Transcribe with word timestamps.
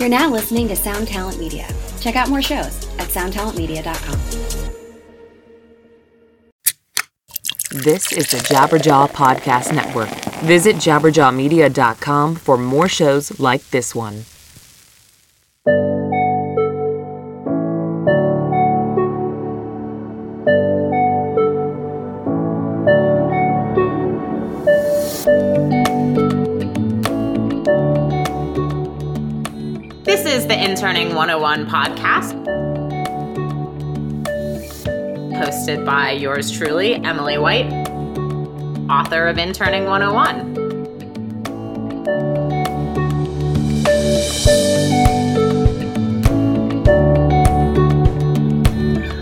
You're 0.00 0.08
now 0.08 0.30
listening 0.30 0.66
to 0.68 0.76
Sound 0.76 1.08
Talent 1.08 1.38
Media. 1.38 1.68
Check 2.00 2.16
out 2.16 2.30
more 2.30 2.40
shows 2.40 2.88
at 2.98 3.08
soundtalentmedia.com. 3.08 4.18
This 7.82 8.10
is 8.10 8.30
the 8.30 8.38
Jabberjaw 8.38 9.10
Podcast 9.10 9.74
Network. 9.74 10.08
Visit 10.42 10.76
jabberjawmedia.com 10.76 12.34
for 12.36 12.56
more 12.56 12.88
shows 12.88 13.38
like 13.38 13.62
this 13.72 13.94
one. 13.94 14.24
Interning 31.10 31.40
101 31.40 31.66
podcast, 31.66 32.34
hosted 35.34 35.84
by 35.84 36.12
yours 36.12 36.52
truly, 36.52 36.94
Emily 36.94 37.36
White, 37.36 37.66
author 38.88 39.26
of 39.26 39.36
Interning 39.36 39.86
101. 39.86 40.56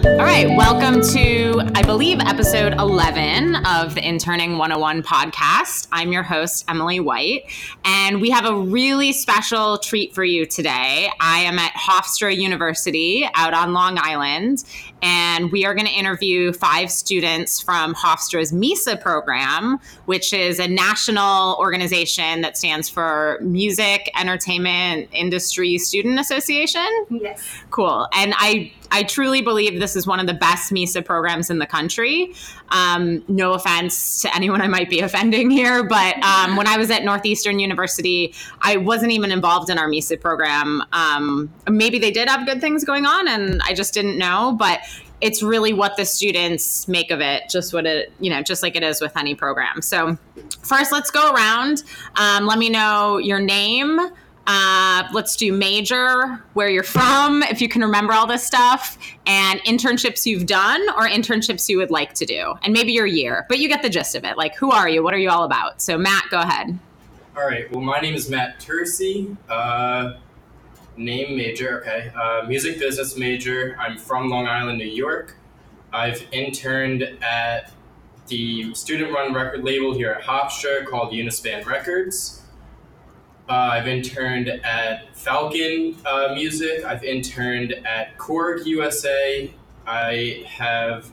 All 0.05 0.27
right, 0.27 0.49
welcome 0.59 1.01
to, 1.01 1.38
I 1.75 1.83
believe, 1.83 2.19
episode 2.21 2.73
11 2.75 3.57
of 3.67 3.95
the 3.95 4.07
Interning 4.07 4.59
101 4.59 5.03
podcast. 5.03 5.87
I'm 5.93 6.13
your 6.13 6.23
host, 6.23 6.65
Emily 6.69 7.01
White, 7.01 7.51
and 7.85 8.21
we 8.21 8.31
have 8.31 8.47
a 8.47 8.55
really 8.55 9.13
special 9.13 9.79
treat 9.79 10.15
for 10.15 10.25
you 10.25 10.47
today. 10.47 11.11
I 11.21 11.41
am 11.41 11.59
at 11.59 11.73
Hofstra 11.73 12.37
University 12.37 13.29
out 13.35 13.55
on 13.55 13.73
Long 13.73 13.99
Island, 14.01 14.65
and 15.03 15.53
we 15.53 15.65
are 15.65 15.75
going 15.75 15.87
to 15.87 15.93
interview 15.93 16.53
five 16.53 16.91
students 16.91 17.61
from 17.61 17.95
Hofstra's 17.95 18.53
MEISA 18.53 19.01
program, 19.01 19.79
which 20.07 20.33
is 20.33 20.59
a 20.59 20.69
national 20.69 21.57
organization 21.59 22.41
that 22.41 22.57
stands 22.57 22.89
for 22.89 23.39
Music 23.41 24.11
Entertainment 24.19 25.09
Industry 25.13 25.79
Student 25.79 26.19
Association. 26.19 26.87
Yes. 27.11 27.45
Cool. 27.71 28.09
And 28.15 28.35
I 28.37 28.73
I 28.91 29.03
truly 29.03 29.43
believe 29.43 29.81
this 29.81 29.97
is 29.97 30.07
one 30.07 30.19
of 30.19 30.27
the 30.27 30.35
best 30.35 30.73
MEISA 30.73 31.05
programs 31.05 31.51
in 31.51 31.59
the 31.59 31.67
country. 31.67 32.35
Um, 32.71 33.25
no 33.29 33.55
offense 33.55 34.23
to 34.23 34.35
anyone 34.35 34.61
I 34.61 34.69
might 34.69 34.91
be 34.91 35.01
offending 35.01 35.51
here, 35.51 35.85
but 35.85 36.23
um, 36.23 36.57
when 36.57 36.67
I 36.67 36.77
was 36.77 36.91
at 36.91 37.05
Northeastern 37.05 37.59
University, 37.59 38.35
I 38.61 38.77
wasn't 38.77 39.13
even 39.13 39.33
involved 39.33 39.71
in 39.71 39.79
our 39.79 39.89
MEISA 39.89 40.21
program. 40.21 40.83
Um, 40.93 41.53
maybe 41.69 41.99
they 41.99 42.11
did 42.11 42.29
have 42.29 42.47
good 42.47 42.61
things 42.61 42.85
going 42.85 43.07
on, 43.07 43.29
and 43.29 43.61
I 43.65 43.75
just 43.75 43.95
didn't 43.95 44.19
know. 44.19 44.55
But 44.59 44.81
it's 45.21 45.43
really 45.43 45.73
what 45.73 45.97
the 45.97 46.05
students 46.05 46.87
make 46.87 47.11
of 47.11 47.21
it, 47.21 47.49
just 47.51 47.75
what 47.75 47.87
it, 47.87 48.13
you 48.21 48.31
know, 48.31 48.43
just 48.43 48.63
like 48.63 48.77
it 48.77 48.83
is 48.83 49.01
with 49.01 49.17
any 49.17 49.35
program. 49.35 49.83
So, 49.83 50.17
first, 50.63 50.93
let's 50.93 51.11
go 51.11 51.33
around. 51.33 51.83
Um, 52.17 52.47
let 52.47 52.59
me 52.59 52.71
know 52.71 53.19
your 53.19 53.41
name. 53.41 53.99
Uh, 54.51 55.07
let's 55.13 55.37
do 55.37 55.53
major, 55.53 56.43
where 56.55 56.71
you're 56.71 56.83
from, 56.83 57.43
if 57.43 57.61
you 57.61 57.69
can 57.69 57.83
remember 57.83 58.15
all 58.15 58.27
this 58.27 58.43
stuff, 58.43 58.97
and 59.27 59.61
internships 59.61 60.25
you've 60.25 60.47
done 60.47 60.81
or 60.97 61.07
internships 61.07 61.69
you 61.69 61.77
would 61.77 61.91
like 61.91 62.15
to 62.15 62.25
do, 62.25 62.55
and 62.63 62.73
maybe 62.73 62.91
your 62.93 63.05
year. 63.05 63.45
But 63.51 63.59
you 63.59 63.69
get 63.69 63.83
the 63.83 63.91
gist 63.91 64.15
of 64.15 64.25
it. 64.25 64.39
Like, 64.39 64.57
who 64.57 64.71
are 64.71 64.89
you? 64.89 65.05
What 65.05 65.13
are 65.13 65.19
you 65.19 65.29
all 65.29 65.45
about? 65.45 65.83
So, 65.83 65.99
Matt, 65.99 66.25
go 66.31 66.41
ahead. 66.41 66.79
All 67.37 67.47
right. 67.47 67.71
Well, 67.71 67.83
my 67.83 68.01
name 68.01 68.15
is 68.15 68.31
Matt 68.31 68.59
Tercy. 68.59 69.37
Uh, 69.51 70.15
name 70.97 71.37
major. 71.37 71.83
Okay. 71.83 72.11
Uh, 72.19 72.47
music 72.49 72.79
business 72.79 73.19
major. 73.19 73.77
I'm 73.79 73.99
from 73.99 74.31
Long 74.31 74.49
Island, 74.49 74.79
New 74.79 74.87
York. 74.87 75.37
I've 75.93 76.27
interned 76.33 77.03
at 77.23 77.71
the 78.29 78.75
student-run 78.75 79.35
record 79.35 79.63
label 79.63 79.93
here 79.95 80.11
at 80.11 80.23
Hofstra 80.23 80.87
called 80.87 81.13
Unispan 81.13 81.67
Records. 81.67 82.38
Uh, 83.49 83.71
I've 83.73 83.89
interned 83.89 84.49
at 84.49 85.17
Falcon 85.17 85.97
uh, 86.05 86.35
Music. 86.35 86.85
I've 86.85 87.03
interned 87.03 87.73
at 87.73 88.19
Korg 88.19 88.67
USA. 88.67 89.51
I 89.87 90.45
have 90.47 91.11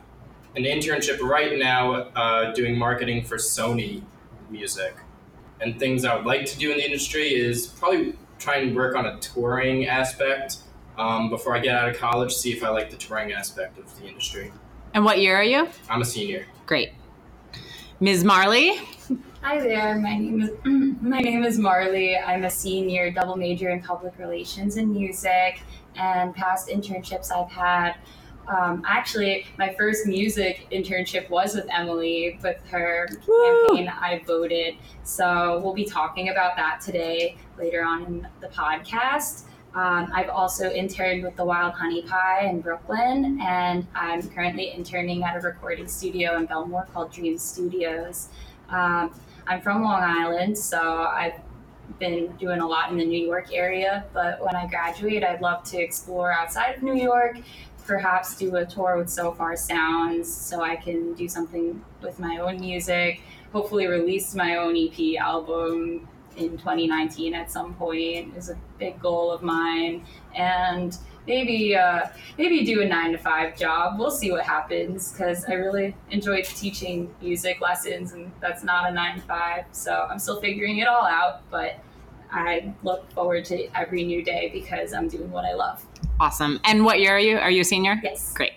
an 0.58 0.64
internship 0.64 1.22
right 1.22 1.58
now 1.58 1.94
uh, 1.94 2.52
doing 2.52 2.78
marketing 2.78 3.24
for 3.24 3.38
Sony 3.38 4.04
Music. 4.50 4.98
And 5.62 5.80
things 5.80 6.04
I 6.04 6.14
would 6.14 6.26
like 6.26 6.46
to 6.48 6.58
do 6.58 6.72
in 6.72 6.78
the 6.78 6.86
industry 6.86 7.34
is 7.34 7.68
probably 7.68 8.16
try 8.38 8.58
and 8.58 8.76
work 8.76 8.98
on 8.98 9.06
a 9.06 9.18
touring 9.20 9.86
aspect 9.86 10.58
um, 10.98 11.30
before 11.30 11.56
I 11.56 11.60
get 11.60 11.74
out 11.74 11.88
of 11.88 11.98
college, 11.98 12.34
see 12.34 12.52
if 12.52 12.66
I 12.66 12.70
like 12.70 12.90
the 12.90 12.98
touring 12.98 13.32
aspect 13.32 13.78
of 13.78 13.98
the 13.98 14.08
industry. 14.08 14.52
And 14.94 15.06
what 15.06 15.20
year 15.20 15.38
are 15.38 15.44
you? 15.44 15.70
I'm 15.90 16.02
a 16.02 16.06
senior. 16.06 16.46
Great. 16.66 16.92
Ms. 18.02 18.26
Marli, 18.26 18.78
Hi 19.46 19.60
there. 19.60 19.94
My 20.00 20.18
name 20.18 20.42
is 20.42 20.50
my 21.04 21.20
name 21.20 21.44
is 21.44 21.60
Marli. 21.60 22.18
I'm 22.18 22.46
a 22.46 22.50
senior, 22.50 23.12
double 23.12 23.36
major 23.36 23.70
in 23.70 23.80
public 23.80 24.18
relations 24.18 24.78
and 24.78 24.92
music. 24.92 25.62
And 25.96 26.34
past 26.34 26.68
internships 26.68 27.32
I've 27.32 27.52
had. 27.52 27.98
Um, 28.48 28.82
actually, 28.88 29.46
my 29.60 29.76
first 29.76 30.08
music 30.08 30.66
internship 30.72 31.30
was 31.30 31.54
with 31.54 31.68
Emily. 31.72 32.40
With 32.42 32.60
her 32.72 33.08
Woo! 33.28 33.68
campaign, 33.68 33.88
I 33.88 34.24
voted. 34.26 34.78
So 35.04 35.62
we'll 35.64 35.76
be 35.76 35.86
talking 35.86 36.30
about 36.30 36.56
that 36.56 36.82
today 36.82 37.38
later 37.56 37.84
on 37.84 38.04
in 38.06 38.28
the 38.42 38.48
podcast. 38.48 39.44
Um, 39.76 40.10
I've 40.12 40.30
also 40.30 40.72
interned 40.72 41.22
with 41.22 41.36
the 41.36 41.46
Wild 41.46 41.74
Honey 41.74 42.02
Pie 42.02 42.48
in 42.50 42.62
Brooklyn, 42.62 43.40
and 43.42 43.86
I'm 43.94 44.28
currently 44.30 44.72
interning 44.72 45.24
at 45.24 45.36
a 45.36 45.40
recording 45.40 45.88
studio 45.88 46.38
in 46.38 46.48
Bellmore 46.48 46.92
called 46.94 47.12
Dream 47.12 47.38
Studios. 47.38 48.30
Um, 48.70 49.14
I'm 49.48 49.62
from 49.62 49.84
Long 49.84 50.02
Island, 50.02 50.58
so 50.58 50.80
I've 50.80 51.40
been 52.00 52.36
doing 52.38 52.62
a 52.62 52.68
lot 52.68 52.92
in 52.92 52.98
the 52.98 53.06
New 53.06 53.26
York 53.26 53.54
area. 53.54 54.06
But 54.14 54.44
when 54.44 54.56
I 54.56 54.68
graduate, 54.68 55.24
I'd 55.24 55.42
love 55.42 55.64
to 55.66 55.78
explore 55.78 56.32
outside 56.32 56.76
of 56.76 56.84
New 56.84 56.96
York, 56.96 57.38
perhaps 57.86 58.36
do 58.36 58.56
a 58.56 58.66
tour 58.66 58.98
with 58.98 59.10
Sofar 59.10 59.56
Sounds 59.56 60.34
so 60.34 60.62
I 60.62 60.76
can 60.76 61.14
do 61.14 61.28
something 61.28 61.84
with 62.02 62.20
my 62.20 62.38
own 62.38 62.60
music, 62.60 63.22
hopefully, 63.52 63.88
release 63.88 64.34
my 64.34 64.58
own 64.58 64.76
EP 64.76 65.18
album 65.20 66.08
in 66.38 66.58
2019 66.58 67.34
at 67.34 67.50
some 67.50 67.74
point 67.76 68.36
is 68.36 68.50
a 68.50 68.58
big 68.78 69.00
goal 69.00 69.32
of 69.32 69.42
mine. 69.42 70.06
And 70.36 70.98
maybe 71.28 71.76
uh, 71.76 72.08
maybe 72.38 72.64
do 72.66 72.82
a 72.82 72.86
nine 72.86 73.12
to 73.12 73.18
five 73.18 73.58
job. 73.58 74.00
We'll 74.00 74.12
see 74.12 74.32
what 74.32 74.44
happens 74.44 75.12
because 75.12 75.46
I 75.46 75.54
really 75.54 75.96
enjoy 76.12 76.44
teaching 76.44 77.14
music 77.22 77.62
lessons, 77.62 78.14
and 78.14 78.32
that's 78.42 78.64
not 78.64 78.90
a 78.90 78.94
nine 78.94 79.16
to 79.16 79.22
five. 79.22 79.66
So 79.72 80.08
I'm 80.10 80.20
still 80.20 80.40
figuring 80.40 80.78
it 80.80 80.88
all 80.88 81.06
out, 81.06 81.50
but 81.50 81.80
I 82.32 82.74
look 82.84 83.10
forward 83.12 83.46
to 83.46 83.68
every 83.78 84.04
new 84.04 84.24
day 84.24 84.50
because 84.54 84.94
I'm 84.94 85.08
doing 85.08 85.32
what 85.32 85.46
I 85.46 85.54
love. 85.54 85.86
awesome. 86.20 86.60
And 86.64 86.84
what 86.86 87.00
year 87.00 87.16
are 87.16 87.20
you? 87.20 87.38
Are 87.38 87.52
you 87.52 87.62
a 87.62 87.66
senior? 87.66 88.00
Yes. 88.04 88.34
Great. 88.34 88.54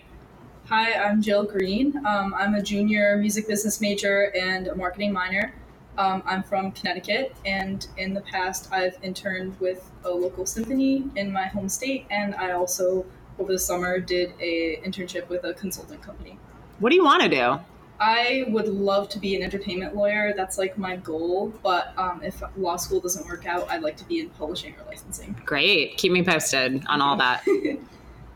Hi, 0.65 0.93
I'm 0.93 1.21
Jill 1.21 1.45
Green. 1.45 1.97
Um, 2.05 2.35
I'm 2.37 2.53
a 2.53 2.61
junior 2.61 3.17
music 3.17 3.47
business 3.47 3.81
major 3.81 4.31
and 4.35 4.67
a 4.67 4.75
marketing 4.75 5.11
minor. 5.11 5.53
Um, 5.99 6.23
I'm 6.25 6.43
from 6.43 6.71
Connecticut, 6.71 7.35
and 7.45 7.85
in 7.97 8.13
the 8.13 8.21
past, 8.21 8.69
I've 8.71 8.97
interned 9.03 9.59
with 9.59 9.91
a 10.05 10.09
local 10.09 10.45
symphony 10.45 11.03
in 11.17 11.29
my 11.29 11.47
home 11.47 11.67
state, 11.67 12.05
and 12.09 12.33
I 12.35 12.51
also, 12.51 13.05
over 13.37 13.51
the 13.51 13.59
summer, 13.59 13.99
did 13.99 14.33
a 14.39 14.79
internship 14.85 15.27
with 15.27 15.43
a 15.43 15.53
consulting 15.53 15.99
company. 15.99 16.39
What 16.79 16.91
do 16.91 16.95
you 16.95 17.03
want 17.03 17.23
to 17.23 17.29
do? 17.29 17.59
I 17.99 18.45
would 18.47 18.69
love 18.69 19.09
to 19.09 19.19
be 19.19 19.35
an 19.35 19.43
entertainment 19.43 19.93
lawyer. 19.93 20.33
That's 20.33 20.57
like 20.57 20.77
my 20.77 20.95
goal. 20.95 21.53
But 21.61 21.93
um, 21.97 22.23
if 22.23 22.41
law 22.55 22.77
school 22.77 23.01
doesn't 23.01 23.27
work 23.27 23.45
out, 23.45 23.69
I'd 23.69 23.81
like 23.81 23.97
to 23.97 24.05
be 24.05 24.21
in 24.21 24.29
publishing 24.29 24.75
or 24.75 24.85
licensing. 24.85 25.35
Great. 25.45 25.97
Keep 25.97 26.13
me 26.13 26.23
posted 26.23 26.81
on 26.87 27.01
all 27.01 27.17
that. 27.17 27.43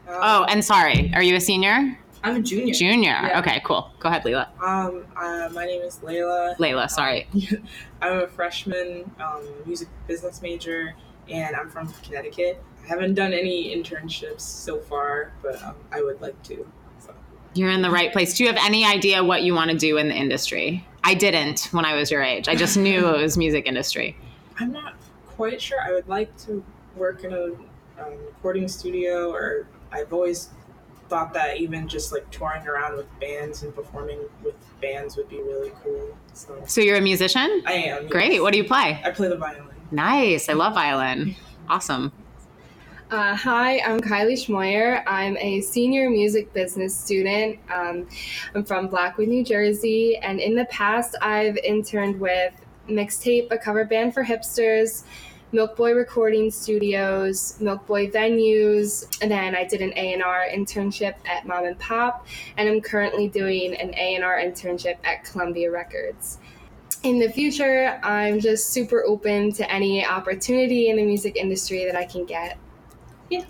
Oh, 0.05 0.43
and 0.49 0.63
sorry, 0.63 1.11
are 1.15 1.23
you 1.23 1.35
a 1.35 1.39
senior? 1.39 1.97
I'm 2.23 2.37
a 2.37 2.41
junior. 2.41 2.73
Junior. 2.73 3.11
Yeah. 3.11 3.39
Okay, 3.39 3.61
cool. 3.65 3.91
Go 3.99 4.07
ahead, 4.07 4.23
Leela. 4.23 4.47
Um, 4.61 5.05
uh, 5.17 5.49
my 5.53 5.65
name 5.65 5.81
is 5.81 5.99
Lailah. 5.99 6.55
Lailah, 6.57 6.89
sorry. 6.89 7.27
I'm 8.01 8.19
a 8.19 8.27
freshman, 8.27 9.11
um, 9.19 9.45
music 9.65 9.89
business 10.07 10.41
major, 10.41 10.95
and 11.29 11.53
I'm 11.53 11.69
from 11.69 11.91
Connecticut. 12.01 12.63
I 12.83 12.87
haven't 12.87 13.15
done 13.15 13.33
any 13.33 13.75
internships 13.75 14.41
so 14.41 14.79
far, 14.79 15.33
but 15.41 15.61
um, 15.63 15.75
I 15.91 16.01
would 16.01 16.21
like 16.21 16.41
to. 16.43 16.65
So. 16.99 17.13
You're 17.55 17.71
in 17.71 17.81
the 17.81 17.91
right 17.91 18.11
place. 18.13 18.37
Do 18.37 18.45
you 18.45 18.49
have 18.49 18.63
any 18.63 18.85
idea 18.85 19.21
what 19.21 19.43
you 19.43 19.53
want 19.53 19.71
to 19.71 19.77
do 19.77 19.97
in 19.97 20.07
the 20.07 20.15
industry? 20.15 20.87
I 21.03 21.15
didn't 21.15 21.67
when 21.71 21.83
I 21.83 21.95
was 21.95 22.09
your 22.09 22.23
age. 22.23 22.47
I 22.47 22.55
just 22.55 22.77
knew 22.77 23.07
it 23.09 23.21
was 23.21 23.37
music 23.37 23.67
industry. 23.67 24.15
I'm 24.59 24.71
not 24.71 24.95
quite 25.27 25.61
sure. 25.61 25.81
I 25.81 25.91
would 25.91 26.07
like 26.07 26.35
to 26.45 26.63
work 26.95 27.25
in 27.25 27.33
a 27.33 27.45
um, 28.01 28.17
recording 28.25 28.69
studio, 28.69 29.29
or 29.29 29.67
I've 29.91 30.13
always 30.13 30.49
thought 31.09 31.33
that 31.33 31.57
even 31.57 31.87
just 31.87 32.11
like 32.11 32.29
touring 32.31 32.65
around 32.67 32.95
with 32.97 33.07
bands 33.19 33.63
and 33.63 33.73
performing 33.75 34.19
with 34.43 34.55
bands 34.81 35.15
would 35.17 35.29
be 35.29 35.37
really 35.37 35.71
cool. 35.83 36.17
So 36.33 36.61
So 36.65 36.81
you're 36.81 36.97
a 36.97 37.01
musician? 37.01 37.61
I 37.65 37.73
am. 37.73 38.03
yes. 38.03 38.11
Great. 38.11 38.41
What 38.41 38.51
do 38.51 38.57
you 38.57 38.63
play? 38.63 39.01
I 39.03 39.11
play 39.11 39.27
the 39.27 39.37
violin. 39.37 39.67
Nice. 39.91 40.49
I 40.49 40.53
love 40.53 40.73
violin. 40.73 41.35
Awesome. 41.69 42.11
Uh, 43.11 43.35
hi, 43.35 43.79
I'm 43.81 43.99
Kylee 43.99 44.33
Schmoyer. 44.33 45.03
I'm 45.05 45.37
a 45.37 45.61
senior 45.61 46.09
music 46.09 46.51
business 46.51 46.95
student. 46.95 47.59
Um, 47.71 48.07
I'm 48.55 48.63
from 48.63 48.87
Blackwood, 48.87 49.27
New 49.27 49.43
Jersey, 49.43 50.17
and 50.17 50.39
in 50.39 50.55
the 50.55 50.65
past, 50.65 51.15
I've 51.21 51.55
interned 51.57 52.19
with 52.19 52.53
Mixtape, 52.89 53.51
a 53.51 53.57
cover 53.57 53.85
band 53.85 54.15
for 54.15 54.23
hipsters, 54.23 55.03
Milk 55.53 55.75
Boy 55.75 55.93
Recording 55.93 56.49
Studios, 56.49 57.61
Milk 57.61 57.85
Boy 57.85 58.07
Venues, 58.07 59.05
and 59.21 59.29
then 59.29 59.55
I 59.55 59.63
did 59.63 59.81
an 59.81 59.93
A&R 59.95 60.47
internship 60.51 61.13
at 61.27 61.45
Mom 61.45 61.65
and 61.65 61.77
Pop, 61.77 62.25
and 62.57 62.67
I'm 62.67 62.81
currently 62.81 63.27
doing 63.27 63.75
an 63.75 63.93
A&R 63.93 64.39
internship 64.39 64.95
at 65.03 65.23
Columbia 65.23 65.69
Records. 65.69 66.39
In 67.03 67.19
the 67.19 67.29
future, 67.29 67.99
I'm 68.01 68.39
just 68.39 68.71
super 68.71 69.03
open 69.05 69.51
to 69.53 69.71
any 69.71 70.03
opportunity 70.03 70.89
in 70.89 70.97
the 70.97 71.03
music 71.03 71.35
industry 71.35 71.85
that 71.85 71.95
I 71.95 72.05
can 72.05 72.25
get. 72.25 72.57
Yeah. 73.29 73.45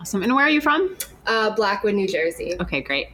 Awesome. 0.00 0.24
And 0.24 0.34
where 0.34 0.46
are 0.46 0.50
you 0.50 0.60
from? 0.60 0.96
Uh, 1.24 1.54
Blackwood, 1.54 1.94
New 1.94 2.08
Jersey. 2.08 2.56
Okay, 2.60 2.80
great. 2.80 3.10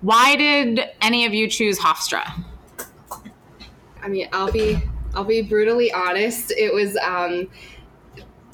Why 0.00 0.36
did 0.36 0.80
any 1.02 1.26
of 1.26 1.34
you 1.34 1.48
choose 1.48 1.78
Hofstra? 1.78 2.44
I 4.02 4.08
mean, 4.08 4.28
I'll 4.32 4.50
be 4.50 4.80
I'll 5.14 5.24
be 5.24 5.42
brutally 5.42 5.92
honest. 5.92 6.50
It 6.50 6.74
was 6.74 6.96
um, 6.96 7.48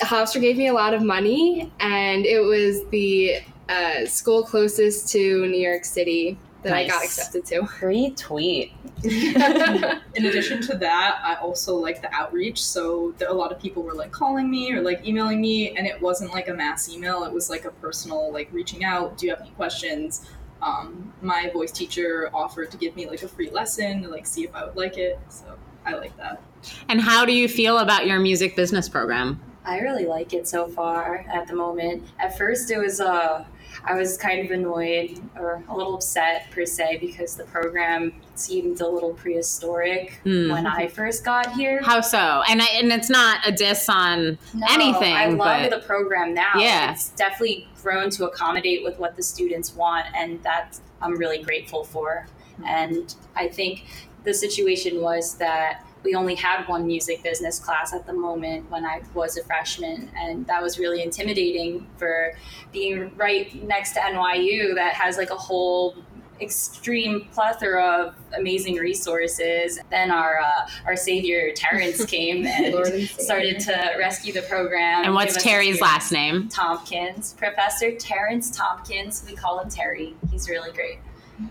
Hofstra 0.02 0.40
gave 0.40 0.56
me 0.56 0.68
a 0.68 0.72
lot 0.72 0.94
of 0.94 1.02
money, 1.02 1.72
and 1.80 2.24
it 2.26 2.40
was 2.40 2.84
the 2.90 3.40
uh, 3.68 4.06
school 4.06 4.42
closest 4.42 5.08
to 5.10 5.46
New 5.46 5.60
York 5.60 5.84
City 5.84 6.38
that 6.62 6.74
I 6.74 6.86
got 6.86 7.04
accepted 7.04 7.44
to. 7.46 7.60
Retweet. 7.80 8.72
In 10.14 10.26
addition 10.26 10.60
to 10.62 10.76
that, 10.76 11.20
I 11.24 11.36
also 11.36 11.74
like 11.74 12.02
the 12.02 12.12
outreach. 12.14 12.62
So 12.62 13.14
there, 13.18 13.28
a 13.28 13.32
lot 13.32 13.52
of 13.52 13.58
people 13.58 13.82
were 13.82 13.94
like 13.94 14.12
calling 14.12 14.50
me 14.50 14.72
or 14.72 14.82
like 14.82 15.06
emailing 15.06 15.40
me, 15.40 15.76
and 15.76 15.86
it 15.86 16.00
wasn't 16.00 16.32
like 16.32 16.48
a 16.48 16.54
mass 16.54 16.88
email. 16.90 17.24
It 17.24 17.32
was 17.32 17.48
like 17.48 17.64
a 17.64 17.70
personal, 17.70 18.32
like 18.32 18.48
reaching 18.52 18.84
out. 18.84 19.16
Do 19.16 19.26
you 19.26 19.32
have 19.32 19.40
any 19.40 19.50
questions? 19.50 20.28
Um, 20.62 21.14
my 21.22 21.50
voice 21.54 21.72
teacher 21.72 22.30
offered 22.34 22.70
to 22.72 22.76
give 22.76 22.94
me 22.94 23.08
like 23.08 23.22
a 23.22 23.28
free 23.28 23.50
lesson 23.50 24.02
to 24.02 24.08
like 24.08 24.26
see 24.26 24.44
if 24.44 24.54
I 24.54 24.64
would 24.64 24.76
like 24.76 24.98
it. 24.98 25.18
So 25.30 25.56
I 25.86 25.94
like 25.94 26.14
that. 26.18 26.42
And 26.88 27.00
how 27.00 27.24
do 27.24 27.32
you 27.32 27.48
feel 27.48 27.78
about 27.78 28.06
your 28.06 28.18
music 28.20 28.54
business 28.56 28.88
program? 28.88 29.40
I 29.64 29.78
really 29.80 30.06
like 30.06 30.32
it 30.32 30.48
so 30.48 30.68
far 30.68 31.24
at 31.32 31.46
the 31.46 31.54
moment. 31.54 32.04
At 32.18 32.36
first, 32.38 32.70
it 32.70 32.78
was 32.78 33.00
uh, 33.00 33.44
I 33.84 33.94
was 33.94 34.16
kind 34.16 34.44
of 34.44 34.50
annoyed 34.50 35.20
or 35.38 35.62
a 35.68 35.76
little 35.76 35.94
upset 35.94 36.50
per 36.50 36.64
se 36.66 36.98
because 37.00 37.36
the 37.36 37.44
program 37.44 38.12
seemed 38.34 38.80
a 38.80 38.88
little 38.88 39.12
prehistoric 39.14 40.20
Hmm. 40.24 40.50
when 40.50 40.66
I 40.66 40.88
first 40.88 41.24
got 41.24 41.52
here. 41.54 41.80
How 41.82 42.00
so? 42.00 42.42
And 42.48 42.60
I, 42.62 42.66
and 42.74 42.90
it's 42.92 43.10
not 43.10 43.46
a 43.46 43.52
diss 43.52 43.88
on 43.88 44.38
No, 44.54 44.66
anything, 44.70 45.14
I 45.14 45.26
love 45.26 45.70
but 45.70 45.70
the 45.70 45.86
program 45.86 46.34
now. 46.34 46.52
Yeah. 46.56 46.92
It's 46.92 47.10
definitely 47.10 47.68
grown 47.82 48.10
to 48.10 48.26
accommodate 48.26 48.82
with 48.82 48.98
what 48.98 49.14
the 49.16 49.22
students 49.22 49.74
want, 49.74 50.06
and 50.14 50.42
that 50.42 50.78
I'm 51.00 51.16
really 51.16 51.42
grateful 51.42 51.84
for. 51.84 52.26
And 52.66 53.14
I 53.36 53.48
think 53.48 53.84
the 54.24 54.34
situation 54.34 55.00
was 55.00 55.34
that 55.36 55.84
we 56.02 56.14
only 56.14 56.34
had 56.34 56.66
one 56.66 56.86
music 56.86 57.22
business 57.22 57.58
class 57.58 57.92
at 57.92 58.06
the 58.06 58.12
moment 58.12 58.70
when 58.70 58.84
I 58.86 59.02
was 59.14 59.36
a 59.36 59.44
freshman, 59.44 60.10
and 60.16 60.46
that 60.46 60.62
was 60.62 60.78
really 60.78 61.02
intimidating 61.02 61.86
for 61.98 62.34
being 62.72 63.14
right 63.16 63.54
next 63.64 63.92
to 63.92 64.00
NYU 64.00 64.74
that 64.74 64.94
has 64.94 65.16
like 65.16 65.30
a 65.30 65.36
whole 65.36 65.96
extreme 66.40 67.26
plethora 67.32 67.84
of 67.84 68.14
amazing 68.38 68.76
resources. 68.76 69.78
Then 69.90 70.10
our 70.10 70.38
uh, 70.40 70.68
our 70.86 70.96
savior 70.96 71.52
Terrence 71.54 72.04
came 72.06 72.46
and 72.46 72.74
Lord 72.74 72.88
and 72.88 73.08
Savior. 73.08 73.24
started 73.24 73.60
to 73.60 73.94
rescue 73.98 74.32
the 74.32 74.42
program. 74.42 75.04
and 75.04 75.14
what's 75.14 75.34
give 75.34 75.42
Terry's 75.42 75.80
last 75.80 76.12
name? 76.12 76.48
Tompkins, 76.48 77.34
Professor 77.34 77.94
Terrence 77.96 78.50
Tompkins. 78.50 79.24
We 79.28 79.34
call 79.34 79.60
him 79.60 79.68
Terry. 79.68 80.14
He's 80.30 80.48
really 80.48 80.72
great. 80.72 80.98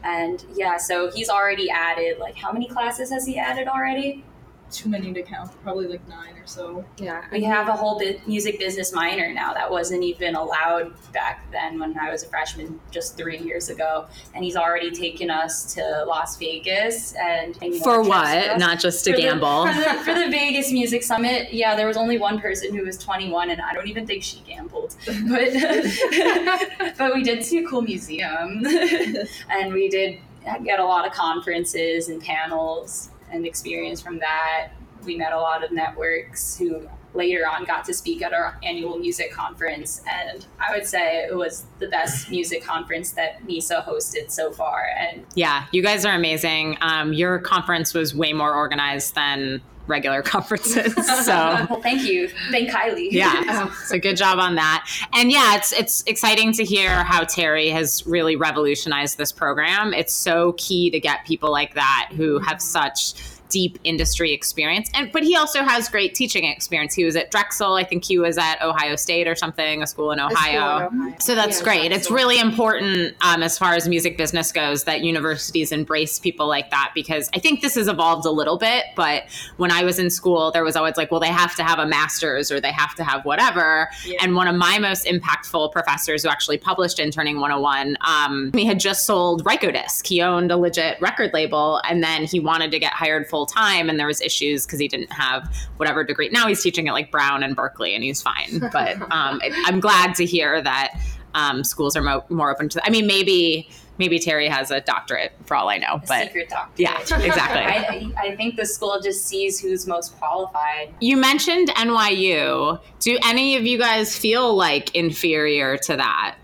And 0.04 0.44
yeah, 0.54 0.78
so 0.78 1.12
he's 1.12 1.30
already 1.30 1.69
added 1.69 2.19
like 2.19 2.36
how 2.36 2.52
many 2.52 2.68
classes 2.68 3.12
has 3.12 3.25
he 3.25 3.38
added 3.38 3.68
already? 3.68 4.24
Too 4.71 4.88
many 4.89 5.12
to 5.13 5.24
count. 5.24 5.51
Probably 5.63 5.88
like 5.88 6.07
nine 6.07 6.36
or 6.38 6.45
so. 6.45 6.86
Yeah, 6.98 7.24
We 7.31 7.44
have 7.44 7.68
a 7.69 7.74
whole 7.74 7.98
bit 7.98 8.27
music 8.27 8.60
business 8.60 8.94
minor 8.94 9.33
now 9.33 9.54
that 9.54 9.69
wasn't 9.71 10.04
even 10.04 10.36
allowed 10.36 10.94
back 11.12 11.50
then 11.51 11.80
when 11.80 11.98
I 11.98 12.12
was 12.12 12.24
a 12.24 12.27
freshman 12.27 12.80
just 12.92 13.18
three 13.18 13.39
years 13.39 13.69
ago. 13.69 14.06
And 14.36 14.44
he's 14.44 14.56
already 14.56 14.92
taken 14.92 15.30
us 15.31 15.74
to 15.74 16.06
Las 16.07 16.38
Vegas 16.38 17.13
and 17.19 17.56
For 17.83 18.01
what? 18.04 18.25
us. 18.27 18.60
Not 18.60 18.80
just 18.80 19.04
to 19.06 19.12
For 19.12 19.18
the- 19.18 19.24
gamble. 19.24 19.68
for, 19.68 19.74
the, 19.74 20.04
for 20.04 20.13
the 20.13 20.30
Vegas 20.30 20.71
Music 20.71 21.01
Summit, 21.04 21.51
yeah, 21.54 21.75
there 21.75 21.88
was 21.88 21.98
only 21.98 22.18
one 22.18 22.39
person 22.39 22.75
who 22.75 22.86
was 22.86 22.98
21, 22.98 23.50
and 23.50 23.62
I 23.62 23.74
don't 23.74 23.88
even 23.88 24.06
think 24.06 24.24
she 24.24 24.42
gambled. 24.42 24.95
But 25.30 25.54
but 26.98 27.13
we 27.13 27.24
did 27.24 27.44
see 27.44 27.57
a 27.60 27.68
cool 27.68 27.81
museum, 27.81 28.63
and 29.50 29.74
we 29.74 29.89
did 29.89 30.19
get 30.63 30.80
a 30.80 30.83
lot 30.86 31.06
of 31.06 31.13
conferences 31.13 32.10
and 32.10 32.21
panels 32.21 33.10
and 33.31 33.46
experience 33.46 34.02
from 34.02 34.20
that. 34.20 34.70
We 35.06 35.16
met 35.16 35.31
a 35.31 35.40
lot 35.40 35.64
of 35.64 35.72
networks 35.72 36.58
who 36.58 36.90
later 37.14 37.48
on 37.48 37.66
got 37.66 37.86
to 37.86 37.94
speak 37.94 38.22
at 38.22 38.34
our 38.34 38.60
annual 38.64 38.98
music 38.98 39.31
conference, 39.31 40.02
and 40.10 40.46
I 40.60 40.76
would 40.76 40.86
say 40.86 41.24
it 41.24 41.36
was 41.36 41.66
the 41.80 41.88
best 41.88 42.30
music 42.30 42.64
conference 42.64 43.12
that 43.14 43.42
MEISA 43.48 43.86
hosted 43.88 44.30
so 44.30 44.52
far. 44.52 44.86
And 44.98 45.26
Yeah, 45.36 45.66
you 45.72 45.81
guys 45.81 46.06
are 46.06 46.14
amazing. 46.14 46.78
Um, 46.81 47.14
your 47.14 47.40
conference 47.40 47.94
was 47.94 48.14
way 48.14 48.34
more 48.34 48.54
organized 48.54 49.16
than 49.16 49.62
regular 49.89 50.21
conferences. 50.36 50.94
So 51.19 51.36
well, 51.69 51.81
thank 51.81 52.03
you, 52.03 52.30
thank 52.50 52.69
Kylee. 52.69 53.09
yeah, 53.12 53.71
so 53.86 54.00
good 54.00 54.15
job 54.15 54.39
on 54.39 54.56
that. 54.56 54.88
And 55.13 55.31
yeah, 55.31 55.57
it's 55.57 55.74
it's 55.74 56.03
exciting 56.07 56.53
to 56.53 56.63
hear 56.63 57.03
how 57.03 57.24
Terry 57.24 57.69
has 57.69 58.06
really 58.07 58.36
revolutionized 58.36 59.18
this 59.18 59.31
program. 59.31 59.94
It's 59.94 60.13
so 60.13 60.53
key 60.57 60.89
to 60.91 61.00
get 61.00 61.25
people 61.25 61.51
like 61.51 61.74
that 61.74 62.12
who 62.15 62.39
have 62.39 62.62
such 62.62 63.13
deep 63.50 63.80
industry 63.84 64.34
experience 64.34 64.90
and 64.94 65.12
but 65.12 65.24
he 65.24 65.36
also 65.36 65.63
has 65.63 65.90
great 65.90 66.16
teaching 66.16 66.46
experience 66.46 66.94
he 66.94 67.04
was 67.04 67.16
at 67.16 67.31
drexel 67.31 67.74
i 67.75 67.84
think 67.84 68.04
he 68.04 68.18
was 68.18 68.38
at 68.38 68.62
ohio 68.62 68.96
state 68.96 69.28
or 69.28 69.36
something 69.36 69.81
a 69.81 69.88
school 69.88 70.12
in 70.12 70.19
A 70.19 70.30
school 70.30 70.38
ohio 70.38 70.88
in 70.88 70.98
Ohio. 71.00 71.16
so 71.19 71.36
that's 71.36 71.60
Yeah, 71.60 71.63
great. 71.63 71.92
It's 71.92 72.10
really 72.12 72.40
important 72.40 73.16
um, 73.22 73.44
as 73.44 73.57
far 73.57 73.74
as 73.74 73.88
music 73.88 74.18
business 74.18 74.51
goes 74.51 74.84
that 74.86 75.01
universities 75.01 75.72
embrace 75.72 76.19
people 76.19 76.48
like 76.48 76.69
that 76.72 76.92
because 76.94 77.30
I 77.34 77.40
think 77.40 77.62
this 77.62 77.75
has 77.75 77.88
evolved 77.88 78.25
a 78.25 78.31
little 78.31 78.57
bit. 78.57 78.86
But 78.96 79.24
when 79.57 79.72
I 79.72 79.84
was 79.84 80.00
in 80.00 80.10
school, 80.10 80.52
there 80.52 80.63
was 80.63 80.75
always 80.75 80.98
like, 80.98 81.12
well, 81.12 81.19
they 81.19 81.28
have 81.28 81.56
to 81.56 81.63
have 81.63 81.80
a 81.80 81.86
master's 81.86 82.52
or 82.52 82.60
they 82.60 82.72
have 82.72 82.95
to 82.95 83.04
have 83.04 83.25
whatever. 83.25 83.90
Yeah. 84.06 84.19
And 84.22 84.36
one 84.36 84.48
of 84.48 84.56
my 84.56 84.80
most 84.80 85.06
impactful 85.06 85.72
professors 85.72 86.24
who 86.24 86.30
actually 86.30 86.57
published 86.57 87.00
Interning 87.00 87.40
101, 87.40 87.97
um, 88.06 88.52
he 88.54 88.66
had 88.66 88.80
just 88.80 89.06
sold 89.06 89.44
Rykodisc. 89.44 90.06
He 90.06 90.21
owned 90.21 90.52
a 90.52 90.57
legit 90.57 91.02
record 91.02 91.31
label 91.33 91.81
and 91.88 92.04
then 92.04 92.23
he 92.23 92.40
wanted 92.40 92.71
to 92.71 92.80
get 92.80 92.94
hired 92.94 93.28
full 93.28 93.39
time. 93.46 93.90
And 93.90 94.00
there 94.00 94.08
was 94.08 94.22
issues 94.22 94.66
because 94.66 94.80
he 94.80 94.88
didn't 94.88 95.12
have 95.12 95.54
whatever 95.78 96.04
degree. 96.04 96.30
Now 96.30 96.48
he's 96.48 96.62
teaching 96.62 96.88
at 96.88 96.94
like 96.94 97.12
Brown 97.12 97.44
and 97.44 97.56
Berkeley 97.56 97.96
and 97.96 98.04
he's 98.04 98.22
fine. 98.22 98.60
But 98.72 99.02
um, 99.12 99.42
it, 99.44 99.54
I'm 99.66 99.80
glad 99.80 100.16
to 100.16 100.26
hear 100.26 100.62
that 100.62 100.94
um, 101.34 101.64
schools 101.64 101.96
are 101.96 102.02
mo- 102.02 102.26
more 102.30 102.52
open 102.52 102.69
to. 102.69 102.86
I 102.86 102.90
mean, 102.90 103.08
maybe 103.08 103.69
maybe 103.98 104.18
Terry 104.18 104.48
has 104.48 104.72
a 104.72 104.80
doctorate 104.81 105.34
for 105.46 105.56
all 105.56 105.68
I 105.69 105.78
know, 105.78 105.96
A 105.96 106.00
but 106.08 106.28
secret 106.28 106.50
doctor. 106.50 106.81
yeah, 106.81 107.00
exactly. 107.02 107.22
I, 108.18 108.30
I 108.30 108.36
think 108.38 108.56
the 108.56 108.66
school 108.66 109.00
just 109.04 109.26
sees 109.28 109.60
who's 109.60 109.86
most 109.88 110.18
qualified. 110.18 110.94
you 111.02 111.18
mentioned 111.18 111.68
NYU. 111.69 112.80
Do 113.00 113.18
any 113.26 113.56
of 113.58 113.66
you 113.66 113.78
guys 113.78 114.18
feel 114.18 114.56
like 114.56 114.96
inferior 114.96 115.78
to 115.80 115.98
that? 115.98 116.38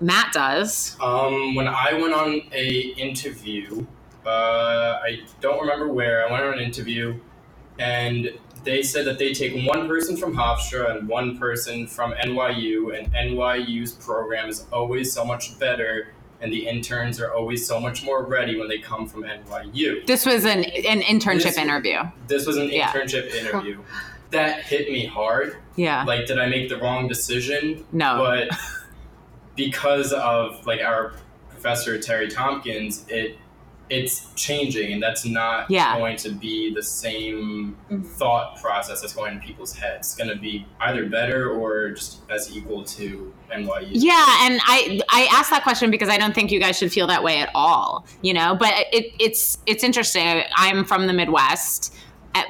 Matt 0.00 0.32
does. 0.32 0.96
Um, 1.00 1.54
when 1.54 1.68
I 1.68 1.92
went 1.94 2.12
on 2.14 2.40
a 2.52 2.68
interview, 2.96 3.86
uh, 4.26 5.00
I 5.04 5.20
don't 5.40 5.60
remember 5.60 5.88
where. 5.88 6.26
I 6.26 6.30
went 6.32 6.44
on 6.44 6.54
an 6.54 6.60
interview, 6.60 7.18
and 7.78 8.30
they 8.64 8.82
said 8.82 9.06
that 9.06 9.18
they 9.18 9.32
take 9.32 9.66
one 9.68 9.86
person 9.88 10.16
from 10.16 10.34
Hofstra 10.34 10.96
and 10.96 11.08
one 11.08 11.38
person 11.38 11.86
from 11.86 12.12
NYU, 12.12 12.98
and 12.98 13.12
NYU's 13.14 13.92
program 13.92 14.48
is 14.48 14.66
always 14.72 15.12
so 15.12 15.24
much 15.24 15.58
better, 15.58 16.08
and 16.40 16.52
the 16.52 16.66
interns 16.66 17.20
are 17.20 17.32
always 17.32 17.66
so 17.66 17.78
much 17.80 18.02
more 18.02 18.24
ready 18.24 18.58
when 18.58 18.68
they 18.68 18.78
come 18.78 19.06
from 19.06 19.22
NYU. 19.22 20.04
This 20.06 20.26
was 20.26 20.44
an 20.44 20.64
an 20.64 21.00
internship 21.02 21.42
This- 21.44 21.58
interview. 21.58 22.00
This 22.26 22.46
was 22.46 22.56
an 22.56 22.68
Yeah. 22.70 22.90
internship 22.92 23.32
interview. 23.34 23.78
That 24.32 24.62
hit 24.64 24.90
me 24.90 25.06
hard. 25.06 25.56
Yeah. 25.76 26.02
Like, 26.04 26.26
did 26.26 26.38
I 26.40 26.46
make 26.48 26.68
the 26.68 26.78
wrong 26.78 27.06
decision? 27.06 27.84
No. 27.92 28.16
but 28.18 28.48
because 29.54 30.12
of 30.12 30.66
like 30.66 30.80
our 30.80 31.14
professor 31.50 31.98
Terry 31.98 32.28
Tompkins, 32.28 33.06
it 33.08 33.38
it's 33.88 34.26
changing, 34.34 34.92
and 34.92 35.02
that's 35.02 35.24
not 35.24 35.70
Yeah. 35.70 35.96
going 35.96 36.16
to 36.16 36.30
be 36.30 36.74
the 36.74 36.82
same 36.82 37.76
Mhm. 37.90 38.04
thought 38.04 38.60
process 38.60 39.00
that's 39.00 39.12
going 39.14 39.34
in 39.34 39.40
people's 39.40 39.74
heads. 39.76 40.08
It's 40.08 40.16
going 40.16 40.30
to 40.30 40.36
be 40.36 40.66
either 40.80 41.06
better 41.06 41.50
or 41.50 41.90
just 41.90 42.18
as 42.28 42.54
equal 42.56 42.82
to 42.84 43.32
NYU. 43.52 43.86
Yeah, 43.92 44.26
and 44.46 44.60
I 44.66 45.00
I 45.08 45.28
asked 45.32 45.50
that 45.50 45.62
question 45.62 45.90
because 45.90 46.08
I 46.08 46.18
don't 46.18 46.34
think 46.34 46.50
you 46.50 46.58
guys 46.58 46.76
should 46.76 46.92
feel 46.92 47.06
that 47.06 47.22
way 47.22 47.38
at 47.38 47.50
all, 47.54 48.04
you 48.22 48.34
know. 48.34 48.56
But 48.58 48.74
it, 48.92 49.12
it's 49.20 49.58
it's 49.66 49.84
interesting. 49.84 50.42
I'm 50.56 50.84
from 50.84 51.06
the 51.06 51.12
Midwest, 51.12 51.94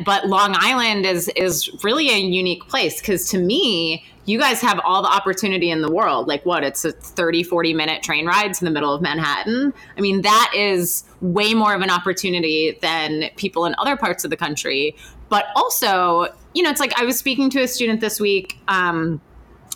But 0.05 0.27
Long 0.27 0.55
Island 0.59 1.07
is 1.07 1.29
is 1.37 1.71
really 1.83 2.11
a 2.11 2.19
unique 2.19 2.67
place 2.69 3.01
because 3.01 3.29
to 3.31 3.39
me, 3.39 4.05
you 4.25 4.39
guys 4.39 4.61
have 4.61 4.81
all 4.85 5.03
the 5.03 5.09
opportunity 5.09 5.71
in 5.71 5.83
the 5.83 5.91
world. 5.91 6.27
Like 6.29 6.45
what? 6.45 6.65
It's 6.65 6.85
a 6.85 6.93
30, 6.93 7.43
40 7.45 7.75
minute 7.75 8.03
train 8.03 8.27
ride 8.27 8.55
to 8.55 8.65
the 8.65 8.71
middle 8.71 8.93
of 8.95 9.01
Manhattan. 9.01 9.73
I 9.97 10.01
mean, 10.01 10.23
that 10.23 10.53
is 10.55 11.05
way 11.21 11.55
more 11.55 11.75
of 11.75 11.83
an 11.83 11.91
opportunity 11.91 12.79
than 12.83 13.31
people 13.37 13.67
in 13.67 13.75
other 13.79 13.97
parts 13.97 14.25
of 14.25 14.31
the 14.31 14.37
country. 14.37 14.97
But 15.29 15.47
also, 15.57 16.29
you 16.55 16.63
know, 16.63 16.71
it's 16.71 16.81
like 16.81 16.99
I 17.01 17.05
was 17.05 17.19
speaking 17.19 17.51
to 17.51 17.63
a 17.63 17.69
student 17.69 18.01
this 18.01 18.21
week. 18.21 18.59
Um, 18.69 19.21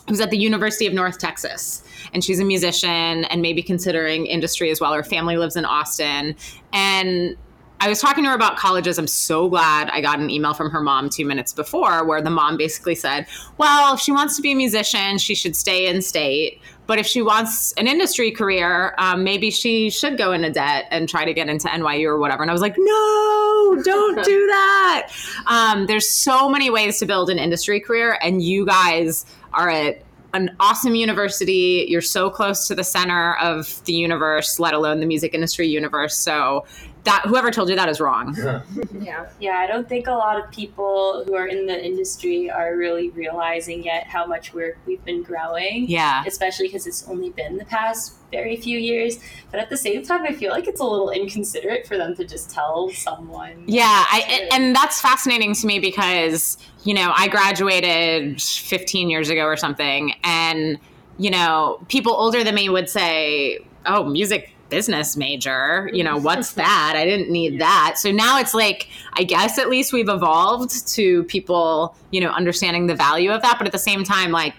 who's 0.09 0.19
at 0.19 0.29
the 0.29 0.37
University 0.37 0.85
of 0.87 0.93
North 0.93 1.19
Texas. 1.19 1.83
And 2.13 2.23
she's 2.23 2.39
a 2.39 2.43
musician 2.43 3.23
and 3.25 3.41
maybe 3.41 3.63
considering 3.63 4.25
industry 4.25 4.69
as 4.69 4.81
well. 4.81 4.93
Her 4.93 5.03
family 5.03 5.37
lives 5.37 5.55
in 5.55 5.63
Austin. 5.63 6.35
And 6.73 7.37
I 7.81 7.89
was 7.89 7.99
talking 7.99 8.23
to 8.25 8.29
her 8.29 8.35
about 8.35 8.57
colleges. 8.57 8.99
I'm 8.99 9.07
so 9.07 9.49
glad 9.49 9.89
I 9.89 10.01
got 10.01 10.19
an 10.19 10.29
email 10.29 10.53
from 10.53 10.69
her 10.69 10.81
mom 10.81 11.09
two 11.09 11.25
minutes 11.25 11.51
before 11.51 12.05
where 12.05 12.21
the 12.21 12.29
mom 12.29 12.55
basically 12.55 12.93
said, 12.93 13.25
well, 13.57 13.95
if 13.95 13.99
she 13.99 14.11
wants 14.11 14.35
to 14.35 14.43
be 14.43 14.51
a 14.51 14.55
musician, 14.55 15.17
she 15.17 15.33
should 15.33 15.55
stay 15.55 15.87
in 15.87 16.03
state. 16.03 16.61
But 16.85 16.99
if 16.99 17.07
she 17.07 17.23
wants 17.23 17.71
an 17.73 17.87
industry 17.87 18.29
career, 18.29 18.93
um, 18.99 19.23
maybe 19.23 19.49
she 19.49 19.89
should 19.89 20.15
go 20.15 20.31
into 20.31 20.51
debt 20.51 20.85
and 20.91 21.09
try 21.09 21.25
to 21.25 21.33
get 21.33 21.49
into 21.49 21.67
NYU 21.69 22.05
or 22.05 22.19
whatever. 22.19 22.43
And 22.43 22.51
I 22.51 22.53
was 22.53 22.61
like, 22.61 22.75
no, 22.77 23.81
don't 23.83 24.23
do 24.23 24.45
that. 24.47 25.11
Um, 25.47 25.87
there's 25.87 26.07
so 26.07 26.49
many 26.49 26.69
ways 26.69 26.99
to 26.99 27.07
build 27.07 27.31
an 27.31 27.39
industry 27.39 27.79
career, 27.79 28.19
and 28.21 28.43
you 28.43 28.63
guys 28.63 29.25
are 29.53 29.71
at 29.71 30.03
an 30.33 30.55
awesome 30.59 30.95
university. 30.95 31.85
You're 31.89 32.01
so 32.01 32.29
close 32.29 32.67
to 32.67 32.75
the 32.75 32.83
center 32.83 33.35
of 33.37 33.83
the 33.85 33.93
universe, 33.93 34.59
let 34.59 34.73
alone 34.73 34.99
the 34.99 35.05
music 35.05 35.33
industry 35.33 35.67
universe. 35.67 36.15
So 36.17 36.65
that 37.03 37.23
whoever 37.25 37.49
told 37.49 37.69
you 37.69 37.75
that 37.75 37.89
is 37.89 37.99
wrong. 37.99 38.35
Yeah. 39.01 39.27
Yeah, 39.39 39.53
I 39.53 39.65
don't 39.65 39.89
think 39.89 40.05
a 40.05 40.11
lot 40.11 40.37
of 40.37 40.51
people 40.51 41.23
who 41.25 41.33
are 41.33 41.47
in 41.47 41.65
the 41.65 41.85
industry 41.85 42.51
are 42.51 42.75
really 42.77 43.09
realizing 43.09 43.83
yet 43.83 44.05
how 44.05 44.27
much 44.27 44.53
we're 44.53 44.77
we've 44.85 45.03
been 45.03 45.23
growing. 45.23 45.87
Yeah. 45.89 46.23
Especially 46.27 46.67
because 46.67 46.85
it's 46.85 47.07
only 47.07 47.31
been 47.31 47.57
the 47.57 47.65
past 47.65 48.13
very 48.31 48.55
few 48.57 48.77
years. 48.77 49.19
But 49.49 49.59
at 49.59 49.69
the 49.69 49.77
same 49.77 50.03
time, 50.03 50.23
I 50.23 50.33
feel 50.33 50.51
like 50.51 50.67
it's 50.67 50.79
a 50.79 50.83
little 50.83 51.09
inconsiderate 51.09 51.87
for 51.87 51.97
them 51.97 52.15
to 52.15 52.25
just 52.25 52.51
tell 52.51 52.89
someone. 52.91 53.63
Yeah, 53.67 53.85
I, 53.87 54.49
and 54.53 54.75
that's 54.75 55.01
fascinating 55.01 55.55
to 55.55 55.67
me 55.67 55.79
because 55.79 56.57
you 56.83 56.93
know 56.93 57.11
I 57.15 57.27
graduated 57.27 58.41
15 58.41 59.09
years 59.09 59.29
ago 59.29 59.45
or 59.45 59.57
something, 59.57 60.13
and 60.23 60.79
you 61.17 61.31
know 61.31 61.83
people 61.87 62.13
older 62.13 62.43
than 62.43 62.55
me 62.55 62.69
would 62.69 62.89
say, 62.89 63.59
"Oh, 63.85 64.03
music 64.03 64.53
business 64.71 65.15
major, 65.15 65.89
you 65.93 66.03
know 66.03 66.17
what's 66.27 66.53
that? 66.53 66.93
I 66.95 67.05
didn't 67.05 67.29
need 67.29 67.61
that." 67.61 67.95
So 67.97 68.11
now 68.11 68.39
it's 68.39 68.55
like 68.55 68.89
I 69.13 69.23
guess 69.23 69.59
at 69.59 69.69
least 69.69 69.93
we've 69.93 70.09
evolved 70.09 70.87
to 70.95 71.23
people 71.25 71.95
you 72.09 72.21
know 72.21 72.31
understanding 72.31 72.87
the 72.87 72.95
value 72.95 73.31
of 73.31 73.43
that, 73.43 73.57
but 73.59 73.67
at 73.67 73.73
the 73.73 73.79
same 73.79 74.03
time, 74.03 74.31
like 74.31 74.55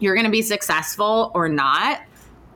you're 0.00 0.14
going 0.14 0.26
to 0.26 0.32
be 0.32 0.42
successful 0.42 1.30
or 1.34 1.48
not 1.48 2.00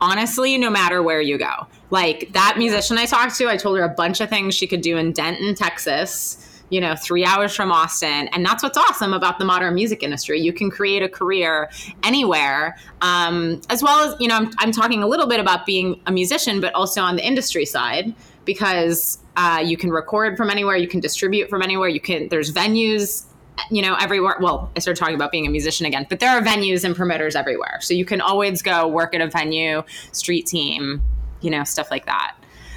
honestly, 0.01 0.59
no 0.59 0.71
matter 0.71 1.03
where 1.03 1.21
you 1.21 1.39
go. 1.39 1.67
Like 1.91 2.33
that 2.33 2.57
musician 2.59 2.99
I 2.99 3.07
talked 3.07 3.37
to, 3.37 3.49
I 3.49 3.57
told 3.57 3.79
her 3.79 3.85
a 3.85 3.89
bunch 3.89 4.21
of 4.21 4.29
things 4.29 4.55
she 4.55 4.67
could 4.67 4.81
do 4.81 4.97
in 4.97 5.13
Denton, 5.13 5.55
Texas, 5.55 6.54
you 6.75 6.81
know, 6.81 6.97
three 6.97 7.25
hours 7.25 7.55
from 7.55 7.71
Austin. 7.71 8.27
And 8.33 8.45
that's 8.45 8.61
what's 8.61 8.77
awesome 8.77 9.15
about 9.15 9.39
the 9.39 9.45
modern 9.45 9.77
music 9.77 10.03
industry. 10.03 10.41
You 10.41 10.53
can 10.53 10.73
create 10.73 11.05
a 11.05 11.09
career 11.09 11.71
anywhere, 12.03 12.77
um, 13.01 13.61
as 13.71 13.81
well 13.81 14.09
as, 14.09 14.17
you 14.19 14.27
know, 14.27 14.35
I'm, 14.35 14.51
I'm 14.59 14.73
talking 14.73 15.01
a 15.01 15.07
little 15.07 15.29
bit 15.29 15.39
about 15.39 15.67
being 15.67 16.01
a 16.07 16.11
musician, 16.11 16.61
but 16.61 16.75
also 16.75 17.01
on 17.01 17.15
the 17.15 17.25
industry 17.25 17.65
side 17.65 18.13
because 18.45 19.19
uh, 19.37 19.63
you 19.65 19.77
can 19.77 19.91
record 19.91 20.37
from 20.37 20.51
anywhere, 20.51 20.77
you 20.77 20.89
can 20.89 20.99
distribute 20.99 21.49
from 21.49 21.63
anywhere, 21.63 21.89
you 21.89 22.01
can, 22.01 22.29
there's 22.29 22.53
venues 22.53 23.27
you 23.71 23.81
know, 23.81 23.95
everywhere. 24.01 24.37
Well, 24.41 24.69
I 24.75 24.81
started 24.81 24.99
talking 24.99 25.15
about 25.15 25.31
being 25.31 25.47
a 25.47 25.51
musician 25.51 25.87
again, 25.87 26.07
but 26.11 26.19
there 26.19 26.31
are 26.31 26.43
venues 26.43 26.83
and 26.83 26.95
promoters 26.97 27.37
everywhere. 27.37 27.79
So 27.83 27.95
you 27.95 28.05
can 28.05 28.21
always 28.21 28.63
go 28.63 28.89
work 28.89 29.15
at 29.15 29.21
a 29.21 29.29
venue, 29.29 29.85
street 30.11 30.47
team, 30.47 31.01
you 31.41 31.51
know, 31.51 31.63
stuff 31.63 31.89
like 31.89 32.05
that. 32.07 32.35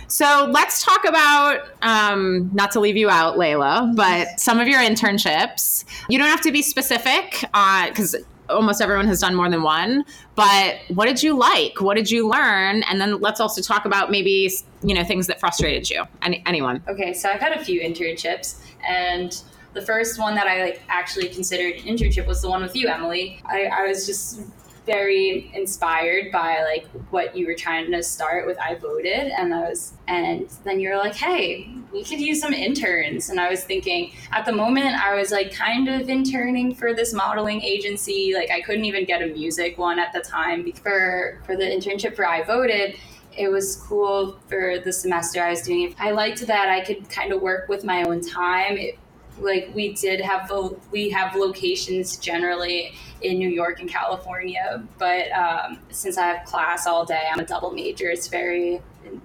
So 0.08 0.50
let's 0.52 0.84
talk 0.84 1.06
about, 1.06 1.68
um, 1.82 2.50
not 2.54 2.72
to 2.72 2.80
leave 2.80 2.96
you 2.96 3.10
out, 3.10 3.38
Lailah, 3.38 3.96
but 3.96 4.40
some 4.40 4.60
of 4.60 4.68
your 4.68 4.80
internships. 4.80 5.84
You 6.10 6.18
don't 6.18 6.30
have 6.30 6.42
to 6.42 6.52
be 6.52 6.62
specific 6.62 7.42
because 7.42 8.16
almost 8.50 8.82
everyone 8.82 9.08
has 9.08 9.20
done 9.20 9.36
more 9.36 9.50
than 9.50 9.64
one. 9.64 10.06
But 10.36 10.78
what 10.94 11.08
did 11.08 11.22
you 11.22 11.38
like? 11.38 11.82
What 11.82 11.96
did 11.96 12.10
you 12.10 12.30
learn? 12.30 12.84
And 12.84 13.02
then 13.02 13.20
let's 13.20 13.40
also 13.40 13.62
talk 13.62 13.86
about 13.86 14.10
maybe, 14.10 14.50
you 14.82 14.96
know, 14.96 15.04
things 15.04 15.28
that 15.28 15.40
frustrated 15.40 15.90
you. 15.90 16.06
Any, 16.22 16.42
anyone? 16.46 16.82
Okay, 16.88 17.14
so 17.14 17.30
I've 17.30 17.42
had 17.42 17.54
a 17.54 17.64
few 17.64 17.82
internships, 17.82 18.62
and 18.88 19.42
the 19.74 19.82
first 19.82 20.20
one 20.20 20.36
that 20.36 20.48
I 20.48 20.64
like 20.64 20.82
actually 20.88 21.28
considered 21.28 21.76
an 21.76 21.84
internship 21.84 22.26
was 22.26 22.42
the 22.42 22.50
one 22.50 22.62
with 22.62 22.76
you, 22.76 22.88
Emily. 22.88 23.42
I, 23.46 23.66
I 23.66 23.88
was 23.88 24.08
just 24.08 24.42
very 24.88 25.52
inspired 25.54 26.32
by 26.32 26.64
like 26.64 26.88
what 27.12 27.38
you 27.38 27.46
were 27.46 27.54
trying 27.54 27.92
to 27.92 28.02
start 28.02 28.48
with 28.48 28.58
I 28.60 28.76
voted 28.76 29.28
and 29.38 29.54
I 29.54 29.70
was 29.70 29.94
and 30.08 30.50
then 30.64 30.80
you're 30.80 30.98
like 30.98 31.14
hey 31.14 31.70
we 31.92 32.04
could 32.04 32.20
use 32.20 32.40
some 32.42 32.54
interns 32.54 33.30
and 33.30 33.40
I 33.40 33.50
was 33.50 33.64
thinking 33.64 34.14
at 34.32 34.46
the 34.46 34.54
moment 34.54 34.96
I 34.96 35.14
was 35.14 35.30
like 35.30 35.54
kind 35.54 35.90
of 35.90 36.10
interning 36.10 36.74
for 36.74 36.94
this 36.94 37.14
modeling 37.14 37.62
agency 37.62 38.34
like 38.34 38.50
I 38.50 38.62
couldn't 38.62 38.86
even 38.86 39.06
get 39.06 39.22
a 39.22 39.28
music 39.28 39.78
one 39.78 40.00
at 40.00 40.14
the 40.14 40.22
time 40.22 40.72
for 40.72 41.42
for 41.46 41.56
the 41.56 41.66
internship 41.66 42.16
for 42.16 42.26
I 42.26 42.44
voted 42.44 42.96
it 43.38 43.50
was 43.50 43.76
cool 43.76 44.40
for 44.48 44.80
the 44.80 44.92
semester 44.92 45.44
I 45.44 45.52
was 45.52 45.62
doing 45.62 45.84
it. 45.84 45.96
I 46.00 46.10
liked 46.10 46.48
that 46.48 46.70
I 46.70 46.82
could 46.82 47.08
kind 47.08 47.32
of 47.32 47.40
work 47.40 47.70
with 47.70 47.84
my 47.84 48.02
own 48.02 48.20
time. 48.20 48.78
It, 48.78 48.98
like 49.40 49.70
we 49.74 49.94
did 49.94 50.22
have 50.22 50.52
we 50.92 51.10
have 51.10 51.36
locations 51.36 52.18
generally 52.18 52.94
in 53.22 53.40
New 53.40 53.50
York 53.50 53.80
and 53.80 53.90
California, 53.90 54.84
but 54.98 55.32
um, 55.32 55.80
since 55.90 56.18
I 56.18 56.28
have 56.28 56.46
class 56.46 56.86
all 56.86 57.06
day, 57.06 57.24
I'm 57.32 57.40
a 57.40 57.46
double 57.46 57.72
major. 57.72 58.10
It's 58.10 58.28
very 58.28 58.82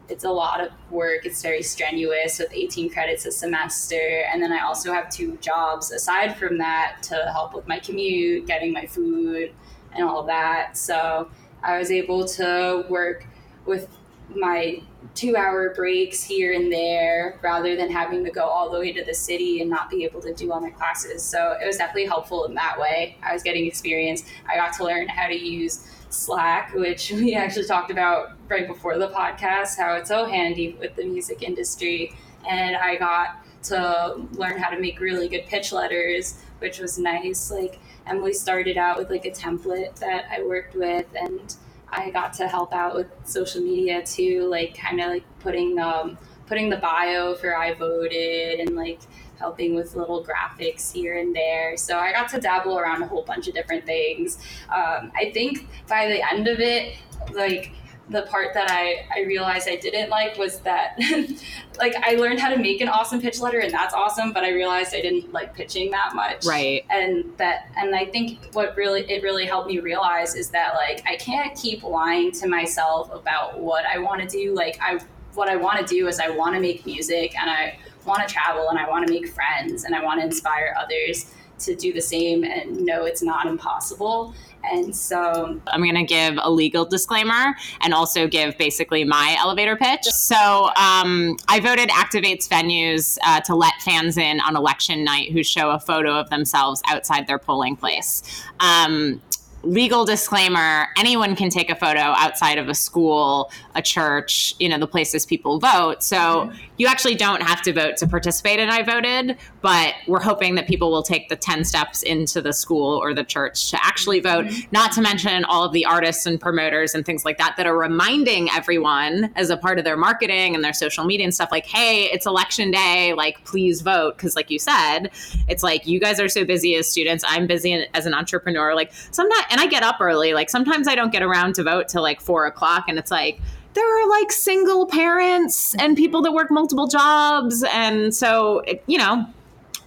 it's 0.08 0.24
a 0.24 0.30
lot 0.30 0.60
of 0.60 0.70
work. 0.90 1.26
It's 1.26 1.42
very 1.42 1.62
strenuous 1.62 2.38
with 2.38 2.52
18 2.52 2.90
credits 2.90 3.26
a 3.26 3.32
semester, 3.32 4.24
and 4.32 4.42
then 4.42 4.52
I 4.52 4.60
also 4.60 4.92
have 4.92 5.10
two 5.10 5.36
jobs 5.38 5.90
aside 5.90 6.36
from 6.36 6.58
that 6.58 7.02
to 7.04 7.14
help 7.32 7.54
with 7.54 7.66
my 7.66 7.78
commute, 7.78 8.46
getting 8.46 8.72
my 8.72 8.86
food, 8.86 9.52
and 9.92 10.04
all 10.04 10.22
that. 10.24 10.76
So 10.76 11.30
I 11.62 11.78
was 11.78 11.90
able 11.90 12.26
to 12.26 12.84
work 12.88 13.26
with 13.66 13.88
my 14.34 14.82
two 15.14 15.36
hour 15.36 15.74
breaks 15.74 16.22
here 16.22 16.52
and 16.52 16.72
there 16.72 17.38
rather 17.42 17.76
than 17.76 17.90
having 17.90 18.24
to 18.24 18.30
go 18.30 18.44
all 18.44 18.70
the 18.70 18.78
way 18.78 18.92
to 18.92 19.04
the 19.04 19.14
city 19.14 19.60
and 19.60 19.68
not 19.68 19.90
be 19.90 20.04
able 20.04 20.20
to 20.22 20.32
do 20.32 20.52
all 20.52 20.60
my 20.60 20.70
classes. 20.70 21.22
So 21.22 21.56
it 21.62 21.66
was 21.66 21.76
definitely 21.76 22.06
helpful 22.06 22.44
in 22.44 22.54
that 22.54 22.78
way. 22.78 23.16
I 23.22 23.32
was 23.32 23.42
getting 23.42 23.66
experience. 23.66 24.24
I 24.48 24.56
got 24.56 24.72
to 24.74 24.84
learn 24.84 25.08
how 25.08 25.28
to 25.28 25.36
use 25.36 25.88
Slack, 26.10 26.74
which 26.74 27.10
we 27.14 27.34
actually 27.34 27.66
talked 27.66 27.90
about 27.90 28.32
right 28.48 28.66
before 28.66 28.98
the 28.98 29.08
podcast, 29.08 29.76
how 29.78 29.94
it's 29.94 30.08
so 30.08 30.26
handy 30.26 30.76
with 30.78 30.94
the 30.96 31.04
music 31.04 31.42
industry. 31.42 32.14
And 32.48 32.76
I 32.76 32.96
got 32.96 33.44
to 33.64 34.20
learn 34.32 34.58
how 34.58 34.70
to 34.70 34.80
make 34.80 35.00
really 35.00 35.28
good 35.28 35.46
pitch 35.46 35.72
letters, 35.72 36.42
which 36.58 36.78
was 36.78 36.98
nice. 36.98 37.50
Like 37.50 37.78
Emily 38.06 38.32
started 38.32 38.76
out 38.76 38.98
with 38.98 39.10
like 39.10 39.24
a 39.24 39.30
template 39.30 39.96
that 39.96 40.24
I 40.30 40.42
worked 40.42 40.74
with 40.74 41.06
and 41.14 41.54
I 41.92 42.10
got 42.10 42.32
to 42.34 42.48
help 42.48 42.72
out 42.72 42.94
with 42.94 43.08
social 43.24 43.60
media 43.60 44.02
too, 44.04 44.46
like 44.48 44.76
kind 44.76 45.00
of 45.00 45.08
like 45.08 45.24
putting 45.40 45.78
um, 45.78 46.18
putting 46.46 46.70
the 46.70 46.78
bio 46.78 47.34
for 47.34 47.56
I 47.56 47.74
voted 47.74 48.60
and 48.60 48.74
like 48.74 49.00
helping 49.38 49.74
with 49.74 49.94
little 49.94 50.24
graphics 50.24 50.92
here 50.92 51.18
and 51.18 51.34
there. 51.34 51.76
So 51.76 51.98
I 51.98 52.12
got 52.12 52.28
to 52.30 52.40
dabble 52.40 52.78
around 52.78 53.02
a 53.02 53.06
whole 53.06 53.22
bunch 53.24 53.48
of 53.48 53.54
different 53.54 53.84
things. 53.84 54.38
Um, 54.68 55.12
I 55.16 55.30
think 55.34 55.68
by 55.88 56.06
the 56.06 56.32
end 56.32 56.48
of 56.48 56.60
it, 56.60 56.96
like 57.32 57.72
the 58.08 58.22
part 58.22 58.52
that 58.54 58.70
I, 58.70 59.06
I 59.14 59.24
realized 59.24 59.68
I 59.68 59.76
didn't 59.76 60.10
like 60.10 60.36
was 60.36 60.60
that 60.60 60.98
like 61.78 61.94
I 62.02 62.16
learned 62.16 62.40
how 62.40 62.50
to 62.50 62.58
make 62.58 62.80
an 62.80 62.88
awesome 62.88 63.20
pitch 63.20 63.40
letter 63.40 63.60
and 63.60 63.72
that's 63.72 63.94
awesome, 63.94 64.32
but 64.32 64.44
I 64.44 64.50
realized 64.50 64.94
I 64.94 65.00
didn't 65.00 65.32
like 65.32 65.54
pitching 65.54 65.90
that 65.92 66.14
much. 66.14 66.44
Right. 66.44 66.84
And 66.90 67.36
that 67.38 67.70
and 67.76 67.94
I 67.94 68.06
think 68.06 68.50
what 68.52 68.76
really 68.76 69.02
it 69.10 69.22
really 69.22 69.46
helped 69.46 69.68
me 69.68 69.78
realize 69.78 70.34
is 70.34 70.50
that 70.50 70.74
like 70.74 71.02
I 71.06 71.16
can't 71.16 71.56
keep 71.56 71.82
lying 71.82 72.32
to 72.32 72.48
myself 72.48 73.12
about 73.12 73.60
what 73.60 73.86
I 73.86 73.98
want 73.98 74.20
to 74.20 74.28
do. 74.28 74.54
Like 74.54 74.78
I 74.80 75.00
what 75.34 75.48
I 75.48 75.56
want 75.56 75.86
to 75.86 75.86
do 75.86 76.08
is 76.08 76.20
I 76.20 76.30
want 76.30 76.54
to 76.54 76.60
make 76.60 76.84
music 76.84 77.38
and 77.38 77.48
I 77.48 77.78
want 78.04 78.26
to 78.26 78.32
travel 78.32 78.68
and 78.68 78.78
I 78.78 78.88
want 78.88 79.06
to 79.06 79.12
make 79.12 79.28
friends 79.28 79.84
and 79.84 79.94
I 79.94 80.02
want 80.02 80.20
to 80.20 80.26
inspire 80.26 80.74
others 80.78 81.32
to 81.60 81.76
do 81.76 81.92
the 81.92 82.00
same 82.00 82.44
and 82.44 82.84
know 82.84 83.04
it's 83.04 83.22
not 83.22 83.46
impossible. 83.46 84.34
And 84.64 84.94
so 84.94 85.60
I'm 85.66 85.82
going 85.82 85.94
to 85.94 86.04
give 86.04 86.38
a 86.40 86.50
legal 86.50 86.84
disclaimer 86.84 87.54
and 87.80 87.92
also 87.92 88.26
give 88.26 88.56
basically 88.58 89.04
my 89.04 89.36
elevator 89.38 89.76
pitch. 89.76 90.04
So 90.04 90.70
um, 90.76 91.36
I 91.48 91.60
voted 91.60 91.88
activates 91.90 92.48
venues 92.48 93.18
uh, 93.24 93.40
to 93.42 93.54
let 93.54 93.74
fans 93.80 94.16
in 94.16 94.40
on 94.40 94.56
election 94.56 95.04
night 95.04 95.32
who 95.32 95.42
show 95.42 95.70
a 95.70 95.80
photo 95.80 96.18
of 96.18 96.30
themselves 96.30 96.82
outside 96.88 97.26
their 97.26 97.38
polling 97.38 97.76
place. 97.76 98.22
Um, 98.60 99.20
legal 99.62 100.04
disclaimer 100.04 100.88
anyone 100.96 101.36
can 101.36 101.48
take 101.48 101.70
a 101.70 101.74
photo 101.74 102.00
outside 102.00 102.58
of 102.58 102.68
a 102.68 102.74
school 102.74 103.50
a 103.74 103.82
church 103.82 104.54
you 104.58 104.68
know 104.68 104.78
the 104.78 104.86
places 104.86 105.24
people 105.26 105.58
vote. 105.58 106.02
So 106.02 106.50
you 106.76 106.86
actually 106.86 107.14
don't 107.14 107.42
have 107.42 107.62
to 107.62 107.72
vote 107.72 107.96
to 107.98 108.06
participate 108.06 108.58
in 108.58 108.68
i 108.68 108.82
voted 108.82 109.36
but 109.60 109.94
we're 110.08 110.20
hoping 110.20 110.56
that 110.56 110.66
people 110.66 110.90
will 110.90 111.02
take 111.02 111.28
the 111.28 111.36
10 111.36 111.64
steps 111.64 112.02
into 112.02 112.42
the 112.42 112.52
school 112.52 112.98
or 112.98 113.14
the 113.14 113.24
church 113.24 113.70
to 113.70 113.78
actually 113.84 114.20
vote. 114.20 114.46
Mm-hmm. 114.46 114.68
Not 114.72 114.92
to 114.92 115.00
mention 115.00 115.44
all 115.44 115.62
of 115.62 115.72
the 115.72 115.84
artists 115.84 116.26
and 116.26 116.40
promoters 116.40 116.94
and 116.94 117.06
things 117.06 117.24
like 117.24 117.38
that 117.38 117.54
that 117.56 117.66
are 117.66 117.76
reminding 117.76 118.50
everyone 118.50 119.32
as 119.36 119.50
a 119.50 119.56
part 119.56 119.78
of 119.78 119.84
their 119.84 119.96
marketing 119.96 120.54
and 120.54 120.64
their 120.64 120.72
social 120.72 121.04
media 121.04 121.24
and 121.24 121.34
stuff 121.34 121.50
like 121.52 121.66
hey 121.66 122.04
it's 122.06 122.26
election 122.26 122.70
day 122.70 123.14
like 123.14 123.42
please 123.44 123.80
vote. 123.82 124.16
Because 124.16 124.34
like 124.34 124.50
you 124.50 124.58
said 124.58 125.10
it's 125.48 125.62
like 125.62 125.86
you 125.86 126.00
guys 126.00 126.18
are 126.18 126.28
so 126.28 126.44
busy 126.44 126.74
as 126.74 126.90
students. 126.90 127.24
I'm 127.26 127.46
busy 127.46 127.86
as 127.94 128.06
an 128.06 128.14
entrepreneur. 128.14 128.74
Like 128.74 128.92
sometimes 129.12 129.44
and 129.52 129.60
I 129.60 129.66
get 129.66 129.82
up 129.82 130.00
early. 130.00 130.32
Like 130.32 130.50
sometimes 130.50 130.88
I 130.88 130.96
don't 130.96 131.12
get 131.12 131.22
around 131.22 131.54
to 131.56 131.62
vote 131.62 131.86
till 131.86 132.02
like 132.02 132.20
four 132.20 132.46
o'clock, 132.46 132.86
and 132.88 132.98
it's 132.98 133.10
like 133.10 133.38
there 133.74 133.86
are 133.86 134.08
like 134.08 134.32
single 134.32 134.86
parents 134.86 135.76
and 135.76 135.96
people 135.96 136.22
that 136.22 136.32
work 136.32 136.50
multiple 136.50 136.88
jobs, 136.88 137.62
and 137.72 138.12
so 138.12 138.60
it, 138.60 138.82
you 138.86 138.98
know. 138.98 139.26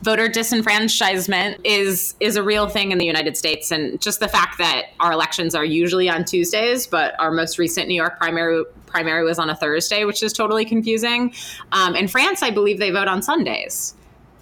Voter 0.02 0.28
disenfranchisement 0.28 1.58
is 1.64 2.16
is 2.20 2.36
a 2.36 2.44
real 2.44 2.68
thing 2.68 2.92
in 2.92 3.00
the 3.00 3.06
United 3.06 3.36
States, 3.38 3.72
and 3.72 4.00
just 4.00 4.20
the 4.20 4.28
fact 4.28 4.60
that 4.60 4.88
our 5.00 5.12
elections 5.12 5.56
are 5.56 5.66
usually 5.66 6.08
on 6.08 6.26
Tuesdays, 6.26 6.86
but 6.86 7.20
our 7.20 7.32
most 7.32 7.58
recent 7.58 7.88
New 7.88 7.96
York 7.96 8.20
primary 8.20 8.66
primary 8.86 9.24
was 9.24 9.40
on 9.40 9.50
a 9.50 9.56
Thursday, 9.56 10.04
which 10.04 10.22
is 10.22 10.32
totally 10.32 10.64
confusing. 10.64 11.34
Um, 11.72 11.96
in 11.96 12.08
France, 12.08 12.44
I 12.44 12.52
believe 12.52 12.78
they 12.78 12.92
vote 12.92 13.08
on 13.08 13.24
Sundays 13.24 13.96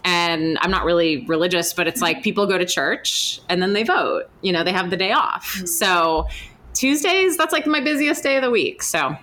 and 0.06 0.58
I'm 0.62 0.72
not 0.72 0.86
really 0.86 1.26
religious, 1.26 1.74
but 1.74 1.88
it's 1.88 2.02
like 2.02 2.24
people 2.24 2.46
go 2.46 2.58
to 2.58 2.66
church 2.66 3.40
and 3.50 3.62
then 3.62 3.74
they 3.74 3.84
vote. 3.84 4.24
You 4.42 4.52
know, 4.52 4.64
they 4.64 4.74
have 4.74 4.90
the 4.90 4.98
day 4.98 5.12
off. 5.12 5.46
Mm-hmm. 5.56 5.66
So 5.66 6.28
Tuesdays, 6.74 7.38
that's 7.38 7.54
like 7.54 7.66
my 7.66 7.80
busiest 7.80 8.24
day 8.24 8.36
of 8.36 8.44
the 8.44 8.52
week. 8.52 8.84
So 8.84 9.16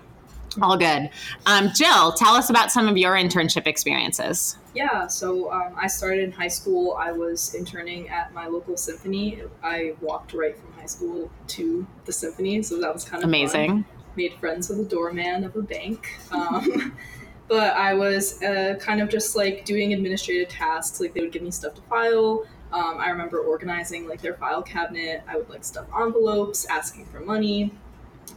all 0.61 0.77
good. 0.77 1.11
Um, 1.47 1.71
Jill, 1.75 2.13
tell 2.13 2.35
us 2.35 2.51
about 2.51 2.73
some 2.73 2.89
of 2.89 2.97
your 2.97 3.15
internship 3.15 3.67
experiences. 3.67 4.57
Yeah, 4.75 5.07
so 5.07 5.51
um, 5.53 5.75
I 5.77 5.87
started 5.87 6.25
in 6.25 6.33
high 6.33 6.49
school. 6.49 6.97
I 6.99 7.13
was 7.13 7.55
interning 7.55 8.09
at 8.09 8.33
my 8.33 8.47
local 8.47 8.77
symphony. 8.77 9.43
I 9.63 9.95
walked 10.01 10.33
right 10.33 10.57
from 10.57 10.73
high 10.73 10.87
school 10.87 11.31
to 11.49 11.87
the 12.05 12.13
symphony, 12.13 12.63
so 12.63 12.81
that 12.81 12.93
was 12.93 13.05
kind 13.05 13.23
of 13.23 13.29
amazing. 13.29 13.69
Fun. 13.69 13.85
Made 14.17 14.35
friends 14.35 14.69
with 14.69 14.81
a 14.81 14.85
doorman 14.85 15.45
of 15.45 15.57
a 15.57 15.63
bank. 15.63 16.19
Um, 16.33 16.97
but 17.51 17.75
I 17.75 17.95
was 17.95 18.41
uh, 18.45 18.77
kind 18.81 19.03
of 19.03 19.09
just 19.09 19.35
like 19.35 19.65
doing 19.65 19.93
administrative 19.93 20.49
tasks. 20.49 21.01
Like 21.01 21.15
they 21.15 21.21
would 21.21 21.33
give 21.33 21.43
me 21.43 21.51
stuff 21.51 21.75
to 21.75 21.83
file. 21.83 22.47
Um, 22.73 22.99
I 22.99 23.11
remember 23.11 23.41
organizing 23.41 24.09
like 24.09 24.23
their 24.23 24.35
file 24.35 24.63
cabinet. 24.63 25.25
I 25.27 25.37
would 25.37 25.51
like 25.51 25.65
stuff 25.65 25.87
envelopes, 26.01 26.65
asking 26.67 27.07
for 27.07 27.19
money. 27.19 27.75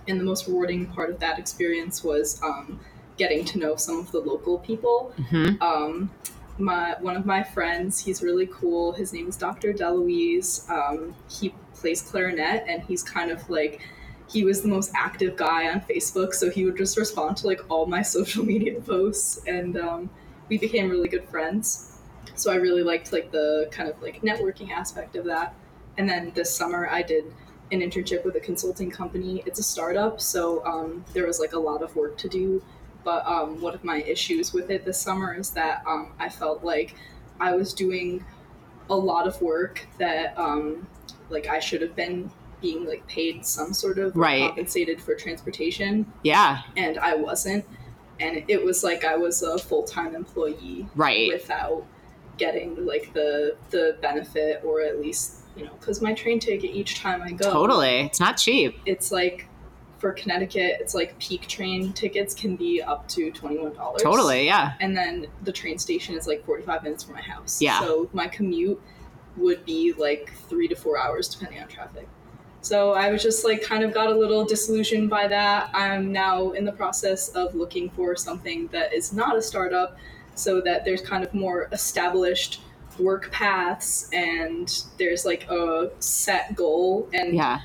And 0.08 0.20
the 0.20 0.24
most 0.24 0.48
rewarding 0.48 0.88
part 0.88 1.12
of 1.12 1.20
that 1.20 1.38
experience 1.38 2.03
was 2.03 2.41
um, 2.41 2.79
getting 3.15 3.46
to 3.46 3.60
know 3.60 3.75
some 3.75 4.00
of 4.00 4.12
the 4.12 4.20
local 4.20 4.58
people. 4.58 5.13
Mm-hmm. 5.20 5.62
Um, 5.62 6.10
my 6.58 6.96
one 7.00 7.15
of 7.15 7.27
my 7.27 7.43
friends, 7.43 8.00
he's 8.00 8.24
really 8.24 8.48
cool. 8.51 8.93
His 8.93 9.13
name 9.13 9.27
is 9.27 9.38
Dr. 9.38 9.74
Deluise. 9.74 10.67
Um, 10.72 11.13
he 11.29 11.53
plays 11.75 12.01
clarinet, 12.01 12.65
and 12.67 12.82
he's 12.82 13.03
kind 13.03 13.29
of 13.29 13.48
like 13.48 13.79
he 14.29 14.43
was 14.43 14.61
the 14.61 14.67
most 14.67 14.91
active 14.95 15.35
guy 15.35 15.69
on 15.69 15.81
Facebook, 15.81 16.33
so 16.33 16.49
he 16.49 16.65
would 16.65 16.77
just 16.77 16.97
respond 16.97 17.37
to 17.37 17.47
like 17.47 17.61
all 17.69 17.85
my 17.85 18.01
social 18.15 18.43
media 18.43 18.79
posts, 18.81 19.39
and 19.47 19.77
um, 19.77 20.09
we 20.49 20.57
became 20.57 20.89
really 20.89 21.09
good 21.09 21.27
friends. 21.29 21.97
So 22.35 22.51
I 22.51 22.55
really 22.55 22.83
liked 22.83 23.11
like 23.11 23.31
the 23.31 23.67
kind 23.71 23.89
of 23.89 24.01
like 24.01 24.21
networking 24.21 24.71
aspect 24.71 25.15
of 25.15 25.25
that. 25.25 25.53
And 25.97 26.09
then 26.09 26.31
this 26.33 26.53
summer 26.53 26.87
I 26.89 27.03
did 27.03 27.25
an 27.71 27.81
internship 27.81 28.25
with 28.25 28.35
a 28.35 28.39
consulting 28.39 28.89
company. 28.89 29.43
It's 29.45 29.59
a 29.59 29.63
startup, 29.63 30.19
so 30.19 30.65
um, 30.65 31.05
there 31.13 31.27
was 31.27 31.39
like 31.39 31.53
a 31.53 31.59
lot 31.59 31.81
of 31.81 31.95
work 31.95 32.17
to 32.17 32.29
do. 32.29 32.63
But 33.03 33.25
um, 33.27 33.61
one 33.61 33.73
of 33.73 33.83
my 33.83 34.01
issues 34.01 34.53
with 34.53 34.69
it 34.71 34.85
this 34.85 34.97
summer 34.97 35.35
is 35.35 35.49
that 35.51 35.83
um, 35.85 36.13
I 36.19 36.29
felt 36.29 36.63
like 36.63 36.95
I 37.39 37.55
was 37.55 37.73
doing 37.73 38.23
a 38.89 38.95
lot 38.95 39.27
of 39.27 39.41
work 39.41 39.85
that 39.97 40.37
um, 40.37 40.87
like 41.29 41.47
I 41.47 41.59
should 41.59 41.81
have 41.81 41.95
been 41.95 42.31
being 42.63 42.88
like 42.88 43.05
paid 43.08 43.46
some 43.46 43.74
sort 43.74 44.00
of 44.00 44.15
right. 44.15 44.48
compensated 44.48 45.00
for 45.00 45.13
transportation. 45.13 46.12
Yeah. 46.24 46.62
And 46.75 46.98
I 46.98 47.13
wasn't. 47.13 47.65
And 48.19 48.43
it 48.47 48.63
was 48.63 48.84
like 48.84 49.04
I 49.04 49.17
was 49.17 49.43
a 49.43 49.60
full 49.60 49.84
time 49.84 50.15
employee. 50.15 50.88
Right. 50.95 51.32
Without 51.32 51.86
getting 52.38 52.84
like 52.86 53.13
the 53.13 53.56
the 53.69 53.95
benefit 54.02 54.62
or 54.63 54.82
at 54.82 54.99
least 54.99 55.41
you 55.56 55.63
know 55.63 55.71
because 55.80 56.02
my 56.02 56.15
train 56.15 56.39
ticket 56.39 56.71
each 56.71 56.99
time 56.99 57.21
I 57.21 57.32
go 57.32 57.52
totally 57.52 57.99
it's 57.99 58.19
not 58.19 58.38
cheap. 58.38 58.80
It's 58.88 59.12
like 59.12 59.47
for 59.99 60.12
Connecticut, 60.12 60.80
it's 60.82 60.93
like 60.93 61.17
peak 61.17 61.47
train 61.47 61.93
tickets 61.93 62.34
can 62.34 62.58
be 62.58 62.82
up 62.82 63.08
to 63.10 63.32
twenty 63.32 63.58
one 63.58 63.73
dollars. 63.73 64.02
Totally, 64.02 64.45
yeah. 64.45 64.73
And 64.82 64.97
then 64.97 65.28
the 65.43 65.52
train 65.54 65.80
station 65.80 66.15
is 66.15 66.28
like 66.28 66.43
forty 66.43 66.63
five 66.63 66.84
minutes 66.84 67.04
from 67.04 67.15
my 67.15 67.21
house. 67.21 67.62
Yeah. 67.62 67.80
So 67.80 68.10
my 68.12 68.28
commute 68.28 68.82
would 69.38 69.63
be 69.63 69.93
like 69.93 70.34
three 70.49 70.67
to 70.67 70.76
four 70.76 70.97
hours 70.99 71.30
depending 71.30 71.62
on 71.62 71.69
traffic. 71.69 72.08
So 72.63 72.93
I 72.93 73.12
was 73.12 73.21
just 73.21 73.43
like 73.43 73.62
kind 73.62 73.84
of 73.84 73.93
got 73.93 74.08
a 74.08 74.15
little 74.15 74.45
disillusioned 74.45 75.10
by 75.10 75.28
that. 75.28 75.69
I'm 75.73 76.12
now 76.12 76.52
in 76.52 76.63
the 76.63 76.71
process 76.71 77.30
of 77.30 77.54
looking 77.54 77.89
for 77.89 78.15
something 78.15 78.67
that 78.67 78.93
is 78.93 79.12
not 79.12 79.36
a 79.36 79.41
startup 79.41 79.97
so 80.34 80.62
that 80.62 80.86
there's 80.86 81.02
kind 81.02 81.23
of 81.23 81.34
more 81.34 81.67
established 81.73 82.62
work 82.99 83.32
paths 83.32 84.10
and 84.13 84.84
there's 84.97 85.26
like 85.26 85.49
a 85.49 85.91
set 85.99 86.56
goal 86.56 87.10
and 87.13 87.36
yeah 87.36 87.60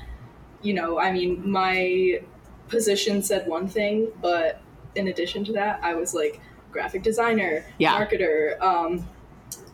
you 0.61 0.73
know 0.73 0.99
i 0.99 1.11
mean 1.11 1.47
my 1.49 2.19
position 2.67 3.21
said 3.21 3.47
one 3.47 3.67
thing 3.67 4.07
but 4.21 4.61
in 4.95 5.07
addition 5.09 5.43
to 5.43 5.53
that 5.53 5.79
i 5.83 5.93
was 5.93 6.13
like 6.13 6.41
graphic 6.71 7.03
designer 7.03 7.63
yeah. 7.77 7.95
marketer 7.95 8.59
um, 8.61 9.07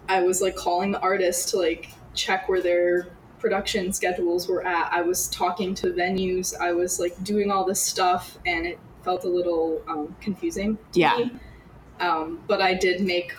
i 0.09 0.21
was 0.21 0.41
like 0.41 0.55
calling 0.55 0.91
the 0.91 0.99
artists 0.99 1.51
to 1.51 1.57
like 1.57 1.91
check 2.13 2.47
where 2.49 2.61
their 2.61 3.07
production 3.45 3.93
schedules 3.93 4.47
were 4.47 4.65
at. 4.65 4.91
I 4.91 5.03
was 5.03 5.27
talking 5.27 5.75
to 5.75 5.93
venues. 5.93 6.59
I 6.59 6.71
was 6.71 6.99
like 6.99 7.23
doing 7.23 7.51
all 7.51 7.63
this 7.63 7.79
stuff, 7.79 8.39
and 8.47 8.65
it 8.65 8.79
felt 9.03 9.23
a 9.23 9.27
little 9.27 9.83
um, 9.87 10.15
confusing. 10.19 10.79
yeah. 10.93 11.15
Me. 11.15 11.31
Um, 11.99 12.39
but 12.47 12.59
I 12.59 12.73
did 12.73 13.01
make 13.01 13.35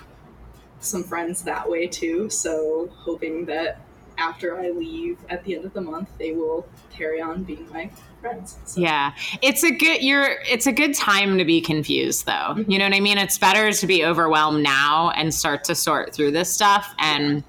some 0.79 1.03
friends 1.03 1.43
that 1.43 1.69
way 1.69 1.89
too. 1.89 2.31
So 2.31 2.89
hoping 2.95 3.47
that 3.47 3.81
after 4.17 4.57
I 4.57 4.71
leave 4.71 5.19
at 5.29 5.43
the 5.43 5.57
end 5.57 5.65
of 5.65 5.73
the 5.73 5.81
month, 5.81 6.09
they 6.19 6.31
will 6.31 6.69
carry 6.91 7.21
on 7.21 7.43
being 7.43 7.69
my 7.73 7.91
friends. 8.21 8.59
So. 8.65 8.81
Yeah, 8.81 9.13
it's 9.43 9.65
a 9.65 9.73
good 9.73 10.03
you're 10.03 10.37
it's 10.49 10.69
a 10.69 10.73
good 10.73 10.95
time 10.95 11.37
to 11.37 11.45
be 11.45 11.61
confused 11.61 12.27
though. 12.27 12.55
Mm-hmm. 12.55 12.71
You 12.71 12.79
know 12.79 12.85
what 12.85 12.95
I 12.95 13.01
mean? 13.01 13.19
It's 13.19 13.39
better 13.39 13.73
to 13.73 13.87
be 13.89 14.05
overwhelmed 14.05 14.63
now 14.63 15.11
and 15.17 15.35
start 15.35 15.65
to 15.65 15.75
sort 15.75 16.15
through 16.15 16.31
this 16.31 16.55
stuff 16.55 16.95
and 17.01 17.43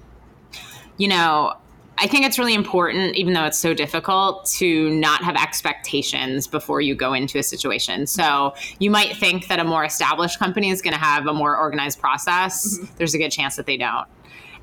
you 0.96 1.06
know, 1.06 1.54
I 2.00 2.06
think 2.06 2.24
it's 2.24 2.38
really 2.38 2.54
important, 2.54 3.16
even 3.16 3.32
though 3.32 3.44
it's 3.44 3.58
so 3.58 3.74
difficult, 3.74 4.46
to 4.58 4.90
not 4.90 5.24
have 5.24 5.36
expectations 5.36 6.46
before 6.46 6.80
you 6.80 6.94
go 6.94 7.12
into 7.12 7.38
a 7.38 7.42
situation. 7.42 8.06
So 8.06 8.54
you 8.78 8.90
might 8.90 9.16
think 9.16 9.48
that 9.48 9.58
a 9.58 9.64
more 9.64 9.84
established 9.84 10.38
company 10.38 10.70
is 10.70 10.80
going 10.80 10.94
to 10.94 11.00
have 11.00 11.26
a 11.26 11.34
more 11.34 11.56
organized 11.56 11.98
process. 11.98 12.78
Mm-hmm. 12.78 12.94
There's 12.98 13.14
a 13.14 13.18
good 13.18 13.30
chance 13.30 13.56
that 13.56 13.66
they 13.66 13.76
don't. 13.76 14.06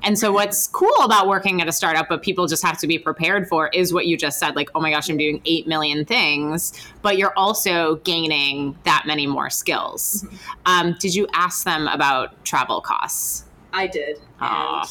And 0.02 0.18
so, 0.18 0.30
what's 0.30 0.68
cool 0.68 0.94
about 1.02 1.26
working 1.26 1.60
at 1.62 1.68
a 1.68 1.72
startup, 1.72 2.08
but 2.08 2.22
people 2.22 2.46
just 2.46 2.62
have 2.62 2.78
to 2.78 2.86
be 2.86 2.98
prepared 2.98 3.48
for, 3.48 3.68
is 3.68 3.92
what 3.92 4.06
you 4.06 4.16
just 4.16 4.38
said 4.38 4.54
like, 4.54 4.68
oh 4.74 4.80
my 4.80 4.90
gosh, 4.90 5.08
I'm 5.08 5.16
doing 5.16 5.40
8 5.44 5.66
million 5.66 6.04
things, 6.04 6.72
but 7.02 7.16
you're 7.16 7.32
also 7.36 7.96
gaining 7.96 8.76
that 8.84 9.04
many 9.06 9.26
more 9.26 9.48
skills. 9.50 10.22
Mm-hmm. 10.22 10.36
Um, 10.66 10.96
did 11.00 11.14
you 11.14 11.26
ask 11.32 11.64
them 11.64 11.88
about 11.88 12.44
travel 12.44 12.80
costs? 12.80 13.46
I 13.72 13.86
did. 13.86 14.20
Oh. 14.40 14.84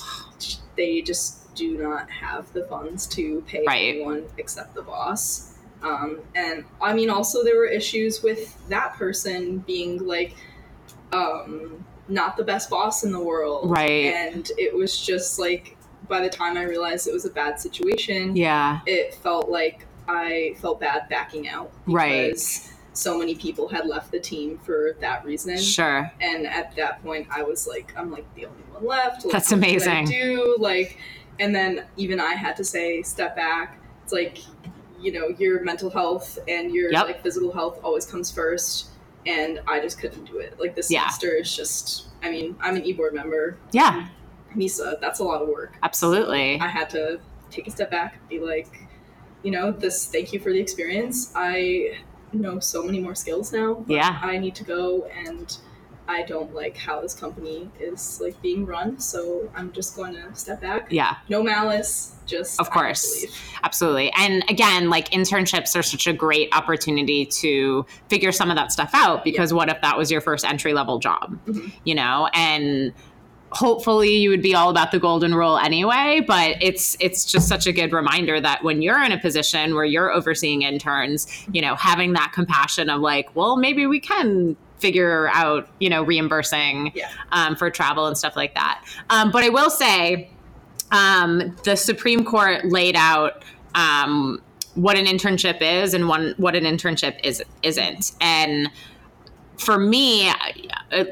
they 0.75 1.01
just 1.01 1.44
do 1.55 1.77
not 1.77 2.09
have 2.09 2.51
the 2.53 2.65
funds 2.65 3.07
to 3.07 3.41
pay 3.47 3.63
right. 3.65 3.95
anyone 3.95 4.25
except 4.37 4.75
the 4.75 4.81
boss. 4.81 5.57
Um, 5.81 6.19
and 6.35 6.65
I 6.81 6.93
mean, 6.93 7.09
also 7.09 7.43
there 7.43 7.57
were 7.57 7.67
issues 7.67 8.23
with 8.23 8.67
that 8.69 8.95
person 8.95 9.59
being 9.59 10.05
like, 10.05 10.35
um, 11.11 11.85
not 12.07 12.37
the 12.37 12.43
best 12.43 12.69
boss 12.69 13.03
in 13.03 13.11
the 13.11 13.19
world. 13.19 13.69
Right. 13.69 14.13
And 14.13 14.49
it 14.57 14.75
was 14.75 14.99
just 14.99 15.39
like, 15.39 15.77
by 16.07 16.21
the 16.21 16.29
time 16.29 16.57
I 16.57 16.63
realized 16.63 17.07
it 17.07 17.13
was 17.13 17.25
a 17.25 17.31
bad 17.31 17.59
situation, 17.59 18.35
yeah, 18.35 18.81
it 18.85 19.15
felt 19.15 19.49
like 19.49 19.85
I 20.07 20.55
felt 20.59 20.79
bad 20.79 21.09
backing 21.09 21.47
out. 21.47 21.71
Right. 21.87 22.27
Because 22.27 22.71
so 22.93 23.17
many 23.17 23.35
people 23.35 23.67
had 23.67 23.85
left 23.85 24.11
the 24.11 24.19
team 24.19 24.59
for 24.59 24.95
that 25.01 25.25
reason. 25.25 25.57
Sure. 25.57 26.11
And 26.21 26.47
at 26.47 26.75
that 26.75 27.03
point, 27.03 27.27
I 27.31 27.43
was 27.43 27.67
like, 27.67 27.93
I'm 27.97 28.11
like 28.11 28.31
the 28.35 28.45
only 28.45 28.61
one 28.71 28.85
left. 28.85 29.25
Like, 29.25 29.33
That's 29.33 29.51
amazing. 29.51 30.05
do 30.05 30.55
like 30.59 30.97
and 31.39 31.53
then 31.53 31.85
even 31.97 32.19
I 32.19 32.33
had 32.33 32.55
to 32.57 32.63
say 32.63 33.01
step 33.01 33.35
back. 33.35 33.79
It's 34.03 34.13
like 34.13 34.39
you 34.99 35.11
know 35.11 35.29
your 35.37 35.63
mental 35.63 35.89
health 35.89 36.39
and 36.47 36.71
your 36.71 36.91
yep. 36.91 37.05
like 37.05 37.21
physical 37.23 37.51
health 37.51 37.79
always 37.83 38.05
comes 38.05 38.31
first, 38.31 38.89
and 39.25 39.61
I 39.67 39.79
just 39.79 39.99
couldn't 39.99 40.25
do 40.25 40.37
it. 40.39 40.59
Like 40.59 40.75
this 40.75 40.89
yeah. 40.91 41.07
semester 41.07 41.35
is 41.35 41.55
just. 41.55 42.07
I 42.23 42.31
mean, 42.31 42.55
I'm 42.59 42.75
an 42.75 42.85
e-board 42.85 43.13
member. 43.13 43.57
Yeah. 43.71 44.07
MEISA, 44.55 44.99
that's 44.99 45.19
a 45.19 45.23
lot 45.23 45.41
of 45.43 45.47
work. 45.47 45.77
Absolutely. 45.83 46.57
So 46.57 46.65
I 46.65 46.67
had 46.67 46.89
to 46.91 47.19
take 47.51 47.67
a 47.67 47.71
step 47.71 47.91
back 47.91 48.15
and 48.15 48.29
be 48.29 48.39
like, 48.39 48.67
you 49.43 49.51
know, 49.51 49.71
this 49.71 50.07
thank 50.07 50.33
you 50.33 50.39
for 50.39 50.51
the 50.51 50.59
experience. 50.59 51.31
I 51.35 51.99
know 52.33 52.59
so 52.59 52.83
many 52.83 52.99
more 52.99 53.15
skills 53.15 53.53
now. 53.53 53.75
but 53.75 53.93
Yeah. 53.93 54.19
I 54.21 54.37
need 54.37 54.55
to 54.55 54.63
go 54.63 55.05
and 55.05 55.55
I 56.07 56.23
don't 56.23 56.53
like 56.53 56.77
how 56.77 57.01
this 57.01 57.13
company 57.13 57.69
is 57.79 58.19
like 58.21 58.39
being 58.41 58.65
run, 58.65 58.99
so 58.99 59.49
I'm 59.55 59.71
just 59.71 59.95
going 59.95 60.13
to 60.13 60.33
step 60.35 60.61
back. 60.61 60.91
Yeah. 60.91 61.15
No 61.29 61.41
malice, 61.41 62.15
just 62.25 62.59
Of 62.59 62.67
I 62.67 62.69
have 62.69 62.73
to 62.73 62.79
course. 62.79 63.25
Absolutely. 63.63 64.11
And 64.13 64.43
again, 64.49 64.89
like 64.89 65.09
internships 65.09 65.75
are 65.77 65.83
such 65.83 66.07
a 66.07 66.13
great 66.13 66.49
opportunity 66.55 67.25
to 67.25 67.85
figure 68.09 68.31
some 68.31 68.49
of 68.49 68.55
that 68.57 68.71
stuff 68.71 68.91
out 68.93 69.23
because 69.23 69.53
what 69.53 69.69
if 69.69 69.81
that 69.81 69.97
was 69.97 70.11
your 70.11 70.21
first 70.21 70.45
entry 70.45 70.73
level 70.73 70.99
job? 70.99 71.37
Mhm. 71.47 71.71
You 71.83 71.95
know, 71.95 72.29
and 72.33 72.93
hopefully 73.51 74.13
you 74.15 74.29
would 74.29 74.41
be 74.41 74.53
all 74.53 74.69
about 74.69 74.91
the 74.91 74.99
golden 74.99 75.33
rule 75.33 75.57
anyway, 75.57 76.21
but 76.27 76.57
it's 76.61 76.97
it's 76.99 77.23
just 77.23 77.47
such 77.47 77.65
a 77.67 77.71
good 77.71 77.93
reminder 77.93 78.41
that 78.41 78.63
when 78.63 78.81
you're 78.81 79.01
in 79.01 79.11
a 79.11 79.19
position 79.19 79.75
where 79.75 79.85
you're 79.85 80.11
overseeing 80.11 80.63
interns, 80.63 81.25
you 81.53 81.61
know, 81.61 81.75
having 81.75 82.13
that 82.13 82.31
compassion 82.33 82.89
of 82.89 83.01
like, 83.01 83.33
well, 83.35 83.55
maybe 83.55 83.85
we 83.85 83.99
can 83.99 84.57
figure 84.85 85.29
out, 85.33 85.67
you 85.79 85.89
know, 85.89 86.03
reimbursing 86.03 86.91
Yeah. 86.93 87.09
um, 87.31 87.55
for 87.55 87.71
travel 87.71 88.05
and 88.05 88.15
stuff 88.15 88.35
like 88.35 88.53
that. 88.53 88.83
Um, 89.09 89.31
but 89.31 89.43
I 89.43 89.49
will 89.49 89.71
say, 89.71 90.29
um, 90.91 91.55
the 91.63 91.75
Supreme 91.75 92.23
Court 92.23 92.65
laid 92.65 92.95
out 92.95 93.43
um, 93.73 94.39
what 94.75 94.95
an 94.95 95.05
internship 95.05 95.59
is 95.61 95.93
and 95.95 96.07
one 96.07 96.35
what 96.37 96.55
an 96.55 96.65
internship 96.65 97.15
is 97.23 97.41
isn't. 97.63 98.11
And 98.21 98.69
for 99.57 99.79
me, 99.79 100.29
at 100.29 100.57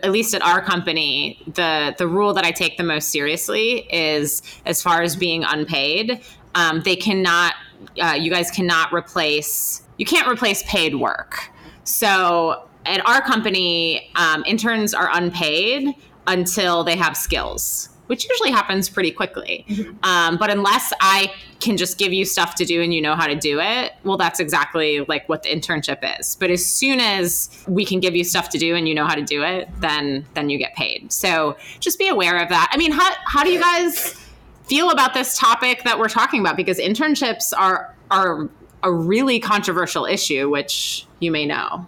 at 0.04 0.12
least 0.12 0.36
at 0.36 0.42
our 0.44 0.62
company, 0.62 1.42
the 1.48 1.96
the 1.98 2.08
rule 2.08 2.34
that 2.34 2.46
I 2.46 2.52
take 2.52 2.78
the 2.78 2.84
most 2.84 3.10
seriously 3.10 3.88
is 3.92 4.42
as 4.66 4.82
far 4.84 5.02
as 5.02 5.16
being 5.16 5.44
unpaid. 5.44 6.22
Um, 6.56 6.82
they 6.86 6.96
cannot, 6.96 7.54
uh, 8.00 8.16
you 8.20 8.30
guys 8.30 8.52
cannot 8.52 8.94
replace. 8.94 9.82
You 9.98 10.06
can't 10.06 10.28
replace 10.28 10.62
paid 10.64 10.94
work. 10.96 11.50
So 11.86 12.68
at 12.86 13.08
our 13.08 13.22
company, 13.22 14.12
um, 14.16 14.44
interns 14.46 14.94
are 14.94 15.10
unpaid 15.12 15.96
until 16.28 16.84
they 16.84 16.96
have 16.96 17.18
skills, 17.18 17.90
which 18.08 18.28
usually 18.30 18.52
happens 18.52 18.90
pretty 18.90 19.12
quickly. 19.12 19.66
Um, 20.04 20.38
but 20.38 20.50
unless 20.50 20.94
I 21.00 21.34
can 21.60 21.78
just 21.78 21.98
give 21.98 22.12
you 22.12 22.26
stuff 22.26 22.56
to 22.56 22.66
do 22.66 22.82
and 22.82 22.94
you 22.94 23.02
know 23.02 23.16
how 23.16 23.28
to 23.28 23.36
do 23.36 23.60
it, 23.62 23.94
well, 24.04 24.18
that's 24.18 24.40
exactly 24.40 25.06
like 25.08 25.28
what 25.30 25.44
the 25.44 25.50
internship 25.50 26.20
is. 26.20 26.36
But 26.36 26.52
as 26.52 26.66
soon 26.66 27.00
as 27.00 27.50
we 27.68 27.86
can 27.86 28.00
give 28.00 28.16
you 28.16 28.24
stuff 28.24 28.50
to 28.50 28.58
do 28.58 28.76
and 28.76 28.88
you 28.88 28.96
know 28.96 29.06
how 29.06 29.16
to 29.16 29.24
do 29.24 29.44
it, 29.44 29.70
then 29.80 30.26
then 30.34 30.50
you 30.50 30.58
get 30.58 30.76
paid. 30.76 31.12
So 31.12 31.56
just 31.80 31.98
be 31.98 32.10
aware 32.10 32.38
of 32.38 32.50
that. 32.50 32.70
I 32.72 32.78
mean, 32.78 32.92
how 32.92 33.10
how 33.26 33.44
do 33.44 33.50
you 33.50 33.60
guys 33.60 34.16
feel 34.66 34.92
about 34.92 35.14
this 35.14 35.38
topic 35.38 35.84
that 35.84 35.98
we're 36.00 36.10
talking 36.10 36.42
about? 36.42 36.58
Because 36.58 36.80
internships 36.80 37.54
are 37.58 37.96
are 38.12 38.50
a 38.84 38.92
really 38.92 39.40
controversial 39.40 40.06
issue, 40.06 40.50
which 40.50 41.08
you 41.20 41.32
may 41.32 41.46
know. 41.46 41.88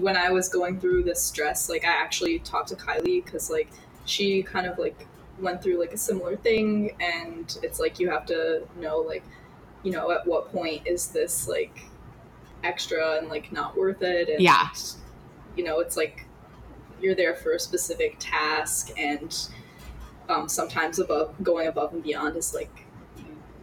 When 0.00 0.16
I 0.16 0.30
was 0.30 0.48
going 0.48 0.80
through 0.80 1.04
this 1.04 1.22
stress, 1.22 1.68
like 1.68 1.84
I 1.84 1.92
actually 1.92 2.38
talked 2.40 2.68
to 2.68 2.76
Kylee 2.76 3.24
because 3.24 3.50
like 3.50 3.68
she 4.04 4.42
kind 4.42 4.66
of 4.66 4.78
like 4.78 5.06
went 5.38 5.62
through 5.62 5.78
like 5.78 5.92
a 5.92 5.96
similar 5.98 6.36
thing, 6.36 6.92
and 7.00 7.56
it's 7.62 7.78
like 7.80 7.98
you 8.00 8.10
have 8.10 8.26
to 8.26 8.66
know 8.80 8.98
like 8.98 9.24
you 9.82 9.92
know 9.92 10.10
at 10.10 10.26
what 10.26 10.50
point 10.52 10.86
is 10.86 11.08
this 11.08 11.48
like 11.48 11.80
extra 12.64 13.18
and 13.18 13.28
like 13.28 13.52
not 13.52 13.76
worth 13.76 14.02
it, 14.02 14.28
and 14.28 14.40
Yeah. 14.40 14.68
you 15.56 15.64
know 15.64 15.80
it's 15.80 15.96
like 15.96 16.24
you're 17.00 17.14
there 17.14 17.36
for 17.36 17.52
a 17.52 17.58
specific 17.60 18.16
task, 18.18 18.90
and 18.98 19.48
um, 20.28 20.48
sometimes 20.48 20.98
above 20.98 21.34
going 21.42 21.68
above 21.68 21.92
and 21.92 22.02
beyond 22.02 22.36
is 22.36 22.52
like 22.54 22.84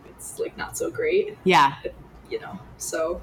it's 0.10 0.40
like 0.40 0.58
not 0.58 0.78
so 0.78 0.90
great, 0.90 1.38
Yeah. 1.44 1.76
you 2.30 2.40
know. 2.40 2.60
So 2.78 3.22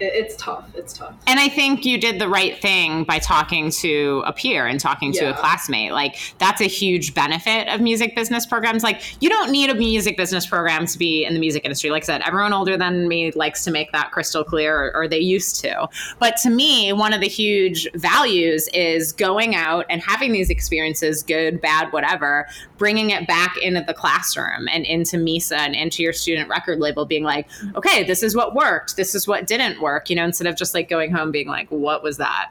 it's 0.00 0.36
tough. 0.36 0.68
It's 0.74 0.92
tough. 0.92 1.14
And 1.26 1.40
I 1.40 1.48
think 1.48 1.84
you 1.84 1.98
did 1.98 2.20
the 2.20 2.28
right 2.28 2.56
thing 2.60 3.04
by 3.04 3.18
talking 3.18 3.70
to 3.70 4.22
a 4.26 4.32
peer 4.32 4.66
and 4.66 4.78
talking 4.78 5.12
to 5.12 5.30
a 5.30 5.34
classmate. 5.34 5.92
Like 5.92 6.18
that's 6.38 6.60
a 6.60 6.66
huge 6.66 7.14
benefit 7.14 7.68
of 7.68 7.80
music 7.80 8.14
business 8.14 8.46
programs. 8.46 8.82
Like 8.82 9.22
you 9.22 9.28
don't 9.28 9.50
need 9.50 9.70
a 9.70 9.74
music 9.74 10.16
business 10.16 10.46
program 10.46 10.86
to 10.86 10.98
be 10.98 11.24
in 11.24 11.34
the 11.34 11.40
music 11.40 11.64
industry. 11.64 11.90
Like 11.90 12.04
I 12.04 12.06
said, 12.06 12.22
everyone 12.26 12.52
older 12.52 12.76
than 12.76 13.08
me 13.08 13.32
likes 13.32 13.64
to 13.64 13.70
make 13.70 13.92
that 13.92 14.10
crystal 14.12 14.44
clear, 14.44 14.76
or, 14.76 14.96
or 14.96 15.08
they 15.08 15.18
used 15.18 15.60
to. 15.60 15.88
But 16.18 16.36
to 16.42 16.50
me, 16.50 16.92
one 16.92 17.12
of 17.12 17.20
the 17.20 17.28
huge 17.28 17.88
values 17.94 18.68
is 18.74 19.12
going 19.12 19.54
out 19.54 19.86
and 19.88 20.02
having 20.02 20.32
these 20.32 20.50
experiences, 20.50 21.22
good, 21.22 21.60
bad, 21.60 21.92
whatever, 21.92 22.46
bringing 22.78 23.10
it 23.10 23.26
back 23.26 23.56
into 23.58 23.82
the 23.86 23.94
classroom 23.94 24.68
and 24.72 24.84
into 24.84 25.16
MEISA 25.16 25.56
and 25.56 25.74
into 25.74 26.02
your 26.02 26.12
student 26.12 26.48
record 26.48 26.78
label, 26.78 27.06
being 27.06 27.24
like, 27.24 27.48
okay, 27.74 28.04
this 28.04 28.22
is 28.22 28.36
what 28.36 28.54
worked, 28.54 28.96
this 28.96 29.14
is 29.14 29.26
what 29.26 29.46
didn't 29.46 29.80
work, 29.80 29.85
you 30.08 30.16
know, 30.16 30.24
instead 30.24 30.46
of 30.46 30.56
just 30.56 30.74
like 30.74 30.88
going 30.88 31.10
home 31.12 31.30
being 31.30 31.48
like, 31.48 31.68
what 31.70 32.02
was 32.02 32.16
that? 32.18 32.50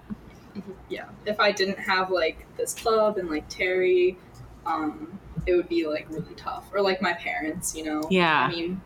yeah 0.87 1.05
if 1.25 1.37
i 1.39 1.51
didn't 1.51 1.77
have 1.79 2.09
like 2.11 2.45
this 2.57 2.73
club 2.75 3.17
and 3.17 3.29
like 3.29 3.43
terry 3.49 4.17
um 4.65 5.19
it 5.47 5.53
would 5.55 5.67
be 5.67 5.85
like 5.87 6.07
really 6.09 6.33
tough 6.35 6.63
or 6.73 6.79
like 6.81 7.01
my 7.01 7.11
parents 7.13 7.75
you 7.75 7.83
know 7.83 8.01
Yeah. 8.09 8.41
i 8.47 8.49
mean 8.49 8.79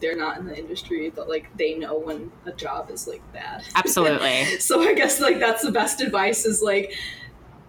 they're 0.00 0.16
not 0.16 0.36
in 0.38 0.44
the 0.46 0.58
industry 0.58 1.10
but 1.14 1.28
like 1.28 1.48
they 1.56 1.74
know 1.78 1.96
when 1.96 2.30
a 2.44 2.52
job 2.52 2.90
is 2.90 3.06
like 3.08 3.22
bad 3.32 3.62
Absolutely. 3.76 4.44
so 4.58 4.82
i 4.82 4.92
guess 4.94 5.20
like 5.20 5.38
that's 5.38 5.62
the 5.62 5.72
best 5.72 6.00
advice 6.02 6.44
is 6.44 6.60
like 6.60 6.92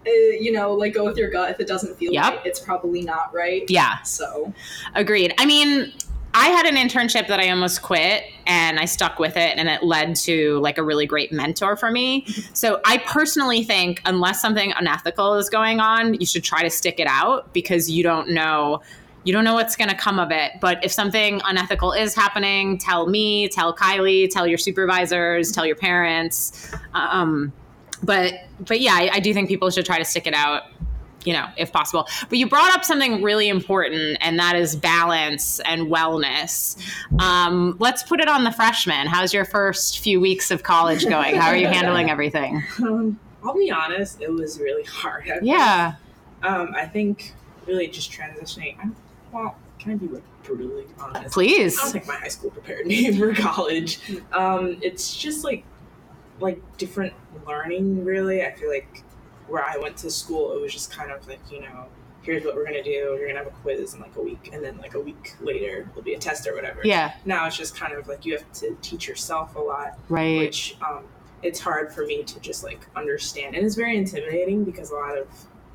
uh, 0.06 0.10
you 0.10 0.52
know 0.52 0.74
like 0.74 0.92
go 0.92 1.04
with 1.04 1.16
your 1.16 1.30
gut 1.30 1.50
if 1.50 1.58
it 1.60 1.66
doesn't 1.68 1.96
feel 1.96 2.12
Yep. 2.12 2.24
right 2.24 2.40
it's 2.44 2.60
probably 2.60 3.02
not 3.02 3.32
right 3.32 3.64
Yeah. 3.68 4.02
so 4.02 4.52
Agreed. 4.94 5.32
I 5.38 5.46
mean, 5.46 5.92
I 6.38 6.48
had 6.48 6.66
an 6.66 6.76
internship 6.76 7.28
that 7.28 7.40
I 7.40 7.48
almost 7.48 7.80
quit 7.80 8.24
and 8.46 8.78
I 8.78 8.84
stuck 8.84 9.18
with 9.18 9.38
it 9.38 9.56
and 9.56 9.70
it 9.70 9.82
led 9.82 10.14
to 10.16 10.58
like 10.58 10.76
a 10.76 10.82
really 10.82 11.06
great 11.06 11.32
mentor 11.32 11.76
for 11.76 11.90
me. 11.90 12.26
So 12.52 12.78
I 12.84 12.98
personally 12.98 13.64
think 13.64 14.02
unless 14.04 14.42
something 14.42 14.70
unethical 14.76 15.36
is 15.36 15.48
going 15.48 15.80
on, 15.80 16.12
you 16.12 16.26
should 16.26 16.44
try 16.44 16.62
to 16.62 16.68
stick 16.68 17.00
it 17.00 17.06
out 17.06 17.54
because 17.54 17.90
you 17.90 18.02
don't 18.02 18.28
know 18.28 18.82
you 19.24 19.32
don't 19.32 19.44
know 19.44 19.54
what's 19.54 19.74
going 19.74 19.88
to 19.88 19.96
come 19.96 20.20
of 20.20 20.30
it. 20.30 20.52
But 20.60 20.84
if 20.84 20.92
something 20.92 21.40
unethical 21.44 21.92
is 21.92 22.14
happening, 22.14 22.78
tell 22.78 23.08
me, 23.08 23.48
tell 23.48 23.74
Kylee, 23.74 24.30
tell 24.30 24.46
your 24.46 24.58
supervisors, 24.58 25.50
tell 25.50 25.66
your 25.66 25.74
parents. 25.74 26.70
Um, 26.92 27.52
but 28.04 28.34
but 28.60 28.80
yeah, 28.80 28.92
I, 28.92 29.10
I 29.14 29.20
do 29.20 29.32
think 29.32 29.48
people 29.48 29.70
should 29.70 29.86
try 29.86 29.98
to 29.98 30.04
stick 30.04 30.26
it 30.26 30.34
out 30.34 30.64
you 31.26 31.32
know, 31.32 31.46
if 31.58 31.72
possible. 31.72 32.06
But 32.30 32.38
you 32.38 32.48
brought 32.48 32.72
up 32.74 32.84
something 32.84 33.20
really 33.20 33.48
important, 33.48 34.16
and 34.20 34.38
that 34.38 34.56
is 34.56 34.76
balance 34.76 35.60
and 35.60 35.88
wellness. 35.88 36.78
Um, 37.20 37.76
let's 37.80 38.02
put 38.04 38.20
it 38.20 38.28
on 38.28 38.44
the 38.44 38.52
freshmen. 38.52 39.08
How's 39.08 39.34
your 39.34 39.44
first 39.44 39.98
few 39.98 40.20
weeks 40.20 40.50
of 40.50 40.62
college 40.62 41.06
going? 41.06 41.34
How 41.34 41.48
are 41.48 41.56
you 41.56 41.66
handling 41.66 42.08
everything? 42.08 42.62
Um, 42.86 43.18
I'll 43.42 43.54
be 43.54 43.70
honest, 43.70 44.20
it 44.20 44.30
was 44.30 44.60
really 44.60 44.84
hard. 44.84 45.26
at 45.28 45.42
Yeah. 45.44 45.94
Um, 46.42 46.72
I 46.74 46.86
think 46.86 47.34
really 47.66 47.88
just 47.88 48.12
transitioning. 48.12 48.76
I'm, 48.80 48.94
well, 49.32 49.56
can 49.80 49.92
I 49.92 49.94
be 49.96 50.06
like 50.06 50.22
brutally 50.44 50.84
honest? 51.00 51.34
Please. 51.34 51.76
I 51.78 51.82
don't 51.82 51.92
think 51.92 52.06
my 52.06 52.14
high 52.14 52.28
school 52.28 52.50
prepared 52.50 52.86
me 52.86 53.16
for 53.16 53.34
college. 53.34 54.00
Um, 54.32 54.78
it's 54.82 55.16
just 55.16 55.42
like 55.42 55.64
like 56.38 56.60
different 56.76 57.14
learning. 57.46 58.04
Really, 58.04 58.44
I 58.44 58.52
feel 58.52 58.68
like 58.68 59.02
where 59.48 59.64
I 59.64 59.76
went 59.76 59.96
to 59.98 60.10
school, 60.10 60.52
it 60.54 60.60
was 60.60 60.72
just 60.72 60.90
kind 60.92 61.10
of 61.10 61.26
like 61.28 61.40
you 61.50 61.60
know. 61.60 61.86
Here's 62.22 62.44
what 62.44 62.56
we're 62.56 62.64
gonna 62.64 62.82
do. 62.82 62.90
You're 62.90 63.28
gonna 63.28 63.38
have 63.38 63.46
a 63.46 63.50
quiz 63.62 63.94
in 63.94 64.00
like 64.00 64.16
a 64.16 64.20
week, 64.20 64.50
and 64.52 64.64
then 64.64 64.78
like 64.78 64.94
a 64.94 65.00
week 65.00 65.34
later, 65.40 65.84
there'll 65.90 66.02
be 66.02 66.14
a 66.14 66.18
test 66.18 66.44
or 66.48 66.56
whatever. 66.56 66.80
Yeah. 66.82 67.12
Now 67.24 67.46
it's 67.46 67.56
just 67.56 67.76
kind 67.76 67.92
of 67.92 68.08
like 68.08 68.24
you 68.26 68.36
have 68.36 68.50
to 68.54 68.76
teach 68.82 69.06
yourself 69.06 69.54
a 69.54 69.60
lot 69.60 69.96
Right. 70.08 70.36
which 70.38 70.76
um, 70.84 71.04
it's 71.44 71.60
hard 71.60 71.92
for 71.92 72.04
me 72.04 72.24
to 72.24 72.40
just 72.40 72.64
like 72.64 72.80
understand 72.96 73.54
and 73.54 73.64
it's 73.64 73.76
very 73.76 73.96
intimidating 73.96 74.64
because 74.64 74.90
a 74.90 74.94
lot 74.96 75.16
of 75.16 75.28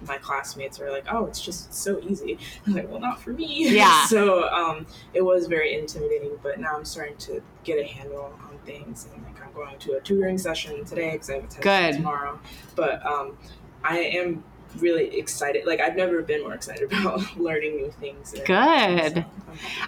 my 0.07 0.17
classmates 0.17 0.81
are 0.81 0.91
like 0.91 1.05
oh 1.11 1.25
it's 1.27 1.39
just 1.39 1.71
so 1.73 2.01
easy 2.01 2.37
i'm 2.65 2.73
like 2.73 2.89
well 2.89 2.99
not 2.99 3.21
for 3.21 3.31
me 3.33 3.69
Yeah. 3.75 4.03
so 4.07 4.49
um, 4.49 4.87
it 5.13 5.21
was 5.21 5.45
very 5.45 5.77
intimidating 5.77 6.31
but 6.41 6.59
now 6.59 6.75
i'm 6.75 6.83
starting 6.83 7.15
to 7.17 7.41
get 7.63 7.77
a 7.79 7.83
handle 7.87 8.33
on 8.49 8.57
things 8.65 9.07
and 9.13 9.23
like 9.23 9.39
i'm 9.45 9.53
going 9.53 9.77
to 9.77 9.93
a 9.93 10.01
tutoring 10.01 10.39
session 10.39 10.83
today 10.85 11.11
because 11.11 11.29
i 11.29 11.35
have 11.35 11.43
a 11.43 11.47
test 11.47 11.61
Good. 11.61 11.93
tomorrow 11.97 12.39
but 12.75 13.05
um, 13.05 13.37
i 13.83 13.97
am 13.97 14.43
really 14.79 15.17
excited. 15.17 15.65
Like 15.65 15.79
I've 15.79 15.95
never 15.95 16.21
been 16.21 16.41
more 16.41 16.53
excited 16.53 16.91
about 16.99 17.37
learning 17.37 17.77
new 17.77 17.91
things. 17.91 18.33
Good. 18.45 19.25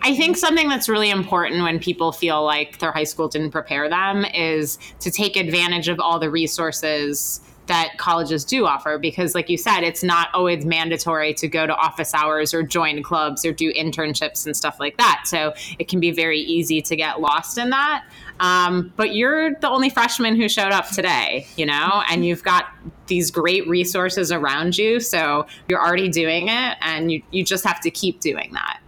I 0.01 0.15
think 0.15 0.37
something 0.37 0.67
that's 0.67 0.89
really 0.89 1.09
important 1.09 1.63
when 1.63 1.79
people 1.79 2.11
feel 2.11 2.43
like 2.43 2.79
their 2.79 2.91
high 2.91 3.05
school 3.05 3.27
didn't 3.27 3.51
prepare 3.51 3.89
them 3.89 4.25
is 4.25 4.77
to 4.99 5.09
take 5.09 5.37
advantage 5.37 5.87
of 5.87 5.99
all 5.99 6.19
the 6.19 6.29
resources 6.29 7.39
that 7.67 7.93
colleges 7.97 8.43
do 8.43 8.65
offer 8.65 8.97
because 8.97 9.33
like 9.35 9.49
you 9.49 9.57
said 9.57 9.81
it's 9.81 10.03
not 10.03 10.27
always 10.33 10.65
mandatory 10.65 11.33
to 11.33 11.47
go 11.47 11.65
to 11.65 11.73
office 11.75 12.13
hours 12.13 12.53
or 12.53 12.61
join 12.61 13.01
clubs 13.01 13.45
or 13.45 13.53
do 13.53 13.71
internships 13.73 14.45
and 14.45 14.55
stuff 14.55 14.79
like 14.79 14.97
that 14.97 15.23
so 15.25 15.53
it 15.79 15.87
can 15.87 15.99
be 15.99 16.11
very 16.11 16.39
easy 16.39 16.81
to 16.81 16.95
get 16.95 17.21
lost 17.21 17.57
in 17.57 17.69
that 17.69 18.03
um, 18.39 18.91
but 18.97 19.15
you're 19.15 19.53
the 19.55 19.69
only 19.69 19.89
freshman 19.89 20.35
who 20.35 20.49
showed 20.49 20.71
up 20.71 20.89
today 20.89 21.47
you 21.55 21.65
know 21.65 22.03
and 22.09 22.25
you've 22.25 22.43
got 22.43 22.65
these 23.07 23.31
great 23.31 23.67
resources 23.67 24.31
around 24.31 24.77
you 24.77 24.99
so 24.99 25.45
you're 25.69 25.81
already 25.81 26.09
doing 26.09 26.49
it 26.49 26.77
and 26.81 27.11
you, 27.11 27.21
you 27.31 27.43
just 27.43 27.63
have 27.63 27.79
to 27.79 27.89
keep 27.89 28.19
doing 28.19 28.49
that 28.53 28.79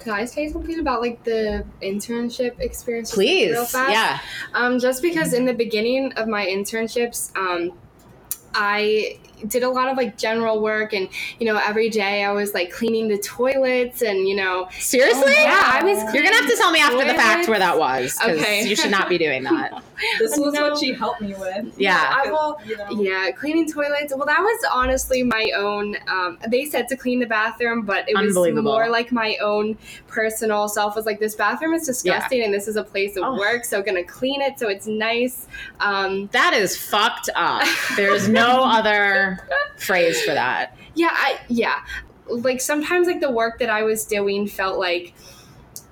Can 0.00 0.12
I 0.12 0.24
say 0.24 0.48
something 0.48 0.78
about 0.80 1.00
like 1.00 1.22
the 1.24 1.64
internship 1.82 2.60
experience? 2.60 3.12
Please, 3.12 3.50
real 3.50 3.64
fast? 3.64 3.90
yeah. 3.90 4.20
Um, 4.54 4.78
just 4.78 5.02
because 5.02 5.32
in 5.32 5.46
the 5.46 5.52
beginning 5.52 6.12
of 6.12 6.28
my 6.28 6.46
internships, 6.46 7.36
um, 7.36 7.76
I 8.56 9.18
did 9.48 9.62
a 9.62 9.68
lot 9.68 9.88
of 9.88 9.96
like 9.96 10.16
general 10.16 10.60
work 10.60 10.92
and 10.92 11.08
you 11.38 11.46
know 11.46 11.56
every 11.62 11.88
day 11.90 12.24
I 12.24 12.32
was 12.32 12.54
like 12.54 12.70
cleaning 12.72 13.08
the 13.08 13.18
toilets 13.18 14.02
and 14.02 14.26
you 14.28 14.34
know 14.36 14.68
Seriously? 14.78 15.32
yeah 15.34 15.62
I 15.74 15.84
was 15.84 15.98
You're 16.14 16.24
gonna 16.24 16.36
have 16.36 16.50
to 16.50 16.56
tell 16.56 16.70
me 16.70 16.80
after 16.80 17.04
the 17.06 17.14
fact 17.14 17.48
where 17.48 17.58
that 17.58 17.78
was. 17.78 18.14
'cause 18.14 18.30
Okay. 18.30 18.64
You 18.66 18.74
should 18.76 18.90
not 18.90 19.08
be 19.08 19.18
doing 19.18 19.42
that. 19.44 19.82
This 20.18 20.36
was 20.36 20.52
No. 20.52 20.68
what 20.70 20.78
she 20.78 20.92
helped 20.92 21.22
me 21.22 21.32
with. 21.38 21.72
Yeah. 21.78 22.12
I 22.22 22.30
will, 22.30 22.60
You 22.66 22.76
know. 22.76 22.86
yeah, 23.00 23.30
cleaning 23.30 23.66
toilets. 23.72 24.12
Well, 24.14 24.26
that 24.26 24.40
was 24.40 24.60
honestly 24.70 25.22
my 25.22 25.50
own. 25.56 25.96
Um, 26.06 26.36
they 26.48 26.66
said 26.66 26.86
to 26.88 26.96
clean 26.98 27.18
the 27.18 27.24
bathroom, 27.26 27.80
but 27.86 28.04
it 28.06 28.14
was 28.14 28.34
more 28.62 28.90
like 28.90 29.10
my 29.10 29.36
own 29.42 29.78
personal 30.06 30.68
self. 30.68 30.96
Was 30.96 31.06
like, 31.06 31.18
this 31.18 31.34
bathroom 31.34 31.72
is 31.72 31.86
disgusting, 31.86 32.42
and 32.42 32.52
this 32.52 32.68
is 32.68 32.76
a 32.76 32.84
place 32.84 33.16
of 33.16 33.22
Oh. 33.24 33.38
work, 33.38 33.64
so 33.64 33.80
gonna 33.80 34.04
clean 34.04 34.42
it 34.42 34.58
so 34.58 34.68
it's 34.68 34.86
nice. 34.86 35.46
Um, 35.80 36.28
That 36.32 36.52
is 36.52 36.76
fucked 36.76 37.30
up. 37.34 37.62
There's 37.96 38.28
no 38.28 38.64
other 38.64 39.25
phrase 39.78 40.22
for 40.22 40.34
that. 40.34 40.76
yeah, 40.94 41.10
I 41.12 41.40
yeah. 41.48 41.80
Like 42.28 42.60
sometimes, 42.60 43.06
like 43.06 43.20
the 43.20 43.30
work 43.30 43.58
that 43.60 43.70
I 43.70 43.82
was 43.82 44.04
doing 44.04 44.46
felt 44.48 44.78
like, 44.78 45.14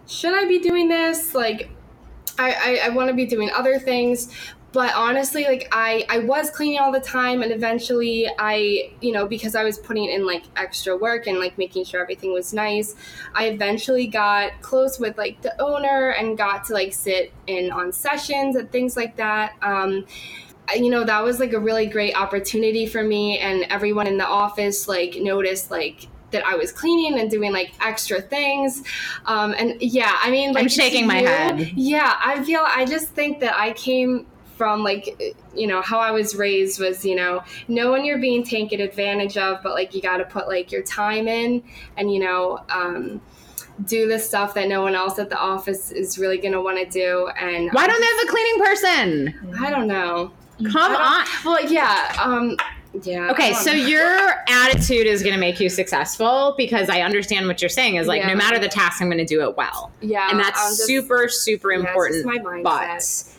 should 0.06 0.34
I 0.34 0.46
be 0.46 0.58
doing 0.58 0.88
this? 0.88 1.34
Like, 1.34 1.70
I 2.38 2.80
I, 2.82 2.86
I 2.86 2.88
want 2.90 3.08
to 3.08 3.14
be 3.14 3.26
doing 3.26 3.50
other 3.54 3.78
things. 3.78 4.28
But 4.72 4.92
honestly, 4.96 5.44
like 5.44 5.68
I, 5.70 6.04
I 6.08 6.18
was 6.18 6.50
cleaning 6.50 6.80
all 6.80 6.90
the 6.90 6.98
time, 6.98 7.42
and 7.42 7.52
eventually, 7.52 8.28
I, 8.40 8.90
you 9.00 9.12
know, 9.12 9.24
because 9.24 9.54
I 9.54 9.62
was 9.62 9.78
putting 9.78 10.06
in 10.06 10.26
like 10.26 10.42
extra 10.56 10.96
work 10.96 11.28
and 11.28 11.38
like 11.38 11.56
making 11.56 11.84
sure 11.84 12.00
everything 12.02 12.32
was 12.32 12.52
nice, 12.52 12.96
I 13.36 13.46
eventually 13.50 14.08
got 14.08 14.60
close 14.62 14.98
with 14.98 15.16
like 15.16 15.40
the 15.42 15.54
owner 15.62 16.10
and 16.10 16.36
got 16.36 16.64
to 16.64 16.72
like 16.72 16.92
sit 16.92 17.32
in 17.46 17.70
on 17.70 17.92
sessions 17.92 18.56
and 18.56 18.68
things 18.72 18.96
like 18.96 19.14
that. 19.14 19.52
Um, 19.62 20.06
you 20.74 20.90
know 20.90 21.04
that 21.04 21.22
was 21.22 21.40
like 21.40 21.52
a 21.52 21.58
really 21.58 21.86
great 21.86 22.14
opportunity 22.16 22.86
for 22.86 23.02
me 23.02 23.38
and 23.38 23.64
everyone 23.70 24.06
in 24.06 24.16
the 24.16 24.26
office 24.26 24.88
like 24.88 25.16
noticed 25.16 25.70
like 25.70 26.08
that 26.30 26.44
I 26.44 26.56
was 26.56 26.72
cleaning 26.72 27.20
and 27.20 27.30
doing 27.30 27.52
like 27.52 27.72
extra 27.84 28.20
things 28.20 28.82
um, 29.26 29.54
and 29.58 29.80
yeah 29.80 30.18
I 30.22 30.30
mean 30.30 30.52
like 30.52 30.62
I'm 30.62 30.68
shaking 30.68 31.06
my 31.06 31.20
you- 31.20 31.26
head. 31.26 31.72
yeah 31.76 32.18
I 32.24 32.42
feel 32.44 32.64
I 32.66 32.84
just 32.84 33.08
think 33.10 33.40
that 33.40 33.54
I 33.56 33.72
came 33.72 34.26
from 34.56 34.82
like 34.82 35.36
you 35.54 35.66
know 35.66 35.82
how 35.82 35.98
I 35.98 36.10
was 36.12 36.34
raised 36.34 36.80
was 36.80 37.04
you 37.04 37.14
know 37.14 37.42
know 37.68 37.92
when 37.92 38.04
you're 38.04 38.18
being 38.20 38.42
taken 38.44 38.80
advantage 38.80 39.36
of 39.36 39.62
but 39.62 39.72
like 39.72 39.94
you 39.94 40.00
got 40.00 40.16
to 40.18 40.24
put 40.24 40.48
like 40.48 40.72
your 40.72 40.82
time 40.82 41.28
in 41.28 41.62
and 41.96 42.12
you 42.12 42.20
know 42.20 42.64
um, 42.70 43.20
do 43.86 44.06
the 44.08 44.18
stuff 44.18 44.54
that 44.54 44.68
no 44.68 44.80
one 44.82 44.94
else 44.94 45.18
at 45.18 45.28
the 45.28 45.38
office 45.38 45.90
is 45.90 46.18
really 46.18 46.38
gonna 46.38 46.60
want 46.60 46.78
to 46.78 46.86
do 46.86 47.28
and 47.38 47.70
Why 47.72 47.86
don't 47.86 48.00
they 48.00 48.06
have 48.06 48.28
a 48.28 48.30
cleaning 48.30 48.64
person? 48.64 49.56
I 49.60 49.70
don't 49.70 49.88
know 49.88 50.32
Come 50.72 50.94
on. 50.96 51.26
well, 51.44 51.64
yeah. 51.70 52.14
Um, 52.22 52.56
yeah. 53.02 53.30
Okay, 53.32 53.52
so 53.54 53.72
your 53.72 54.30
attitude 54.48 55.06
is 55.08 55.22
going 55.22 55.34
to 55.34 55.40
make 55.40 55.58
you 55.58 55.68
successful 55.68 56.54
because 56.56 56.88
I 56.88 57.00
understand 57.00 57.48
what 57.48 57.60
you're 57.60 57.68
saying 57.68 57.96
is 57.96 58.06
like 58.06 58.20
Yeah. 58.22 58.28
no 58.28 58.36
matter 58.36 58.58
the 58.60 58.68
task, 58.68 59.02
I'm 59.02 59.08
going 59.08 59.18
to 59.18 59.24
do 59.24 59.42
it 59.42 59.56
well. 59.56 59.90
yeah, 60.00 60.30
and 60.30 60.38
that's 60.38 60.60
just- 60.76 60.86
super, 60.86 61.28
super 61.28 61.72
yeah, 61.72 61.80
important. 61.80 62.24
my 62.24 62.38
mindset. 62.38 62.62
but 62.62 63.33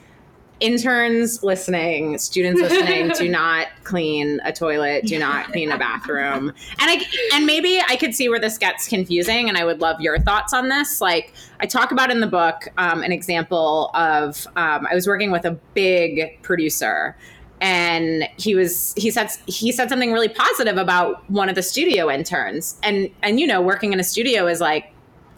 interns 0.66 1.44
listening, 1.44 2.18
students 2.18 2.60
listening, 2.70 3.10
do 3.10 3.30
not 3.30 3.68
clean 3.84 4.40
a 4.44 4.52
toilet, 4.52 5.06
do 5.06 5.20
not 5.20 5.52
clean 5.52 5.72
a 5.72 5.78
bathroom. 5.78 6.50
And 6.80 6.90
I 6.90 7.06
and 7.34 7.46
maybe 7.46 7.80
I 7.88 7.96
could 7.96 8.16
see 8.16 8.28
where 8.30 8.40
this 8.40 8.58
gets 8.58 8.88
confusing, 8.88 9.48
and 9.48 9.58
I 9.58 9.64
would 9.64 9.80
love 9.80 10.02
your 10.02 10.20
thoughts 10.20 10.54
on 10.54 10.70
this. 10.70 11.02
Like 11.02 11.34
I 11.60 11.68
talk 11.68 11.92
about 11.92 12.10
in 12.10 12.20
the 12.20 12.28
book 12.28 12.68
um, 12.78 13.04
an 13.04 13.12
example 13.12 13.92
of 13.94 14.48
um, 14.56 14.88
I 14.90 14.96
was 14.96 15.08
working 15.08 15.32
with 15.32 15.46
a 15.46 15.52
big 15.74 16.42
producer. 16.42 17.16
And 17.62 18.28
he 18.36 18.54
was 18.54 18.94
he 18.98 19.10
said 19.12 19.30
he 19.46 19.72
said 19.72 19.88
something 19.88 20.12
really 20.12 20.28
positive 20.28 20.78
about 20.78 21.28
one 21.30 21.48
of 21.48 21.56
the 21.56 21.64
studio 21.64 22.12
interns. 22.12 22.78
And 22.84 23.10
and 23.24 23.40
you 23.40 23.48
know, 23.48 23.62
working 23.62 23.94
in 23.94 24.00
a 24.00 24.04
studio 24.04 24.46
is 24.46 24.60
like 24.60 24.92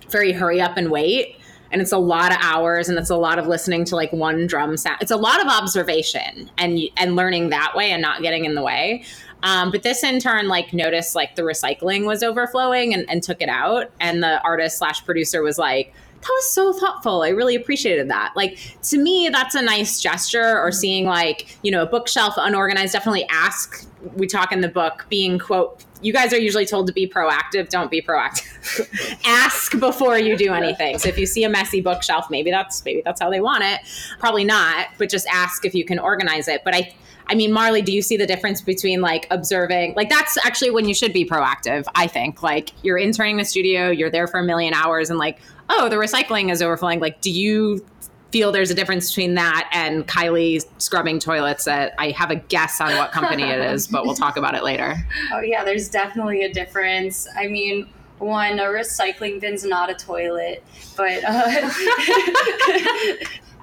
very 0.10 0.32
hurry 0.32 0.60
up 0.60 0.78
and 0.78 0.90
wait 0.90 1.38
and 1.72 1.82
it's 1.82 1.92
a 1.92 1.98
lot 1.98 2.32
of 2.32 2.38
hours 2.42 2.90
and 2.90 2.98
it's 2.98 3.10
a 3.10 3.16
lot 3.16 3.40
of 3.40 3.48
listening 3.48 3.86
to 3.86 3.96
like 3.96 4.12
one 4.12 4.48
drum 4.48 4.78
sound 4.78 4.98
it's 5.02 5.12
a 5.12 5.18
lot 5.18 5.42
of 5.42 5.48
observation 5.48 6.50
and 6.58 6.80
and 6.98 7.16
learning 7.16 7.50
that 7.50 7.74
way 7.76 7.92
and 7.92 8.02
not 8.02 8.22
getting 8.22 8.46
in 8.46 8.56
the 8.56 8.64
way. 8.64 9.04
Um, 9.44 9.70
but 9.70 9.84
this 9.84 10.04
intern 10.04 10.48
like 10.48 10.74
noticed 10.74 11.14
like 11.14 11.36
the 11.36 11.44
recycling 11.44 12.08
was 12.08 12.24
overflowing 12.24 12.94
and, 12.94 13.08
and 13.10 13.22
took 13.22 13.42
it 13.42 13.50
out 13.50 13.92
and 14.00 14.24
the 14.24 14.42
artist 14.42 14.80
slash 14.80 15.06
producer 15.06 15.44
was 15.44 15.60
like 15.60 15.94
that 16.20 16.30
was 16.30 16.52
so 16.52 16.74
thoughtful. 16.74 17.22
I 17.22 17.30
really 17.30 17.56
appreciated 17.56 18.10
that. 18.10 18.34
Like 18.36 18.58
to 18.84 18.98
me 18.98 19.30
that's 19.32 19.54
a 19.54 19.62
nice 19.62 20.02
gesture 20.02 20.60
or 20.60 20.72
seeing 20.72 21.06
like 21.06 21.58
you 21.62 21.72
know 21.72 21.84
a 21.84 21.86
bookshelf 21.86 22.34
unorganized. 22.38 22.94
Definitely 22.94 23.28
ask 23.30 23.88
we 24.16 24.28
talk 24.28 24.52
in 24.52 24.62
the 24.62 24.70
book 24.70 25.06
being 25.10 25.38
quote 25.38 25.84
you 26.02 26.14
guys 26.14 26.34
are 26.34 26.40
usually 26.40 26.66
told 26.66 26.88
to 26.88 26.94
be 26.94 27.08
proactive 27.08 27.70
don't 27.70 27.92
be 27.92 28.02
proactive 28.02 29.20
ask 29.26 29.78
before 29.80 30.18
you 30.18 30.38
do 30.38 30.54
anything 30.54 30.98
so 30.98 31.10
if 31.10 31.18
you 31.18 31.26
see 31.26 31.44
a 31.44 31.50
messy 31.50 31.82
bookshelf 31.82 32.30
maybe 32.30 32.52
that's 32.52 32.84
maybe 32.86 33.02
that's 33.04 33.22
how 33.22 33.30
they 33.30 33.42
want 33.42 33.64
it 33.64 33.80
probably 34.20 34.44
not 34.44 34.88
but 34.98 35.10
just 35.10 35.28
ask 35.28 35.66
if 35.66 35.74
you 35.74 35.86
can 35.86 36.00
organize 36.00 36.48
it 36.48 36.64
but 36.64 36.76
i 36.76 36.94
I 37.30 37.36
mean, 37.36 37.52
Marli, 37.52 37.82
do 37.82 37.92
you 37.92 38.02
see 38.02 38.18
the 38.18 38.26
difference 38.26 38.62
between 38.62 39.02
like 39.02 39.28
observing? 39.30 39.96
Like, 39.96 40.10
that's 40.10 40.38
actually 40.46 40.72
when 40.72 40.88
you 40.88 40.94
should 40.94 41.14
be 41.14 41.26
proactive, 41.26 41.86
I 41.94 42.08
think. 42.08 42.42
Like, 42.42 42.72
you're 42.84 42.98
interning 42.98 43.38
the 43.38 43.46
studio, 43.46 43.90
you're 43.90 44.10
there 44.10 44.28
for 44.28 44.40
a 44.40 44.44
million 44.44 44.74
hours, 44.74 45.10
and 45.10 45.20
like, 45.20 45.40
oh, 45.70 45.90
the 45.90 45.98
recycling 45.98 46.52
is 46.52 46.62
overflowing. 46.62 47.00
Like, 47.00 47.20
do 47.22 47.32
you 47.32 47.86
feel 48.32 48.52
there's 48.52 48.72
a 48.72 48.76
difference 48.76 49.10
between 49.10 49.36
that 49.36 49.70
and 49.74 50.08
Kylee 50.08 50.64
scrubbing 50.80 51.20
toilets 51.20 51.66
that 51.66 51.94
I 51.98 52.12
have 52.12 52.32
a 52.32 52.36
guess 52.36 52.82
on 52.82 52.96
what 52.98 53.12
company 53.12 53.44
it 53.44 53.60
is, 53.60 53.88
but 53.88 54.06
we'll 54.06 54.16
talk 54.16 54.38
about 54.38 54.56
it 54.56 54.64
later. 54.64 54.96
Oh 55.34 55.42
yeah, 55.42 55.64
there's 55.64 55.90
definitely 55.90 56.44
a 56.44 56.54
difference. 56.54 57.28
I 57.36 57.48
mean, 57.48 57.90
one, 58.20 58.60
a 58.60 58.64
recycling 58.64 59.42
bin's 59.42 59.66
not 59.66 59.90
a 59.90 59.94
toilet, 59.94 60.64
but 60.96 61.24
uh, 61.24 61.70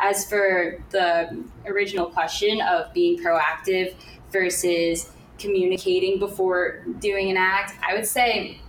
as 0.01 0.29
for 0.29 0.83
the 0.91 1.43
original 1.67 2.07
question 2.07 2.61
of 2.61 2.93
being 2.93 3.19
proactive 3.19 3.95
versus 4.31 5.11
communicating 5.39 6.19
before 6.19 6.85
doing 6.99 7.31
an 7.31 7.37
act, 7.37 7.75
I 7.87 7.95
would 7.95 8.07
say 8.07 8.61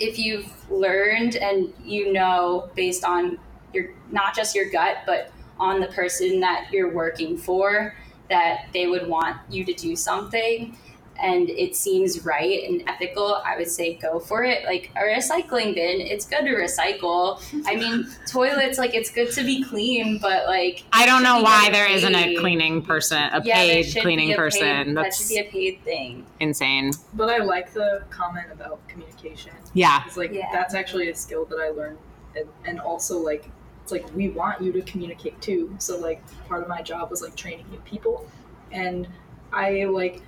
if 0.00 0.18
you've 0.18 0.52
learned 0.70 1.36
and 1.36 1.72
you 1.84 2.12
know 2.12 2.70
based 2.74 3.04
on 3.04 3.38
your 3.74 3.90
not 4.10 4.34
just 4.34 4.54
your 4.54 4.68
gut, 4.70 4.98
but 5.06 5.30
on 5.58 5.80
the 5.80 5.86
person 5.88 6.40
that 6.40 6.68
you're 6.72 6.92
working 6.92 7.36
for 7.36 7.94
that 8.28 8.66
they 8.72 8.86
would 8.86 9.06
want 9.06 9.36
you 9.50 9.64
to 9.64 9.72
do 9.74 9.94
something 9.94 10.76
and 11.22 11.50
it 11.50 11.76
seems 11.76 12.24
right 12.24 12.64
and 12.68 12.82
ethical, 12.88 13.40
I 13.44 13.56
would 13.56 13.68
say 13.68 13.94
go 13.94 14.18
for 14.18 14.42
it. 14.44 14.64
Like 14.64 14.90
a 14.96 15.00
recycling 15.00 15.74
bin, 15.74 16.00
it's 16.00 16.24
good 16.24 16.40
to 16.46 16.54
recycle. 16.54 17.40
I 17.66 17.76
mean, 17.76 18.06
toilets, 18.28 18.78
like 18.78 18.94
it's 18.94 19.10
good 19.10 19.30
to 19.32 19.44
be 19.44 19.62
clean, 19.62 20.18
but 20.20 20.46
like 20.46 20.82
I 20.92 21.04
don't 21.06 21.22
know 21.22 21.36
be 21.36 21.42
why 21.44 21.60
getting 21.66 21.72
there 21.74 21.90
isn't 21.90 22.14
a 22.14 22.34
cleaning 22.36 22.82
person, 22.82 23.18
a 23.18 23.42
Yeah, 23.44 23.54
paid 23.56 23.94
cleaning 24.00 24.32
a 24.32 24.36
person. 24.36 24.62
paid- 24.62 24.88
that 24.88 24.94
That's 25.02 25.18
should 25.20 25.28
be 25.28 25.38
a 25.38 25.50
paid 25.50 25.84
thing. 25.84 26.26
insane. 26.40 26.92
But 27.14 27.28
I 27.28 27.38
like 27.44 27.72
the 27.72 28.02
comment 28.10 28.46
about 28.50 28.80
communication. 28.88 29.52
Yeah. 29.74 30.02
It's 30.06 30.16
like 30.16 30.32
Yeah. 30.32 30.48
that's 30.50 30.74
actually 30.74 31.10
a 31.10 31.14
skill 31.14 31.44
that 31.44 31.58
I 31.60 31.68
learned, 31.68 31.98
and, 32.34 32.48
and 32.64 32.80
also 32.80 33.18
like 33.18 33.48
it's 33.82 33.92
like 33.92 34.04
we 34.14 34.28
want 34.30 34.62
you 34.62 34.72
to 34.72 34.82
communicate 34.82 35.40
too. 35.40 35.74
So 35.78 35.98
like 35.98 36.22
part 36.48 36.62
of 36.62 36.68
my 36.68 36.82
job 36.82 37.10
was 37.10 37.20
like 37.22 37.34
training 37.36 37.66
new 37.70 37.80
people, 37.80 38.26
and 38.70 39.08
I 39.52 39.84
like 39.84 40.22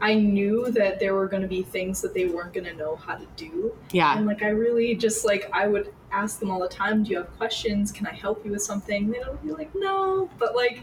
I 0.00 0.14
knew 0.14 0.70
that 0.72 0.98
there 1.00 1.14
were 1.14 1.28
going 1.28 1.42
to 1.42 1.48
be 1.48 1.62
things 1.62 2.00
that 2.02 2.14
they 2.14 2.26
weren't 2.26 2.52
going 2.52 2.66
to 2.66 2.74
know 2.74 2.96
how 2.96 3.14
to 3.16 3.26
do, 3.36 3.74
Yeah. 3.92 4.16
and 4.16 4.26
like 4.26 4.42
I 4.42 4.48
really 4.48 4.94
just 4.96 5.24
like 5.24 5.48
I 5.52 5.66
would 5.66 5.92
ask 6.12 6.38
them 6.40 6.50
all 6.50 6.60
the 6.60 6.68
time, 6.68 7.02
"Do 7.04 7.10
you 7.10 7.16
have 7.18 7.36
questions? 7.36 7.90
Can 7.92 8.06
I 8.06 8.12
help 8.14 8.44
you 8.44 8.52
with 8.52 8.62
something?" 8.62 9.10
They 9.10 9.20
would 9.20 9.42
be 9.42 9.52
like, 9.52 9.70
"No," 9.74 10.28
but 10.38 10.54
like 10.54 10.80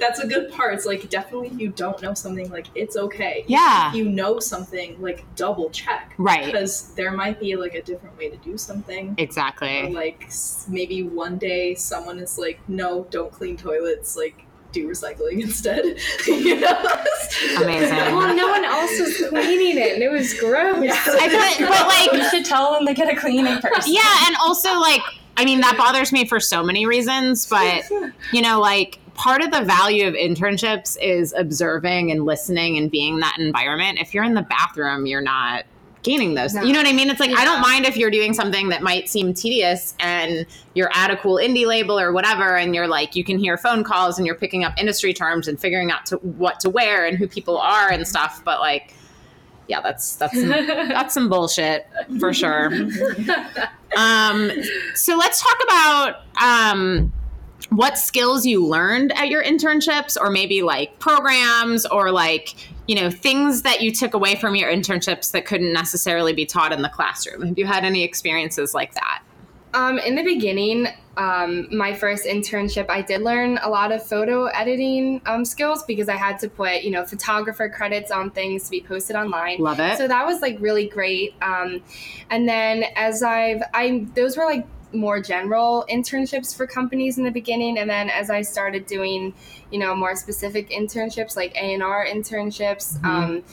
that's 0.00 0.20
a 0.20 0.26
good 0.26 0.50
part. 0.52 0.74
It's 0.74 0.86
like 0.86 1.08
definitely 1.08 1.48
if 1.48 1.58
you 1.58 1.68
don't 1.70 2.00
know 2.02 2.14
something, 2.14 2.50
like 2.50 2.66
it's 2.74 2.96
okay. 2.96 3.44
Yeah. 3.46 3.88
If 3.90 3.94
you 3.94 4.08
know 4.08 4.38
something, 4.40 5.00
like 5.00 5.24
double 5.36 5.70
check. 5.70 6.14
Right. 6.18 6.44
Because 6.46 6.94
there 6.94 7.12
might 7.12 7.40
be 7.40 7.56
like 7.56 7.74
a 7.74 7.82
different 7.82 8.16
way 8.18 8.28
to 8.30 8.36
do 8.38 8.58
something. 8.58 9.10
Or 9.10 9.14
Exactly. 9.18 9.92
like 9.92 10.28
maybe 10.68 11.02
one 11.02 11.38
day 11.38 11.74
someone 11.74 12.18
is 12.18 12.38
like, 12.38 12.60
no, 12.68 13.06
don't 13.10 13.32
clean 13.32 13.56
toilets. 13.56 14.16
Like 14.16 14.44
do 14.72 14.86
recycling 14.88 15.40
instead. 15.42 15.84
you 16.26 16.60
know? 16.60 16.82
Amazing. 17.62 17.96
Well, 17.96 18.34
no 18.34 18.48
one 18.48 18.64
else 18.64 18.98
was 19.00 19.16
cleaning 19.28 19.78
it, 19.78 19.94
and 19.94 20.02
it 20.02 20.10
was 20.10 20.34
gross. 20.34 20.84
Yeah. 20.84 20.92
I 21.06 21.54
feel, 21.56 21.68
but 21.68 21.86
like 21.86 22.12
You 22.12 22.28
should 22.30 22.44
tell 22.44 22.72
them 22.74 22.86
to 22.86 22.94
get 22.94 23.10
a 23.12 23.18
cleaning 23.18 23.58
person. 23.58 23.94
Yeah, 23.94 24.26
and 24.26 24.36
also 24.42 24.78
like 24.78 25.00
I 25.36 25.44
mean 25.44 25.60
that 25.60 25.76
bothers 25.78 26.12
me 26.12 26.26
for 26.26 26.40
so 26.40 26.62
many 26.62 26.84
reasons, 26.84 27.46
but 27.46 27.84
you 28.32 28.42
know, 28.42 28.60
like 28.60 28.98
part 29.18 29.42
of 29.42 29.50
the 29.50 29.62
value 29.62 30.06
of 30.06 30.14
internships 30.14 30.96
is 31.02 31.34
observing 31.36 32.10
and 32.10 32.24
listening 32.24 32.78
and 32.78 32.90
being 32.90 33.14
in 33.14 33.20
that 33.20 33.36
environment. 33.38 33.98
If 34.00 34.14
you're 34.14 34.24
in 34.24 34.34
the 34.34 34.42
bathroom, 34.42 35.06
you're 35.06 35.20
not 35.20 35.64
gaining 36.04 36.34
those. 36.34 36.54
No. 36.54 36.62
You 36.62 36.72
know 36.72 36.78
what 36.78 36.86
I 36.86 36.92
mean? 36.92 37.10
It's 37.10 37.18
like 37.18 37.36
I 37.36 37.44
don't 37.44 37.60
mind 37.60 37.84
if 37.84 37.96
you're 37.96 38.10
doing 38.10 38.32
something 38.32 38.68
that 38.68 38.80
might 38.82 39.08
seem 39.08 39.34
tedious 39.34 39.94
and 39.98 40.46
you're 40.74 40.90
at 40.94 41.10
a 41.10 41.16
cool 41.16 41.36
indie 41.36 41.66
label 41.66 41.98
or 41.98 42.12
whatever 42.12 42.56
and 42.56 42.74
you're 42.74 42.86
like 42.86 43.16
you 43.16 43.24
can 43.24 43.38
hear 43.38 43.58
phone 43.58 43.82
calls 43.82 44.18
and 44.18 44.26
you're 44.26 44.36
picking 44.36 44.62
up 44.62 44.72
industry 44.78 45.12
terms 45.12 45.48
and 45.48 45.58
figuring 45.58 45.90
out 45.90 46.06
to 46.06 46.16
what 46.18 46.60
to 46.60 46.70
wear 46.70 47.04
and 47.04 47.18
who 47.18 47.26
people 47.26 47.58
are 47.58 47.90
and 47.90 48.06
stuff, 48.06 48.42
but 48.44 48.60
like 48.60 48.94
yeah, 49.66 49.80
that's 49.80 50.16
that's 50.16 50.32
some, 50.32 50.48
that's 50.88 51.12
some 51.12 51.28
bullshit 51.28 51.86
for 52.20 52.32
sure. 52.32 52.72
Um, 53.96 54.50
so 54.94 55.16
let's 55.16 55.42
talk 55.42 55.56
about 55.64 56.16
um, 56.40 57.12
what 57.70 57.98
skills 57.98 58.46
you 58.46 58.64
learned 58.64 59.12
at 59.16 59.28
your 59.28 59.42
internships, 59.42 60.16
or 60.20 60.30
maybe 60.30 60.62
like 60.62 60.98
programs, 60.98 61.86
or 61.86 62.10
like 62.10 62.54
you 62.86 62.94
know 62.94 63.10
things 63.10 63.62
that 63.62 63.82
you 63.82 63.92
took 63.92 64.14
away 64.14 64.34
from 64.34 64.54
your 64.54 64.70
internships 64.70 65.32
that 65.32 65.46
couldn't 65.46 65.72
necessarily 65.72 66.32
be 66.32 66.46
taught 66.46 66.72
in 66.72 66.82
the 66.82 66.88
classroom. 66.88 67.42
Have 67.42 67.58
you 67.58 67.66
had 67.66 67.84
any 67.84 68.02
experiences 68.02 68.74
like 68.74 68.94
that? 68.94 69.22
Um, 69.74 69.98
in 69.98 70.14
the 70.14 70.22
beginning, 70.22 70.88
um, 71.18 71.66
my 71.76 71.92
first 71.92 72.24
internship, 72.24 72.88
I 72.88 73.02
did 73.02 73.22
learn 73.22 73.58
a 73.58 73.68
lot 73.68 73.92
of 73.92 74.06
photo 74.06 74.46
editing 74.46 75.20
um, 75.26 75.44
skills 75.44 75.82
because 75.82 76.08
I 76.08 76.16
had 76.16 76.38
to 76.38 76.48
put, 76.48 76.82
you 76.82 76.90
know, 76.90 77.04
photographer 77.04 77.68
credits 77.68 78.10
on 78.10 78.30
things 78.30 78.64
to 78.64 78.70
be 78.70 78.80
posted 78.80 79.16
online. 79.16 79.58
Love 79.58 79.80
it. 79.80 79.98
So 79.98 80.08
that 80.08 80.24
was 80.24 80.40
like 80.40 80.56
really 80.60 80.88
great. 80.88 81.34
Um, 81.42 81.82
and 82.30 82.48
then 82.48 82.84
as 82.96 83.22
I've, 83.22 83.62
I 83.74 84.06
those 84.14 84.36
were 84.36 84.44
like 84.44 84.66
more 84.92 85.20
general 85.20 85.84
internships 85.90 86.56
for 86.56 86.66
companies 86.66 87.18
in 87.18 87.24
the 87.24 87.30
beginning, 87.30 87.78
and 87.78 87.88
then 87.88 88.08
as 88.10 88.30
I 88.30 88.42
started 88.42 88.86
doing, 88.86 89.34
you 89.70 89.78
know, 89.78 89.94
more 89.94 90.16
specific 90.16 90.70
internships 90.70 91.36
like 91.36 91.54
A 91.56 91.74
and 91.74 91.82
R 91.82 92.06
internships, 92.06 93.02
um, 93.04 93.44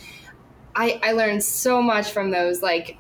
I 0.76 1.00
I 1.04 1.12
learned 1.12 1.44
so 1.44 1.82
much 1.82 2.12
from 2.12 2.32
those, 2.32 2.62
like 2.62 2.98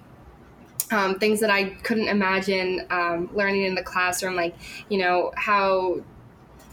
um, 0.91 1.17
things 1.19 1.39
that 1.39 1.49
I 1.49 1.69
couldn't 1.83 2.07
imagine 2.07 2.85
um, 2.89 3.29
learning 3.33 3.63
in 3.63 3.75
the 3.75 3.83
classroom, 3.83 4.35
like 4.35 4.55
you 4.89 4.97
know 4.99 5.31
how 5.35 6.01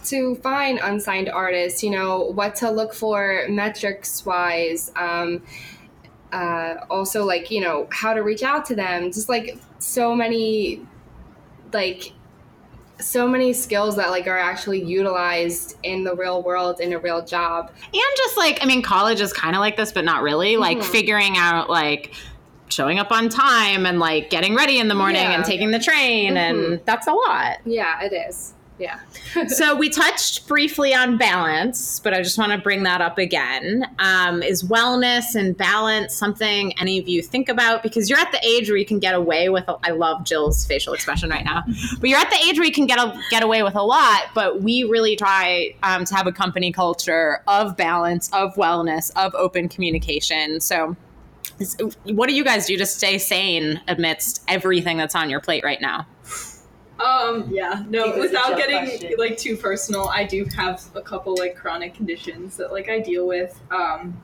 to 0.05 0.35
find 0.37 0.81
unsigned 0.83 1.29
artists, 1.29 1.83
you 1.83 1.91
know 1.91 2.21
what 2.33 2.57
to 2.57 2.71
look 2.71 2.93
for 2.93 3.47
metrics 3.49 4.27
wise, 4.27 4.91
um, 4.97 5.43
uh, 6.33 6.77
also 6.91 7.25
like 7.25 7.51
you 7.51 7.61
know 7.61 7.89
how 7.91 8.13
to 8.13 8.23
reach 8.23 8.43
out 8.43 8.65
to 8.67 8.75
them, 8.75 9.13
just 9.13 9.29
like 9.29 9.59
so 9.79 10.15
many, 10.15 10.85
like 11.75 12.13
so 13.01 13.27
many 13.27 13.53
skills 13.53 13.97
that 13.97 14.11
like 14.11 14.27
are 14.29 14.39
actually 14.39 14.83
utilized 14.83 15.77
in 15.83 16.05
the 16.05 16.15
real 16.15 16.43
world 16.43 16.81
in 16.81 16.93
a 16.93 16.99
real 16.99 17.25
job. 17.25 17.71
And 17.85 18.17
just 18.17 18.37
like, 18.37 18.59
I 18.63 18.67
mean, 18.67 18.83
college 18.83 19.21
is 19.21 19.33
kind 19.33 19.57
of 19.57 19.61
like 19.61 19.77
this, 19.77 19.91
but 19.93 20.05
not 20.05 20.23
really. 20.23 20.57
Like 20.57 20.79
Mhm. 20.79 20.85
figuring 20.85 21.37
out 21.37 21.69
like 21.69 22.15
showing 22.69 22.99
up 22.99 23.11
on 23.11 23.29
time 23.29 23.87
and 23.87 23.99
like 23.99 24.31
getting 24.31 24.55
ready 24.55 24.79
in 24.79 24.89
the 24.89 24.95
morning 24.95 25.23
Yeah. 25.23 25.33
and 25.33 25.45
taking 25.45 25.73
the 25.73 25.79
train, 25.81 26.37
and 26.37 26.57
Mhm. 26.59 26.85
that's 26.85 27.07
a 27.07 27.13
lot. 27.13 27.59
Yeah, 27.67 28.01
it 28.03 28.13
is. 28.13 28.55
Yeah. 28.83 28.99
so 29.47 29.77
we 29.77 29.89
touched 29.89 30.49
briefly 30.49 30.93
on 30.93 31.17
balance, 31.17 32.01
but 32.01 32.13
I 32.13 32.21
just 32.21 32.37
want 32.37 32.51
to 32.51 32.59
bring 32.59 32.83
that 32.83 33.01
up 33.01 33.17
again. 33.17 33.87
Um, 34.01 34.43
is 34.43 34.65
wellness 34.65 35.37
and 35.37 35.57
balance 35.57 36.15
something 36.15 36.77
any 36.81 36.99
of 36.99 37.07
you 37.07 37.23
think 37.23 37.49
about? 37.49 37.85
Because 37.85 38.11
you're 38.11 38.19
at 38.19 38.33
the 38.33 38.45
age 38.45 38.69
where 38.69 38.77
you 38.77 38.85
can 38.85 38.99
get 38.99 39.15
away 39.15 39.49
with. 39.51 39.69
A, 39.69 39.77
I 39.85 39.91
love 39.91 40.25
Jill's 40.25 40.67
facial 40.67 40.95
expression 40.95 41.31
right 41.31 41.45
now, 41.45 41.63
but 42.01 42.11
you're 42.11 42.19
at 42.19 42.31
the 42.31 42.39
age 42.45 42.59
where 42.59 42.67
you 42.67 42.73
can 42.73 42.87
get 42.87 42.99
a, 42.99 43.17
get 43.31 43.45
away 43.45 43.63
with 43.63 43.77
a 43.77 43.83
lot. 43.83 44.23
But 44.35 44.63
we 44.63 44.83
really 44.83 45.15
try 45.15 45.77
um, 45.85 46.05
to 46.05 46.15
have 46.17 46.27
a 46.27 46.33
company 46.33 46.73
culture 46.73 47.45
of 47.47 47.77
balance, 47.77 48.31
of 48.33 48.53
wellness, 48.57 49.13
of 49.15 49.33
open 49.37 49.69
communication. 49.69 50.61
So. 50.61 50.97
What 52.05 52.29
do 52.29 52.35
you 52.35 52.43
guys 52.43 52.67
do 52.67 52.77
to 52.77 52.87
stay 52.87 53.19
sane 53.19 53.81
amidst 53.87 54.43
everything 54.49 54.97
that's 54.97 55.15
on 55.15 55.31
your 55.31 55.39
plate 55.39 55.63
right 55.63 55.81
now? 55.81 56.07
Um, 57.03 57.49
yeah, 57.51 57.85
no, 57.89 58.05
Think 58.05 58.15
this 58.17 58.25
is 58.27 58.31
without 58.33 58.57
getting 58.57 58.85
question. 58.87 59.15
like 59.19 59.37
too 59.39 59.57
personal, 59.57 60.09
I 60.09 60.25
do 60.25 60.45
have 60.57 60.83
a 60.95 61.01
couple 61.03 61.35
like 61.37 61.57
chronic 61.57 61.95
conditions 61.95 62.57
that 62.59 62.73
like 62.73 62.89
I 62.89 63.01
deal 63.01 63.27
with. 63.27 63.61
Um, 63.71 64.23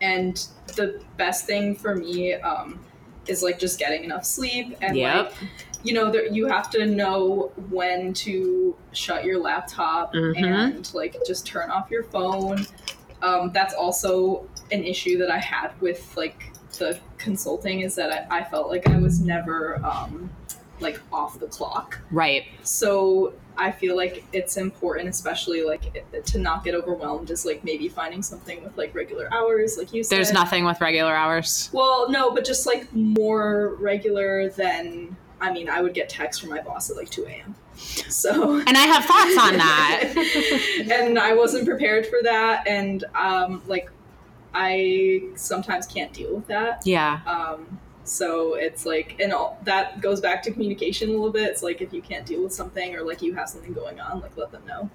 and 0.00 0.46
the 0.76 1.02
best 1.16 1.46
thing 1.46 1.74
for 1.74 1.94
me 1.94 2.34
um, 2.34 2.78
is 3.26 3.42
like 3.42 3.58
just 3.58 3.78
getting 3.78 4.04
enough 4.04 4.24
sleep 4.24 4.76
and 4.80 4.96
Yep. 4.96 5.32
like 5.40 5.50
you 5.84 5.94
know 5.94 6.10
there, 6.12 6.26
you 6.26 6.46
have 6.46 6.70
to 6.70 6.86
know 6.86 7.50
when 7.70 8.12
to 8.14 8.76
shut 8.92 9.24
your 9.24 9.40
laptop 9.40 10.14
Mhm. 10.14 10.36
and 10.76 10.94
like 10.94 11.16
just 11.26 11.44
turn 11.46 11.70
off 11.70 11.90
your 11.90 12.04
phone. 12.04 12.66
Um, 13.22 13.50
that's 13.52 13.74
also 13.74 14.48
an 14.70 14.84
issue 14.84 15.18
that 15.18 15.30
I 15.30 15.38
had 15.38 15.70
with 15.80 16.16
like 16.16 16.52
the 16.78 16.98
consulting 17.18 17.80
is 17.80 17.94
that 17.96 18.26
I, 18.30 18.38
I 18.38 18.44
felt 18.44 18.68
like 18.68 18.88
I 18.88 18.96
was 18.98 19.20
never 19.20 19.84
um, 19.84 20.30
like 20.82 21.00
off 21.12 21.38
the 21.38 21.46
clock. 21.46 22.00
Right. 22.10 22.44
So 22.62 23.34
I 23.56 23.70
feel 23.70 23.96
like 23.96 24.24
it's 24.32 24.56
important, 24.56 25.08
especially 25.08 25.62
like 25.62 25.94
it- 25.94 26.26
to 26.26 26.38
not 26.38 26.64
get 26.64 26.74
overwhelmed, 26.74 27.30
is 27.30 27.44
like 27.44 27.64
maybe 27.64 27.88
finding 27.88 28.22
something 28.22 28.62
with 28.64 28.76
like 28.76 28.94
regular 28.94 29.28
hours, 29.32 29.76
like 29.78 29.92
you 29.92 30.02
said. 30.02 30.16
There's 30.16 30.32
nothing 30.32 30.64
with 30.64 30.80
regular 30.80 31.14
hours. 31.14 31.70
Well, 31.72 32.10
no, 32.10 32.30
but 32.32 32.44
just 32.44 32.66
like 32.66 32.92
more 32.94 33.74
regular 33.78 34.48
than. 34.50 35.16
I 35.40 35.52
mean, 35.52 35.68
I 35.68 35.80
would 35.82 35.92
get 35.92 36.08
texts 36.08 36.40
from 36.40 36.50
my 36.50 36.60
boss 36.60 36.88
at 36.88 36.96
like 36.96 37.10
2 37.10 37.26
a.m. 37.26 37.56
So. 37.76 38.54
And 38.66 38.76
I 38.76 38.82
have 38.82 39.04
thoughts 39.04 39.36
on 39.38 39.56
that. 39.58 40.86
and 40.92 41.18
I 41.18 41.34
wasn't 41.34 41.66
prepared 41.66 42.06
for 42.06 42.18
that, 42.22 42.66
and 42.68 43.02
um, 43.16 43.60
like, 43.66 43.90
I 44.54 45.22
sometimes 45.34 45.86
can't 45.86 46.12
deal 46.12 46.34
with 46.36 46.46
that. 46.46 46.82
Yeah. 46.86 47.20
Um, 47.26 47.80
so 48.04 48.54
it's 48.54 48.84
like, 48.84 49.16
and 49.20 49.32
all, 49.32 49.58
that 49.64 50.00
goes 50.00 50.20
back 50.20 50.42
to 50.44 50.50
communication 50.50 51.10
a 51.10 51.12
little 51.12 51.30
bit. 51.30 51.48
It's 51.48 51.62
like 51.62 51.80
if 51.80 51.92
you 51.92 52.02
can't 52.02 52.26
deal 52.26 52.42
with 52.42 52.52
something 52.52 52.94
or 52.94 53.02
like 53.02 53.22
you 53.22 53.34
have 53.34 53.48
something 53.48 53.72
going 53.72 54.00
on, 54.00 54.20
like 54.20 54.36
let 54.36 54.50
them 54.50 54.64
know. 54.66 54.90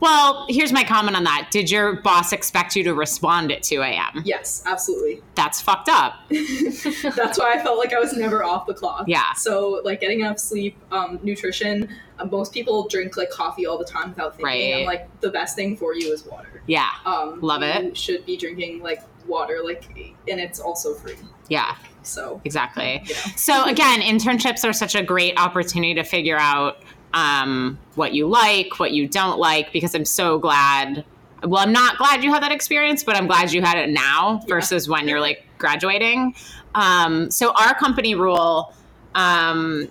Well, 0.00 0.46
here's 0.48 0.72
my 0.72 0.84
comment 0.84 1.16
on 1.16 1.24
that. 1.24 1.48
Did 1.50 1.70
your 1.70 2.00
boss 2.00 2.32
expect 2.32 2.76
you 2.76 2.84
to 2.84 2.94
respond 2.94 3.52
at 3.52 3.62
2 3.62 3.82
a.m.? 3.82 4.22
Yes, 4.24 4.62
absolutely. 4.64 5.22
That's 5.34 5.60
fucked 5.60 5.88
up. 5.88 6.14
That's 6.30 7.38
why 7.38 7.54
I 7.54 7.62
felt 7.62 7.78
like 7.78 7.92
I 7.92 7.98
was 7.98 8.14
never 8.14 8.44
off 8.44 8.66
the 8.66 8.74
clock. 8.74 9.04
Yeah. 9.06 9.32
So 9.34 9.82
like 9.84 10.00
getting 10.00 10.20
enough 10.20 10.38
sleep, 10.38 10.76
um, 10.90 11.18
nutrition. 11.22 11.88
Uh, 12.18 12.26
most 12.26 12.52
people 12.52 12.88
drink 12.88 13.16
like 13.16 13.30
coffee 13.30 13.66
all 13.66 13.78
the 13.78 13.84
time 13.84 14.10
without 14.10 14.36
thinking. 14.36 14.46
Right. 14.46 14.80
I'm 14.80 14.86
like 14.86 15.20
the 15.20 15.30
best 15.30 15.56
thing 15.56 15.76
for 15.76 15.94
you 15.94 16.12
is 16.12 16.24
water. 16.24 16.62
Yeah. 16.66 16.88
Um, 17.04 17.40
Love 17.40 17.62
it. 17.62 17.84
You 17.84 17.94
should 17.94 18.24
be 18.24 18.36
drinking 18.36 18.82
like 18.82 19.02
water, 19.28 19.60
like, 19.64 19.84
and 20.28 20.40
it's 20.40 20.58
also 20.58 20.94
free. 20.94 21.16
Yeah, 21.48 21.76
So 22.08 22.40
exactly. 22.44 23.04
So, 23.36 23.64
again, 23.64 24.00
internships 24.00 24.68
are 24.68 24.72
such 24.72 24.94
a 24.94 25.02
great 25.02 25.38
opportunity 25.38 25.94
to 25.94 26.04
figure 26.04 26.38
out 26.38 26.78
um, 27.12 27.78
what 27.94 28.14
you 28.14 28.26
like, 28.26 28.80
what 28.80 28.92
you 28.92 29.06
don't 29.06 29.38
like, 29.38 29.72
because 29.72 29.94
I'm 29.94 30.04
so 30.04 30.38
glad. 30.38 31.04
Well, 31.44 31.60
I'm 31.60 31.72
not 31.72 31.98
glad 31.98 32.24
you 32.24 32.32
had 32.32 32.42
that 32.42 32.50
experience, 32.50 33.04
but 33.04 33.14
I'm 33.14 33.26
glad 33.26 33.52
you 33.52 33.62
had 33.62 33.78
it 33.78 33.90
now 33.90 34.40
versus 34.48 34.88
when 34.88 35.06
you're 35.06 35.20
like 35.20 35.44
graduating. 35.58 36.34
Um, 36.74 37.30
so, 37.30 37.52
our 37.52 37.74
company 37.74 38.14
rule, 38.14 38.72
um, 39.14 39.88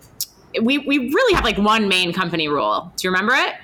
we, 0.62 0.80
we 0.80 0.98
really 0.98 1.36
have 1.36 1.44
like 1.44 1.58
one 1.58 1.88
main 1.88 2.14
company 2.14 2.48
rule. 2.48 2.92
Do 2.98 3.08
you 3.08 3.12
remember 3.12 3.34
it? 3.34 3.56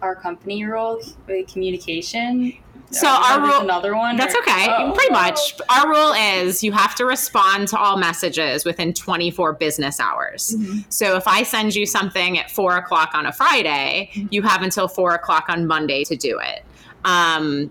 Our 0.00 0.14
company 0.14 0.64
like, 0.64 1.48
communication. 1.48 2.56
So 2.90 3.06
our 3.08 3.40
rule- 3.40 3.60
another 3.60 3.94
one. 3.96 4.16
That's 4.16 4.34
or- 4.34 4.40
okay. 4.40 4.66
Oh. 4.68 4.92
Pretty 4.92 5.12
much. 5.12 5.54
Our 5.68 5.88
rule 5.88 6.12
is 6.12 6.62
you 6.62 6.72
have 6.72 6.94
to 6.96 7.04
respond 7.04 7.68
to 7.68 7.78
all 7.78 7.96
messages 7.96 8.64
within 8.64 8.92
24 8.94 9.54
business 9.54 10.00
hours. 10.00 10.56
Mm-hmm. 10.56 10.78
So 10.88 11.16
if 11.16 11.28
I 11.28 11.42
send 11.42 11.74
you 11.74 11.86
something 11.86 12.38
at 12.38 12.50
four 12.50 12.76
o'clock 12.76 13.10
on 13.14 13.26
a 13.26 13.32
Friday, 13.32 14.10
mm-hmm. 14.12 14.28
you 14.30 14.42
have 14.42 14.62
until 14.62 14.88
four 14.88 15.14
o'clock 15.14 15.46
on 15.48 15.66
Monday 15.66 16.04
to 16.04 16.16
do 16.16 16.38
it. 16.40 16.64
Um, 17.04 17.70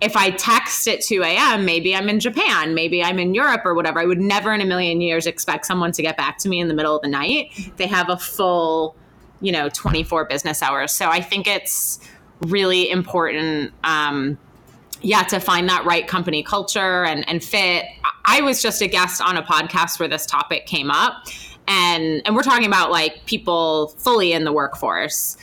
if 0.00 0.16
I 0.16 0.30
text 0.30 0.86
at 0.88 1.00
2 1.00 1.22
a.m., 1.22 1.64
maybe 1.64 1.94
I'm 1.94 2.08
in 2.08 2.20
Japan, 2.20 2.74
maybe 2.74 3.02
I'm 3.02 3.18
in 3.18 3.34
Europe 3.34 3.62
or 3.64 3.74
whatever. 3.74 3.98
I 3.98 4.04
would 4.04 4.20
never 4.20 4.52
in 4.52 4.60
a 4.60 4.66
million 4.66 5.00
years 5.00 5.26
expect 5.26 5.64
someone 5.64 5.92
to 5.92 6.02
get 6.02 6.16
back 6.16 6.38
to 6.38 6.48
me 6.48 6.60
in 6.60 6.68
the 6.68 6.74
middle 6.74 6.96
of 6.96 7.02
the 7.02 7.08
night. 7.08 7.50
Mm-hmm. 7.52 7.76
They 7.76 7.86
have 7.86 8.10
a 8.10 8.18
full, 8.18 8.94
you 9.40 9.52
know, 9.52 9.70
24 9.70 10.26
business 10.26 10.62
hours. 10.62 10.92
So 10.92 11.08
I 11.08 11.22
think 11.22 11.46
it's 11.46 11.98
really 12.40 12.90
important. 12.90 13.72
Um, 13.84 14.38
yeah, 15.02 15.22
to 15.24 15.38
find 15.40 15.68
that 15.68 15.84
right 15.84 16.06
company 16.06 16.42
culture 16.42 17.04
and, 17.04 17.28
and 17.28 17.44
fit. 17.44 17.84
I 18.24 18.40
was 18.40 18.62
just 18.62 18.80
a 18.80 18.88
guest 18.88 19.20
on 19.20 19.36
a 19.36 19.42
podcast 19.42 20.00
where 20.00 20.08
this 20.08 20.26
topic 20.26 20.66
came 20.66 20.90
up. 20.90 21.26
And, 21.68 22.22
and 22.24 22.34
we're 22.34 22.42
talking 22.42 22.66
about 22.66 22.90
like 22.92 23.26
people 23.26 23.88
fully 23.98 24.32
in 24.32 24.44
the 24.44 24.52
workforce 24.52 25.36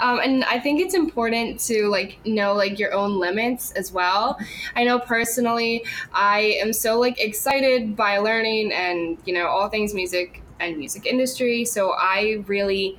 um, 0.00 0.18
and 0.20 0.44
i 0.44 0.58
think 0.58 0.80
it's 0.80 0.94
important 0.94 1.58
to 1.60 1.88
like 1.88 2.18
know 2.24 2.54
like 2.54 2.78
your 2.78 2.92
own 2.92 3.18
limits 3.18 3.72
as 3.72 3.92
well 3.92 4.38
i 4.76 4.84
know 4.84 4.98
personally 4.98 5.84
i 6.12 6.56
am 6.60 6.72
so 6.72 6.98
like 6.98 7.20
excited 7.20 7.96
by 7.96 8.18
learning 8.18 8.72
and 8.72 9.18
you 9.24 9.34
know 9.34 9.46
all 9.46 9.68
things 9.68 9.94
music 9.94 10.42
and 10.60 10.76
music 10.76 11.06
industry 11.06 11.64
so 11.64 11.92
i 11.92 12.42
really 12.46 12.98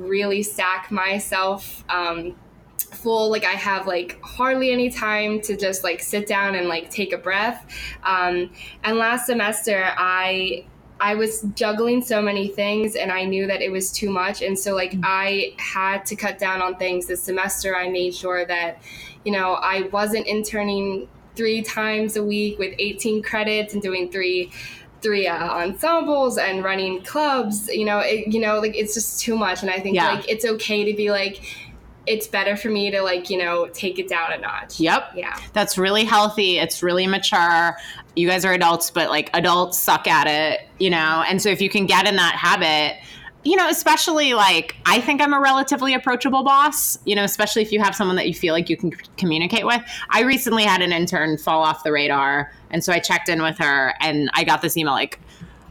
really 0.00 0.42
stack 0.42 0.90
myself 0.90 1.84
um, 1.88 2.34
full. 2.78 3.30
Like 3.30 3.44
i 3.44 3.52
have 3.52 3.86
like 3.86 4.18
hardly 4.22 4.72
any 4.72 4.90
time 4.90 5.40
to 5.42 5.56
just 5.56 5.84
like 5.84 6.00
sit 6.00 6.26
down 6.26 6.54
and 6.54 6.68
like 6.68 6.90
take 6.90 7.12
a 7.12 7.18
breath. 7.18 7.66
Um, 8.02 8.50
and 8.84 8.98
last 8.98 9.26
semester 9.26 9.90
i 9.96 10.64
i 11.00 11.14
was 11.14 11.46
juggling 11.54 12.02
so 12.02 12.20
many 12.20 12.48
things 12.48 12.94
and 12.94 13.10
i 13.10 13.24
knew 13.24 13.46
that 13.46 13.62
it 13.62 13.70
was 13.70 13.92
too 13.92 14.10
much. 14.10 14.42
And 14.42 14.58
so 14.58 14.74
like 14.74 14.94
i 15.02 15.54
had 15.58 16.04
to 16.06 16.16
cut 16.16 16.38
down 16.38 16.62
on 16.62 16.76
things 16.76 17.06
this 17.06 17.22
semester. 17.22 17.76
I 17.76 17.88
made 17.88 18.14
sure 18.14 18.44
that 18.46 18.82
you 19.24 19.32
know 19.32 19.54
i 19.54 19.82
wasn't 19.92 20.26
interning 20.26 21.08
three 21.36 21.62
times 21.62 22.16
a 22.16 22.22
week 22.22 22.58
with 22.58 22.74
18 22.78 23.22
credits 23.22 23.72
and 23.72 23.82
doing 23.82 24.10
three 24.10 24.52
three 25.02 25.26
uh, 25.26 25.48
ensembles 25.50 26.36
and 26.38 26.62
running 26.64 27.02
clubs 27.02 27.68
you 27.68 27.84
know 27.84 27.98
it, 28.00 28.26
you 28.32 28.40
know 28.40 28.58
like 28.58 28.76
it's 28.76 28.94
just 28.94 29.20
too 29.20 29.36
much 29.36 29.62
and 29.62 29.70
i 29.70 29.78
think 29.78 29.96
Yeah. 29.96 30.12
like 30.14 30.28
it's 30.28 30.44
okay 30.44 30.84
to 30.90 30.96
be 30.96 31.10
like 31.10 31.40
it's 32.06 32.26
better 32.26 32.56
for 32.56 32.68
me 32.70 32.90
to 32.90 33.02
like 33.02 33.30
you 33.30 33.38
know 33.38 33.68
take 33.68 33.98
it 33.98 34.08
down 34.08 34.32
a 34.32 34.38
notch 34.38 34.80
Yep. 34.80 35.12
yeah 35.14 35.38
That's 35.52 35.76
really 35.78 36.04
healthy. 36.04 36.58
It's 36.58 36.82
really 36.82 37.06
mature. 37.06 37.76
You 38.16 38.26
guys 38.26 38.44
are 38.44 38.52
adults, 38.52 38.90
but 38.90 39.10
like 39.10 39.30
adults 39.34 39.78
suck 39.78 40.08
at 40.08 40.26
it, 40.26 40.66
you 40.78 40.90
know? 40.90 41.22
And 41.28 41.40
so 41.40 41.50
if 41.50 41.60
you 41.60 41.68
can 41.68 41.86
get 41.86 42.08
in 42.08 42.16
that 42.16 42.34
habit, 42.34 42.98
you 43.44 43.54
know, 43.54 43.68
especially 43.68 44.32
like 44.34 44.76
I 44.86 45.00
think 45.00 45.20
I'm 45.22 45.32
a 45.34 45.40
relatively 45.40 45.92
approachable 45.94 46.42
boss, 46.42 46.98
you 47.04 47.14
know, 47.14 47.22
especially 47.22 47.62
if 47.62 47.70
you 47.70 47.80
have 47.82 47.94
someone 47.94 48.16
that 48.16 48.26
you 48.26 48.34
feel 48.34 48.54
like 48.54 48.68
you 48.70 48.76
can 48.78 48.90
c- 48.92 48.98
communicate 49.18 49.64
with. 49.66 49.80
I 50.08 50.22
recently 50.22 50.64
had 50.64 50.80
an 50.82 50.92
intern 50.92 51.36
fall 51.38 51.62
off 51.62 51.84
the 51.84 51.92
radar. 51.92 52.50
And 52.70 52.84
so 52.84 52.92
I 52.92 52.98
checked 52.98 53.28
in 53.28 53.42
with 53.42 53.58
her 53.58 53.94
and 54.00 54.30
I 54.34 54.44
got 54.44 54.62
this 54.62 54.76
email 54.76 54.94
like, 54.94 55.20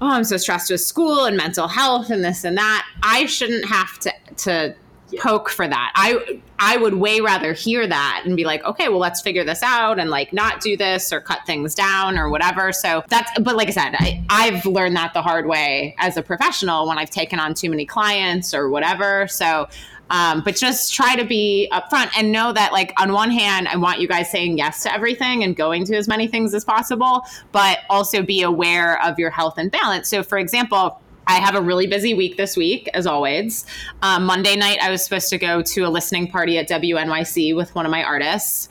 oh, 0.02 0.10
I'm 0.10 0.24
so 0.24 0.38
stressed 0.38 0.72
with 0.72 0.82
school 0.82 1.26
and 1.26 1.36
mental 1.36 1.68
health 1.68 2.10
and 2.10 2.24
this 2.24 2.44
and 2.44 2.58
that. 2.58 2.86
I 3.04 3.26
shouldn't 3.26 3.66
have 3.66 4.00
to, 4.00 4.14
to, 4.38 4.76
poke 5.18 5.50
for 5.50 5.68
that. 5.68 5.92
I 5.96 6.40
I 6.60 6.78
would 6.78 6.96
way 6.96 7.22
rather 7.22 7.54
hear 7.54 7.88
that 7.88 8.24
and 8.26 8.36
be 8.36 8.44
like, 8.44 8.64
okay, 8.64 8.90
well, 8.90 9.00
let's 9.00 9.22
figure 9.22 9.44
this 9.44 9.64
out 9.64 9.98
and 9.98 10.10
like 10.10 10.34
not 10.34 10.62
do 10.62 10.76
this 10.76 11.12
or 11.14 11.22
cut 11.22 11.46
things 11.46 11.74
down 11.74 12.18
or 12.18 12.30
whatever. 12.30 12.72
So 12.72 13.04
that's, 13.08 13.32
but 13.40 13.56
like 13.56 13.70
I 13.70 13.72
said, 13.72 13.96
I, 13.98 14.24
I've 14.30 14.66
learned 14.66 14.96
that 14.98 15.14
the 15.14 15.22
hard 15.22 15.48
way 15.48 15.96
as 16.00 16.18
a 16.18 16.22
professional 16.22 16.88
when 16.88 16.98
I've 16.98 17.10
taken 17.10 17.40
on 17.40 17.54
too 17.54 17.70
many 17.70 17.86
clients 17.86 18.54
or 18.54 18.70
whatever. 18.70 19.28
So, 19.28 19.68
um, 20.10 20.42
but 20.42 20.56
just 20.56 20.94
try 20.94 21.16
to 21.16 21.24
be 21.24 21.70
upfront 21.72 22.10
and 22.18 22.32
know 22.32 22.52
that, 22.54 22.72
like, 22.72 22.94
on 23.00 23.14
one 23.14 23.32
hand, 23.32 23.68
I 23.68 23.78
want 23.78 24.00
you 24.00 24.08
guys 24.08 24.32
saying 24.32 24.58
yes 24.58 24.84
to 24.84 24.94
everything 24.94 25.44
and 25.44 25.56
going 25.56 25.86
to 25.86 25.96
as 25.96 26.08
many 26.08 26.28
things 26.28 26.54
as 26.54 26.66
possible, 26.66 27.26
but 27.52 27.80
also 27.90 28.24
be 28.24 28.42
aware 28.42 29.02
of 29.04 29.20
your 29.20 29.30
health 29.30 29.58
and 29.58 29.72
balance. 29.72 30.10
So, 30.10 30.24
for 30.24 30.38
example, 30.38 31.00
I 31.28 31.34
have 31.36 31.54
a 31.54 31.62
really 31.62 31.86
busy 31.86 32.16
week 32.16 32.38
this 32.38 32.58
week, 32.58 32.90
as 32.96 33.06
always. 33.06 33.66
Um, 34.02 34.26
Monday 34.26 34.56
night, 34.56 34.80
I 34.82 34.90
was 34.90 35.04
supposed 35.04 35.30
to 35.30 35.38
go 35.38 35.62
to 35.62 35.82
a 35.82 35.90
listening 35.90 36.32
party 36.32 36.58
at 36.58 36.68
WNYC 36.68 37.56
with 37.56 37.74
one 37.76 37.86
of 37.86 37.92
my 37.92 38.04
artists. 38.04 38.68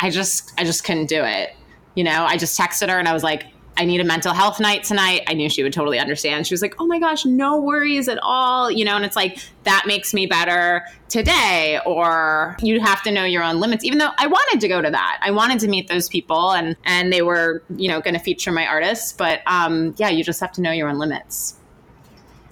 I 0.00 0.10
just, 0.10 0.52
I 0.58 0.64
just 0.64 0.82
couldn't 0.82 1.06
do 1.06 1.22
it. 1.24 1.54
You 1.94 2.02
know, 2.02 2.24
I 2.24 2.36
just 2.36 2.58
texted 2.58 2.88
her 2.88 2.98
and 2.98 3.06
I 3.06 3.12
was 3.12 3.22
like, 3.22 3.44
I 3.80 3.86
need 3.86 4.02
a 4.02 4.04
mental 4.04 4.34
health 4.34 4.60
night 4.60 4.84
tonight. 4.84 5.22
I 5.26 5.32
knew 5.32 5.48
she 5.48 5.62
would 5.62 5.72
totally 5.72 5.98
understand. 5.98 6.46
She 6.46 6.52
was 6.52 6.60
like, 6.60 6.74
"Oh 6.78 6.86
my 6.86 6.98
gosh, 6.98 7.24
no 7.24 7.58
worries 7.58 8.08
at 8.08 8.18
all." 8.22 8.70
You 8.70 8.84
know, 8.84 8.94
and 8.94 9.06
it's 9.06 9.16
like 9.16 9.38
that 9.64 9.84
makes 9.86 10.12
me 10.12 10.26
better 10.26 10.84
today 11.08 11.80
or 11.86 12.58
you 12.60 12.78
have 12.80 13.02
to 13.04 13.10
know 13.10 13.24
your 13.24 13.42
own 13.42 13.58
limits 13.58 13.84
even 13.84 13.98
though 13.98 14.10
I 14.18 14.26
wanted 14.26 14.60
to 14.60 14.68
go 14.68 14.82
to 14.82 14.90
that. 14.90 15.18
I 15.22 15.30
wanted 15.30 15.60
to 15.60 15.68
meet 15.68 15.88
those 15.88 16.08
people 16.10 16.52
and 16.52 16.76
and 16.84 17.10
they 17.10 17.22
were, 17.22 17.62
you 17.74 17.88
know, 17.88 18.02
going 18.02 18.14
to 18.14 18.20
feature 18.20 18.52
my 18.52 18.66
artists, 18.66 19.14
but 19.14 19.40
um 19.46 19.94
yeah, 19.96 20.10
you 20.10 20.22
just 20.22 20.40
have 20.40 20.52
to 20.52 20.60
know 20.60 20.72
your 20.72 20.90
own 20.90 20.98
limits. 20.98 21.56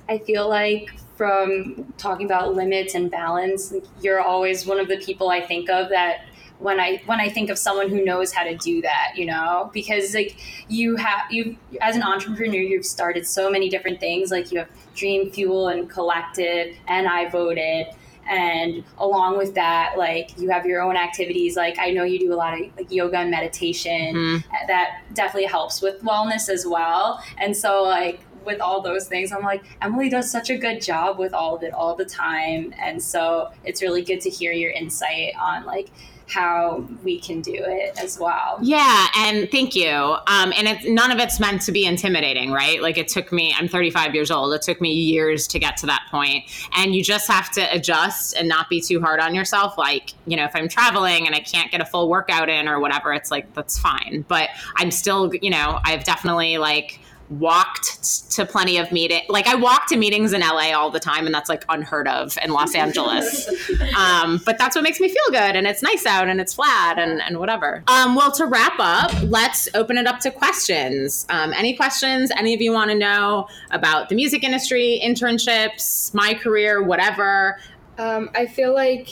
I 0.08 0.16
feel 0.18 0.48
like 0.48 0.98
from 1.16 1.92
talking 1.98 2.24
about 2.24 2.54
limits 2.54 2.94
and 2.94 3.10
balance, 3.10 3.74
you're 4.00 4.20
always 4.20 4.66
one 4.66 4.80
of 4.80 4.88
the 4.88 4.96
people 4.96 5.28
I 5.28 5.44
think 5.44 5.68
of 5.68 5.90
that 5.90 6.22
when 6.58 6.80
I 6.80 7.00
when 7.06 7.20
I 7.20 7.28
think 7.28 7.50
of 7.50 7.58
someone 7.58 7.88
who 7.88 8.04
knows 8.04 8.32
how 8.32 8.42
to 8.42 8.56
do 8.56 8.82
that, 8.82 9.12
you 9.16 9.26
know, 9.26 9.70
because 9.72 10.14
like 10.14 10.36
you 10.68 10.96
have 10.96 11.30
you 11.30 11.56
as 11.80 11.96
an 11.96 12.02
entrepreneur, 12.02 12.60
you've 12.60 12.86
started 12.86 13.26
so 13.26 13.50
many 13.50 13.68
different 13.68 14.00
things. 14.00 14.30
Like 14.30 14.50
you 14.50 14.58
have 14.58 14.68
Dream 14.94 15.30
Fuel 15.30 15.68
and 15.68 15.88
Collective, 15.88 16.76
and 16.86 17.06
iVoted. 17.06 17.94
And 18.28 18.84
along 18.98 19.38
with 19.38 19.54
that, 19.54 19.94
like 19.96 20.38
you 20.38 20.50
have 20.50 20.66
your 20.66 20.82
own 20.82 20.96
activities. 20.96 21.56
Like 21.56 21.78
I 21.78 21.90
know 21.92 22.04
you 22.04 22.18
do 22.18 22.32
a 22.32 22.36
lot 22.36 22.54
of 22.54 22.60
like 22.76 22.90
yoga 22.92 23.18
and 23.18 23.30
meditation. 23.30 24.14
Mhm. 24.14 24.44
That 24.66 25.00
definitely 25.14 25.46
helps 25.48 25.80
with 25.80 26.02
wellness 26.02 26.48
as 26.50 26.66
well. 26.66 27.22
And 27.38 27.56
so 27.56 27.84
like 27.84 28.20
with 28.44 28.60
all 28.60 28.82
those 28.82 29.06
things, 29.06 29.32
I'm 29.32 29.42
like 29.42 29.62
Emily 29.80 30.10
does 30.10 30.30
such 30.30 30.50
a 30.50 30.58
good 30.58 30.82
job 30.82 31.18
with 31.18 31.32
all 31.32 31.56
of 31.56 31.62
it 31.62 31.72
all 31.72 31.94
the 31.94 32.04
time. 32.04 32.74
And 32.78 33.02
so 33.02 33.50
it's 33.64 33.80
really 33.80 34.02
good 34.02 34.20
to 34.22 34.30
hear 34.30 34.52
your 34.52 34.72
insight 34.72 35.32
on 35.40 35.64
like 35.64 35.88
how 36.28 36.86
we 37.02 37.18
can 37.18 37.40
do 37.40 37.54
it 37.54 37.98
as 38.02 38.18
well. 38.18 38.58
Yeah, 38.62 39.06
and 39.16 39.50
thank 39.50 39.74
you. 39.74 39.88
Um, 39.88 40.52
and 40.56 40.68
it's 40.68 40.86
none 40.86 41.10
of 41.10 41.18
it's 41.18 41.40
meant 41.40 41.62
to 41.62 41.72
be 41.72 41.86
intimidating, 41.86 42.52
right? 42.52 42.82
Like 42.82 42.98
it 42.98 43.08
took 43.08 43.32
me. 43.32 43.54
I'm 43.56 43.68
35 43.68 44.14
years 44.14 44.30
old. 44.30 44.52
It 44.52 44.62
took 44.62 44.80
me 44.80 44.92
years 44.92 45.46
to 45.48 45.58
get 45.58 45.76
to 45.78 45.86
that 45.86 46.02
point. 46.10 46.44
and 46.76 46.94
you 46.94 47.02
just 47.02 47.28
have 47.28 47.50
to 47.52 47.74
adjust 47.74 48.36
and 48.36 48.48
not 48.48 48.68
be 48.68 48.80
too 48.80 49.00
hard 49.00 49.20
on 49.20 49.34
yourself. 49.34 49.78
Like 49.78 50.12
you 50.26 50.36
know, 50.36 50.44
if 50.44 50.54
I'm 50.54 50.68
traveling 50.68 51.26
and 51.26 51.34
I 51.34 51.40
can't 51.40 51.70
get 51.70 51.80
a 51.80 51.86
full 51.86 52.08
workout 52.08 52.48
in 52.48 52.68
or 52.68 52.80
whatever, 52.80 53.12
it's 53.12 53.30
like 53.30 53.52
that's 53.54 53.78
fine. 53.78 54.24
But 54.28 54.50
I'm 54.76 54.90
still, 54.90 55.34
you 55.34 55.50
know, 55.50 55.80
I've 55.84 56.04
definitely 56.04 56.58
like 56.58 57.00
walked 57.30 58.30
to 58.30 58.46
plenty 58.46 58.78
of 58.78 58.90
meeting 58.90 59.20
like 59.28 59.46
i 59.46 59.54
walk 59.54 59.86
to 59.86 59.96
meetings 59.96 60.32
in 60.32 60.40
la 60.40 60.72
all 60.72 60.90
the 60.90 61.00
time 61.00 61.26
and 61.26 61.34
that's 61.34 61.48
like 61.48 61.64
unheard 61.68 62.08
of 62.08 62.38
in 62.42 62.50
los 62.50 62.74
angeles. 62.74 63.48
Um, 63.96 64.40
but 64.44 64.58
that's 64.58 64.76
what 64.76 64.82
makes 64.82 65.00
me 65.00 65.08
feel 65.08 65.30
good 65.30 65.56
and 65.56 65.66
it's 65.66 65.82
nice 65.82 66.06
out 66.06 66.28
and 66.28 66.40
it's 66.40 66.54
flat 66.54 66.98
and, 66.98 67.20
and 67.20 67.38
whatever. 67.38 67.82
Um, 67.88 68.14
well 68.14 68.30
to 68.32 68.46
wrap 68.46 68.74
up 68.78 69.12
let's 69.22 69.68
open 69.74 69.98
it 69.98 70.06
up 70.06 70.20
to 70.20 70.30
questions. 70.30 71.26
Um, 71.28 71.52
any 71.52 71.76
questions 71.76 72.30
any 72.36 72.54
of 72.54 72.60
you 72.60 72.72
want 72.72 72.90
to 72.90 72.96
know 72.96 73.48
about 73.70 74.08
the 74.08 74.14
music 74.14 74.44
industry 74.44 75.00
internships 75.04 76.14
my 76.14 76.34
career 76.34 76.82
whatever? 76.82 77.58
Um, 77.98 78.30
i 78.34 78.46
feel 78.46 78.72
like 78.72 79.08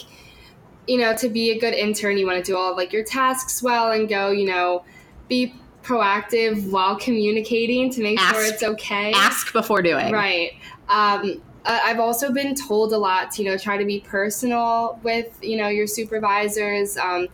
you 0.87 0.97
know 0.97 1.15
to 1.15 1.29
be 1.29 1.51
a 1.51 1.59
good 1.59 1.73
intern 1.73 2.17
you 2.17 2.25
want 2.25 2.43
to 2.43 2.51
do 2.51 2.57
all 2.57 2.71
of 2.71 2.77
like 2.77 2.93
your 2.93 3.03
tasks 3.03 3.61
well 3.61 3.91
and 3.91 4.07
go 4.07 4.31
you 4.31 4.45
know 4.45 4.83
be 5.27 5.53
proactive 5.87 6.69
while 6.69 6.97
communicating 6.97 7.89
to 7.89 8.01
make 8.01 8.19
sure 8.19 8.43
it's 8.43 8.63
okay 8.63 9.11
ask 9.13 9.53
before 9.53 9.81
doing 9.81 10.11
Right. 10.11 10.53
Um, 10.89 11.41
I've 11.69 11.99
also 11.99 12.31
been 12.31 12.55
told 12.55 12.93
a 12.93 12.97
lot 12.97 13.31
to, 13.31 13.43
you 13.43 13.49
know, 13.49 13.57
try 13.57 13.77
to 13.77 13.83
be 13.83 13.99
personal 13.99 14.99
with, 15.03 15.37
you 15.41 15.57
know, 15.57 15.67
your 15.67 15.85
supervisors, 15.85 16.95
um, 16.95 17.27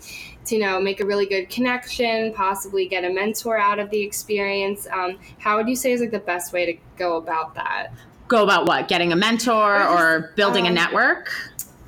to, 0.46 0.56
you 0.56 0.62
know, 0.62 0.80
make 0.80 1.02
a 1.02 1.06
really 1.06 1.28
good 1.28 1.50
connection, 1.52 2.34
possibly 2.34 2.88
get 2.88 3.04
a 3.04 3.14
mentor 3.14 3.60
out 3.60 3.78
of 3.78 3.92
the 3.92 4.02
experience. 4.02 4.88
Um, 4.92 5.20
how 5.38 5.58
would 5.58 5.70
you 5.70 5.76
say 5.76 5.92
is 5.92 6.02
like 6.02 6.10
the 6.10 6.18
best 6.18 6.52
way 6.52 6.66
to 6.66 6.74
go 6.98 7.18
about 7.18 7.54
that? 7.56 7.92
go 8.28 8.44
about 8.44 8.66
what 8.66 8.88
getting 8.88 9.12
a 9.12 9.16
mentor 9.16 9.76
Or 9.76 9.80
just, 9.80 10.04
or 10.04 10.34
building 10.36 10.66
a 10.66 10.70
um, 10.70 10.76
network 10.76 11.32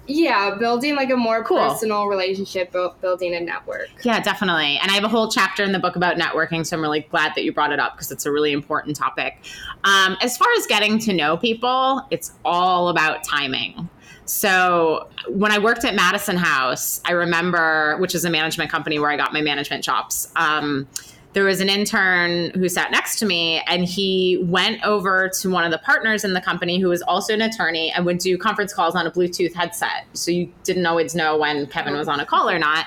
Yeah, 0.08 0.56
building 0.56 0.96
like 0.96 1.10
a 1.10 1.16
more 1.18 1.44
Cool. 1.44 1.58
personal 1.58 2.08
relationship, 2.08 2.72
building 3.02 3.34
a 3.36 3.40
network. 3.40 3.90
Yeah, 4.04 4.20
definitely. 4.20 4.78
And 4.82 4.92
I 4.92 4.94
have 4.96 5.04
a 5.04 5.08
whole 5.08 5.30
chapter 5.32 5.64
in 5.64 5.72
the 5.72 5.80
book 5.80 5.96
about 5.96 6.18
networking, 6.18 6.66
so 6.66 6.76
I'm 6.78 6.82
really 6.82 7.02
glad 7.02 7.34
that 7.36 7.44
you 7.44 7.52
brought 7.52 7.72
it 7.72 7.80
up 7.80 7.94
because 7.94 8.12
it's 8.12 8.26
a 8.26 8.32
really 8.32 8.52
important 8.52 8.96
topic. 8.96 9.38
Um, 9.84 10.16
as 10.22 10.38
far 10.38 10.48
as 10.58 10.68
getting 10.68 11.00
to 11.00 11.14
know 11.14 11.38
people, 11.38 12.06
it's 12.12 12.34
all 12.44 12.90
about 12.90 13.24
timing. 13.24 13.90
So 14.26 15.08
when 15.30 15.52
I 15.52 15.60
worked 15.60 15.86
at 15.86 15.96
Madison 15.96 16.38
House, 16.38 17.00
I 17.06 17.12
remember, 17.12 17.98
which 17.98 18.16
is 18.16 18.26
a 18.26 18.30
management 18.30 18.72
company 18.72 18.98
where 19.00 19.12
I 19.12 19.18
got 19.18 19.34
my 19.34 19.42
management 19.42 19.84
chops. 19.84 20.32
Um, 20.36 20.88
there 21.36 21.44
was 21.44 21.60
an 21.60 21.68
intern 21.68 22.50
who 22.52 22.70
sat 22.70 22.92
next 22.92 23.20
to 23.20 23.26
me 23.26 23.62
and 23.68 23.84
he 23.84 24.42
went 24.44 24.82
over 24.86 25.30
to 25.42 25.50
one 25.50 25.66
of 25.66 25.72
the 25.72 25.78
partners 25.78 26.24
in 26.24 26.32
the 26.32 26.40
company 26.40 26.80
who 26.80 26.88
was 26.88 27.02
also 27.02 27.34
an 27.34 27.42
attorney 27.42 27.92
and 27.92 28.06
would 28.06 28.20
do 28.20 28.38
conference 28.38 28.74
calls 28.74 28.96
on 28.96 29.06
a 29.06 29.12
bluetooth 29.12 29.54
headset. 29.54 30.06
So 30.14 30.32
you 30.32 30.50
didn't 30.64 30.86
always 30.86 31.14
know 31.14 31.38
when 31.38 31.68
kevin 31.68 31.94
was 31.94 32.08
on 32.08 32.22
a 32.22 32.26
call 32.26 32.50
or 32.50 32.58
not. 32.58 32.86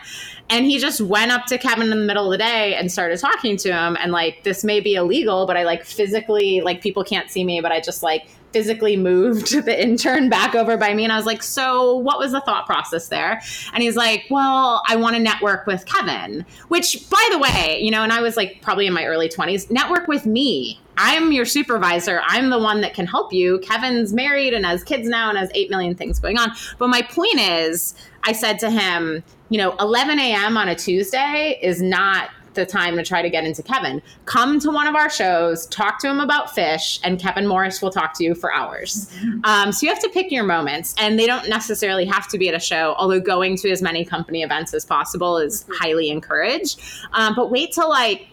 And 0.49 0.65
he 0.65 0.79
just 0.79 1.03
went 1.03 1.31
up 1.31 1.45
to 1.49 1.59
kevin 1.59 1.93
in 1.93 2.01
the 2.01 2.07
middle 2.07 2.25
of 2.25 2.31
the 2.31 2.39
day 2.39 2.75
and 2.75 2.91
started 2.91 3.21
talking 3.21 3.59
to 3.59 3.71
him. 3.71 3.99
And 4.01 4.13
like 4.13 4.45
this 4.45 4.65
may 4.65 4.81
be 4.81 4.95
illegal 4.95 5.47
but 5.47 5.59
i 5.59 5.65
like 5.65 5.85
physically 5.85 6.63
like 6.63 6.81
people 6.81 7.05
can't 7.05 7.31
see 7.31 7.45
me 7.45 7.61
but 7.61 7.71
i 7.71 7.81
just 7.81 8.03
like 8.03 8.31
physically 8.53 8.97
moved 8.97 9.53
the 9.65 9.83
intern 9.83 10.29
back 10.29 10.55
over 10.55 10.77
by 10.77 10.95
me 10.95 11.05
and 11.05 11.13
I 11.13 11.17
was 11.17 11.27
like, 11.27 11.43
"So, 11.43 11.97
what 11.97 12.19
was 12.19 12.33
the 12.33 12.41
thought 12.41 12.67
process 12.67 13.09
there?" 13.09 13.41
And 13.73 13.83
he's 13.83 13.97
like, 13.97 14.25
"Well, 14.31 14.83
I 14.89 14.97
want 14.97 15.17
to 15.17 15.23
network 15.23 15.67
with 15.67 15.87
Kevin." 15.87 16.45
Which 16.69 17.09
by 17.11 17.29
the 17.31 17.39
way, 17.39 17.81
you 17.81 17.91
know, 17.91 18.03
and 18.03 18.13
I 18.13 18.21
was 18.21 18.37
like 18.37 18.61
probably 18.63 18.87
in 18.87 18.93
my 18.93 19.05
early 19.05 19.29
20s, 19.29 19.71
network 19.71 20.09
with 20.09 20.27
me. 20.27 20.81
I'm 21.01 21.31
your 21.31 21.45
supervisor. 21.45 22.21
I'm 22.27 22.51
the 22.51 22.59
one 22.59 22.81
that 22.81 22.93
can 22.93 23.07
help 23.07 23.33
you. 23.33 23.61
Kevin's 23.61 24.13
married 24.13 24.53
and 24.53 24.67
has 24.67 24.83
kids 24.83 25.09
now 25.09 25.29
and 25.29 25.39
has 25.39 25.49
8 25.55 25.71
million 25.71 25.95
things 25.95 26.19
going 26.19 26.39
on. 26.39 26.51
But 26.77 26.89
my 26.89 27.03
point 27.03 27.39
is, 27.39 27.95
I 28.25 28.33
said 28.33 28.59
to 28.61 28.71
him, 28.71 29.23
you 29.49 29.59
know, 29.59 29.77
11 29.79 30.19
a.m. 30.19 30.57
on 30.57 30.69
a 30.69 30.75
Tuesday 30.75 31.57
is 31.63 31.81
not 31.81 32.31
the 32.59 32.67
time 32.67 32.97
to 32.97 33.05
try 33.05 33.23
to 33.23 33.31
get 33.31 33.45
into 33.45 33.63
Kevin. 33.63 34.03
Come 34.27 34.59
to 34.61 34.71
one 34.71 34.87
of 34.87 34.95
our 34.95 35.09
shows, 35.09 35.67
talk 35.67 35.99
to 36.01 36.09
him 36.09 36.21
about 36.21 36.49
Phish, 36.49 37.01
and 37.05 37.19
Kevin 37.19 37.47
Morris 37.47 37.81
will 37.81 37.91
talk 37.91 38.13
to 38.15 38.25
you 38.25 38.35
for 38.35 38.53
hours. 38.53 39.11
Um, 39.45 39.73
so 39.73 39.87
you 39.87 39.93
have 39.93 40.03
to 40.03 40.11
pick 40.11 40.31
your 40.31 40.45
moments, 40.45 40.95
and 40.99 41.19
they 41.19 41.27
don't 41.27 41.49
necessarily 41.49 42.05
have 42.05 42.29
to 42.29 42.39
be 42.39 42.49
at 42.49 42.55
a 42.55 42.61
show, 42.61 42.95
although 42.99 43.21
going 43.21 43.57
to 43.59 43.71
as 43.71 43.81
many 43.81 44.05
company 44.05 44.43
events 44.43 44.75
as 44.75 44.85
possible 44.85 45.39
is 45.39 45.65
highly 45.73 46.11
encouraged. 46.11 46.81
Um, 47.13 47.35
but 47.35 47.51
wait 47.51 47.73
till 47.73 47.89
like, 47.89 48.29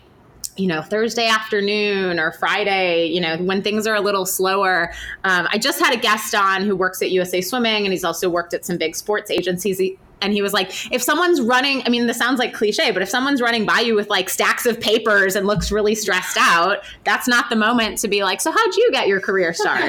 you 0.57 0.67
know, 0.67 0.81
Thursday 0.81 1.27
afternoon 1.27 2.19
or 2.19 2.31
Friday, 2.31 3.07
you 3.07 3.19
know, 3.19 3.37
when 3.37 3.61
things 3.61 3.85
are 3.85 3.95
a 3.95 4.01
little 4.01 4.25
slower. 4.25 4.91
Um, 5.25 5.47
I 5.51 5.57
just 5.57 5.79
had 5.79 5.93
a 5.93 5.97
guest 5.97 6.33
on 6.33 6.61
who 6.63 6.75
works 6.75 7.01
at 7.01 7.11
USA 7.11 7.41
Swimming 7.41 7.85
and 7.85 7.91
he's 7.91 8.05
also 8.05 8.29
worked 8.29 8.53
at 8.53 8.65
some 8.65 8.77
big 8.77 8.95
sports 8.95 9.29
agencies. 9.29 9.77
He, 9.77 9.99
and 10.25 10.33
he 10.33 10.41
was 10.41 10.53
like, 10.53 10.91
if 10.91 11.03
someone's 11.03 11.39
running, 11.39 11.83
I 11.85 11.89
mean, 11.89 12.07
this 12.07 12.17
sounds 12.17 12.39
like 12.39 12.51
cliche, 12.51 12.91
but 12.91 13.03
if 13.03 13.09
someone's 13.09 13.41
running 13.41 13.65
by 13.65 13.79
you 13.79 13.93
with 13.93 14.09
like 14.09 14.27
stacks 14.27 14.65
of 14.65 14.79
papers 14.81 15.35
and 15.35 15.45
looks 15.45 15.71
really 15.71 15.93
stressed 15.93 16.35
out, 16.39 16.79
that's 17.03 17.27
not 17.27 17.49
the 17.51 17.55
moment 17.55 17.99
to 17.99 18.07
be 18.07 18.23
like, 18.23 18.41
so 18.41 18.51
how'd 18.51 18.75
you 18.75 18.89
get 18.91 19.07
your 19.07 19.21
career 19.21 19.53
start? 19.53 19.83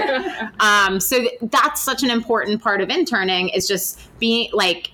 um, 0.61 1.01
so 1.01 1.21
th- 1.21 1.39
that's 1.45 1.81
such 1.81 2.03
an 2.03 2.11
important 2.11 2.63
part 2.63 2.83
of 2.83 2.91
interning 2.91 3.49
is 3.49 3.67
just 3.67 3.99
being 4.19 4.51
like, 4.53 4.93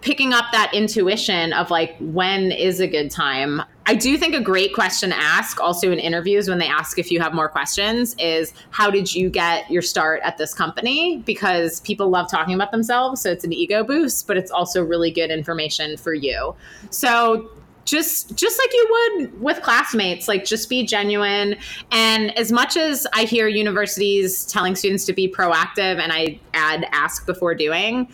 picking 0.00 0.32
up 0.32 0.46
that 0.50 0.74
intuition 0.74 1.52
of 1.52 1.70
like 1.70 1.96
when 2.00 2.50
is 2.50 2.80
a 2.80 2.88
good 2.88 3.08
time. 3.08 3.62
I 3.86 3.94
do 3.94 4.16
think 4.16 4.34
a 4.34 4.40
great 4.40 4.74
question 4.74 5.10
to 5.10 5.16
ask 5.16 5.60
also 5.60 5.90
in 5.90 5.98
interviews 5.98 6.48
when 6.48 6.58
they 6.58 6.66
ask 6.66 6.98
if 6.98 7.10
you 7.10 7.20
have 7.20 7.34
more 7.34 7.48
questions 7.48 8.14
is 8.18 8.52
how 8.70 8.90
did 8.90 9.12
you 9.12 9.28
get 9.28 9.68
your 9.70 9.82
start 9.82 10.20
at 10.24 10.38
this 10.38 10.54
company? 10.54 11.18
Because 11.26 11.80
people 11.80 12.08
love 12.08 12.30
talking 12.30 12.54
about 12.54 12.70
themselves. 12.70 13.20
So 13.20 13.30
it's 13.30 13.44
an 13.44 13.52
ego 13.52 13.82
boost, 13.82 14.26
but 14.26 14.36
it's 14.36 14.50
also 14.50 14.84
really 14.84 15.10
good 15.10 15.30
information 15.30 15.96
for 15.96 16.14
you. 16.14 16.54
So 16.90 17.50
just 17.84 18.36
just 18.36 18.60
like 18.60 18.72
you 18.72 18.88
would 19.18 19.40
with 19.40 19.60
classmates 19.60 20.28
like 20.28 20.44
just 20.44 20.68
be 20.68 20.86
genuine 20.86 21.56
and 21.90 22.30
as 22.38 22.52
much 22.52 22.76
as 22.76 23.08
i 23.12 23.24
hear 23.24 23.48
universities 23.48 24.46
telling 24.46 24.76
students 24.76 25.04
to 25.04 25.12
be 25.12 25.26
proactive 25.26 25.98
and 25.98 26.12
i 26.12 26.38
add 26.54 26.86
ask 26.92 27.26
before 27.26 27.56
doing 27.56 28.06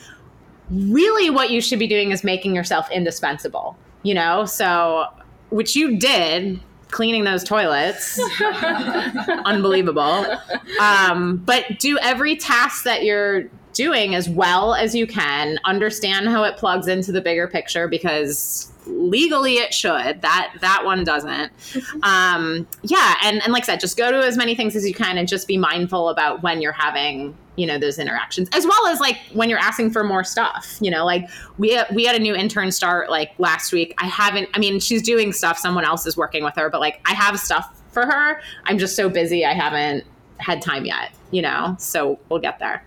really 0.70 1.30
what 1.30 1.50
you 1.50 1.60
should 1.60 1.78
be 1.78 1.86
doing 1.86 2.10
is 2.10 2.22
making 2.22 2.54
yourself 2.54 2.90
indispensable, 2.90 3.76
you 4.02 4.14
know? 4.14 4.44
So, 4.44 5.06
which 5.50 5.76
you 5.76 5.98
did 5.98 6.60
cleaning 6.90 7.24
those 7.24 7.44
toilets. 7.44 8.18
Unbelievable. 9.44 10.26
Um, 10.80 11.36
but 11.38 11.78
do 11.78 11.98
every 11.98 12.36
task 12.36 12.84
that 12.84 13.04
you're 13.04 13.44
doing 13.72 14.14
as 14.14 14.28
well 14.28 14.74
as 14.74 14.94
you 14.94 15.06
can. 15.06 15.58
Understand 15.64 16.28
how 16.28 16.44
it 16.44 16.56
plugs 16.56 16.88
into 16.88 17.12
the 17.12 17.20
bigger 17.20 17.46
picture 17.46 17.86
because 17.86 18.72
legally 18.86 19.54
it 19.54 19.72
should. 19.72 20.20
That 20.22 20.54
that 20.60 20.84
one 20.84 21.04
doesn't. 21.04 21.52
Um, 22.02 22.66
yeah, 22.82 23.16
and 23.22 23.42
and 23.42 23.52
like 23.52 23.64
I 23.64 23.66
said, 23.66 23.80
just 23.80 23.96
go 23.96 24.10
to 24.10 24.18
as 24.18 24.36
many 24.36 24.54
things 24.54 24.76
as 24.76 24.86
you 24.86 24.94
can 24.94 25.18
and 25.18 25.28
just 25.28 25.46
be 25.46 25.58
mindful 25.58 26.08
about 26.08 26.42
when 26.42 26.62
you're 26.62 26.72
having 26.72 27.36
you 27.58 27.66
know 27.66 27.78
those 27.78 27.98
interactions 27.98 28.48
as 28.52 28.64
well 28.64 28.86
as 28.86 29.00
like 29.00 29.18
when 29.32 29.50
you're 29.50 29.58
asking 29.58 29.90
for 29.90 30.04
more 30.04 30.24
stuff 30.24 30.78
you 30.80 30.90
know 30.90 31.04
like 31.04 31.28
we 31.58 31.78
we 31.92 32.04
had 32.04 32.14
a 32.14 32.18
new 32.18 32.34
intern 32.34 32.70
start 32.70 33.10
like 33.10 33.32
last 33.38 33.72
week. 33.72 33.94
I 33.98 34.06
haven't 34.06 34.48
i 34.54 34.58
mean 34.58 34.80
she's 34.80 35.02
doing 35.02 35.32
stuff 35.32 35.58
someone 35.58 35.84
else 35.84 36.06
is 36.06 36.16
working 36.16 36.44
with 36.44 36.54
her 36.56 36.70
but 36.70 36.80
like 36.80 37.00
i 37.04 37.14
have 37.14 37.38
stuff 37.38 37.82
for 37.90 38.06
her. 38.06 38.40
I'm 38.64 38.78
just 38.78 38.94
so 38.96 39.08
busy 39.08 39.44
i 39.44 39.52
haven't 39.52 40.04
had 40.38 40.62
time 40.62 40.84
yet 40.84 41.12
you 41.30 41.42
know 41.42 41.76
so 41.78 42.18
we'll 42.28 42.40
get 42.40 42.58
there. 42.58 42.84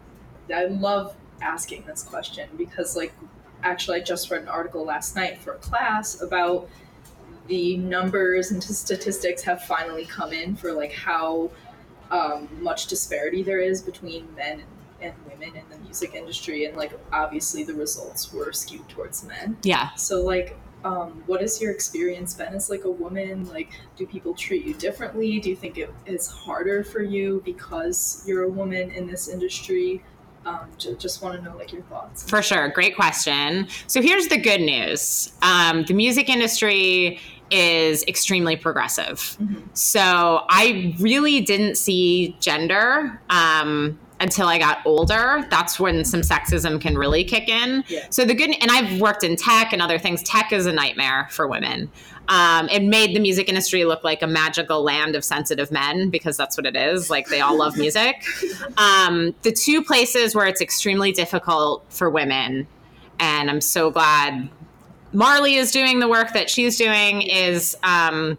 I 0.53 0.65
love 0.65 1.15
asking 1.41 1.83
this 1.85 2.03
question 2.03 2.49
because, 2.57 2.95
like, 2.95 3.13
actually, 3.63 3.99
I 3.99 4.03
just 4.03 4.29
read 4.31 4.41
an 4.41 4.47
article 4.47 4.85
last 4.85 5.15
night 5.15 5.39
for 5.39 5.53
a 5.53 5.57
class 5.57 6.21
about 6.21 6.69
the 7.47 7.77
numbers 7.77 8.51
and 8.51 8.63
statistics 8.63 9.41
have 9.43 9.63
finally 9.63 10.05
come 10.05 10.31
in 10.31 10.55
for 10.55 10.71
like 10.71 10.93
how 10.93 11.51
um, 12.11 12.47
much 12.61 12.87
disparity 12.87 13.41
there 13.41 13.59
is 13.59 13.81
between 13.81 14.33
men 14.35 14.63
and 15.01 15.13
women 15.25 15.55
in 15.55 15.63
the 15.69 15.77
music 15.79 16.13
industry, 16.13 16.65
and 16.65 16.77
like 16.77 16.91
obviously 17.11 17.63
the 17.63 17.73
results 17.73 18.31
were 18.31 18.51
skewed 18.51 18.87
towards 18.89 19.23
men. 19.23 19.57
yeah 19.63 19.89
So, 19.95 20.21
like, 20.21 20.55
um, 20.83 21.23
what 21.25 21.41
has 21.41 21.61
your 21.61 21.71
experience 21.71 22.33
been 22.33 22.53
as 22.53 22.69
like 22.69 22.83
a 22.83 22.91
woman? 22.91 23.47
Like, 23.49 23.71
do 23.95 24.05
people 24.05 24.33
treat 24.33 24.65
you 24.65 24.73
differently? 24.73 25.39
Do 25.39 25.49
you 25.49 25.55
think 25.55 25.77
it 25.77 25.91
is 26.05 26.27
harder 26.27 26.83
for 26.83 27.01
you 27.01 27.41
because 27.45 28.23
you're 28.27 28.43
a 28.43 28.49
woman 28.49 28.91
in 28.91 29.07
this 29.07 29.27
industry? 29.27 30.03
Um, 30.43 30.71
ju- 30.79 30.95
just 30.97 31.21
want 31.21 31.37
to 31.37 31.41
know 31.43 31.55
like 31.55 31.71
your 31.71 31.83
thoughts. 31.83 32.27
For 32.27 32.41
sure. 32.41 32.67
Great 32.69 32.95
question. 32.95 33.67
So 33.85 34.01
here's 34.01 34.27
the 34.27 34.39
good 34.39 34.61
news 34.61 35.31
um, 35.43 35.83
the 35.85 35.93
music 35.93 36.29
industry 36.29 37.19
is 37.51 38.03
extremely 38.07 38.55
progressive. 38.55 39.37
So 39.73 40.45
I 40.49 40.95
really 40.99 41.41
didn't 41.41 41.75
see 41.75 42.35
gender. 42.39 43.21
Um, 43.29 43.99
until 44.21 44.47
I 44.47 44.59
got 44.59 44.85
older, 44.85 45.45
that's 45.49 45.79
when 45.79 46.05
some 46.05 46.21
sexism 46.21 46.79
can 46.79 46.95
really 46.95 47.23
kick 47.23 47.49
in. 47.49 47.83
Yeah. 47.87 48.05
So 48.11 48.23
the 48.23 48.35
good, 48.35 48.51
and 48.61 48.69
I've 48.69 49.01
worked 49.01 49.23
in 49.23 49.35
tech 49.35 49.73
and 49.73 49.81
other 49.81 49.97
things. 49.97 50.21
Tech 50.21 50.53
is 50.53 50.67
a 50.67 50.71
nightmare 50.71 51.27
for 51.31 51.47
women. 51.47 51.89
Um, 52.27 52.69
it 52.69 52.83
made 52.83 53.15
the 53.15 53.19
music 53.19 53.49
industry 53.49 53.83
look 53.83 54.03
like 54.03 54.21
a 54.21 54.27
magical 54.27 54.83
land 54.83 55.15
of 55.15 55.25
sensitive 55.25 55.71
men 55.71 56.09
because 56.11 56.37
that's 56.37 56.55
what 56.55 56.65
it 56.67 56.75
is. 56.75 57.09
Like 57.09 57.27
they 57.27 57.41
all 57.41 57.57
love 57.57 57.77
music. 57.77 58.23
Um, 58.77 59.35
the 59.41 59.51
two 59.51 59.83
places 59.83 60.33
where 60.33 60.45
it's 60.45 60.61
extremely 60.61 61.11
difficult 61.11 61.83
for 61.89 62.09
women, 62.09 62.67
and 63.19 63.49
I'm 63.49 63.59
so 63.59 63.91
glad 63.91 64.49
Marli 65.13 65.55
is 65.55 65.71
doing 65.71 65.99
the 65.99 66.07
work 66.07 66.33
that 66.33 66.49
she's 66.49 66.77
doing, 66.77 67.21
is 67.21 67.75
um, 67.83 68.37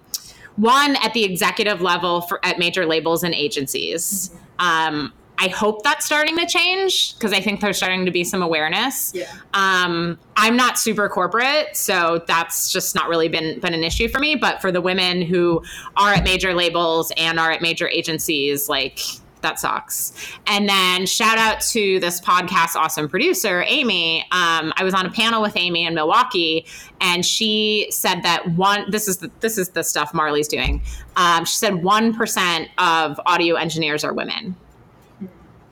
one 0.57 0.97
at 0.97 1.13
the 1.15 1.25
executive 1.25 1.81
level 1.81 2.23
for 2.23 2.45
at 2.45 2.59
major 2.59 2.87
labels 2.87 3.23
and 3.23 3.35
agencies. 3.35 4.31
Um, 4.59 5.13
I 5.39 5.49
hope 5.49 5.83
that's 5.83 6.07
starting 6.07 6.37
to 6.37 6.47
change 6.47 7.15
because 7.15 7.33
I 7.33 7.41
think 7.41 7.61
there's 7.61 7.77
starting 7.77 8.05
to 8.05 8.13
be 8.13 8.23
some 8.23 8.43
awareness. 8.43 9.13
Yeah. 9.13 9.25
Um, 9.55 10.19
I'm 10.37 10.57
not 10.57 10.79
super 10.79 11.09
corporate, 11.09 11.77
so 11.77 12.23
that's 12.29 12.71
just 12.73 12.95
not 12.95 13.09
really 13.09 13.29
been 13.29 13.59
been 13.59 13.75
an 13.75 13.83
issue 13.83 14.09
for 14.09 14.21
me. 14.21 14.37
But 14.37 14.61
for 14.61 14.71
the 14.71 14.81
women 14.81 15.21
who 15.21 15.63
are 15.97 16.13
at 16.15 16.23
major 16.23 16.55
labels 16.55 17.11
and 17.17 17.41
are 17.41 17.51
at 17.51 17.61
major 17.61 17.89
agencies, 17.89 18.69
like 18.69 19.01
that 19.43 19.61
sucks. 19.61 20.13
And 20.47 20.69
then 20.69 21.07
shout 21.07 21.39
out 21.39 21.61
to 21.73 22.01
this 22.01 22.21
podcast 22.21 22.77
awesome 22.77 23.09
producer, 23.09 23.65
Amy. 23.67 24.23
Um, 24.33 24.73
I 24.77 24.83
was 24.83 24.95
on 24.95 25.07
a 25.07 25.11
panel 25.11 25.43
with 25.43 25.57
Amy 25.57 25.85
in 25.85 25.95
Milwaukee, 25.95 26.67
and 27.01 27.25
she 27.25 27.87
said 27.91 28.23
that 28.23 28.49
one. 28.53 28.91
This 28.91 29.09
is 29.09 29.19
the, 29.19 29.31
this 29.41 29.59
is 29.59 29.71
the 29.71 29.85
stuff 29.85 30.13
Marli's 30.13 30.49
doing. 30.49 30.83
Um, 31.17 31.45
she 31.45 31.57
said 31.57 31.83
one 31.83 32.15
percent 32.15 32.69
of 32.79 33.21
audio 33.27 33.57
engineers 33.57 34.05
are 34.05 34.13
women. 34.13 34.57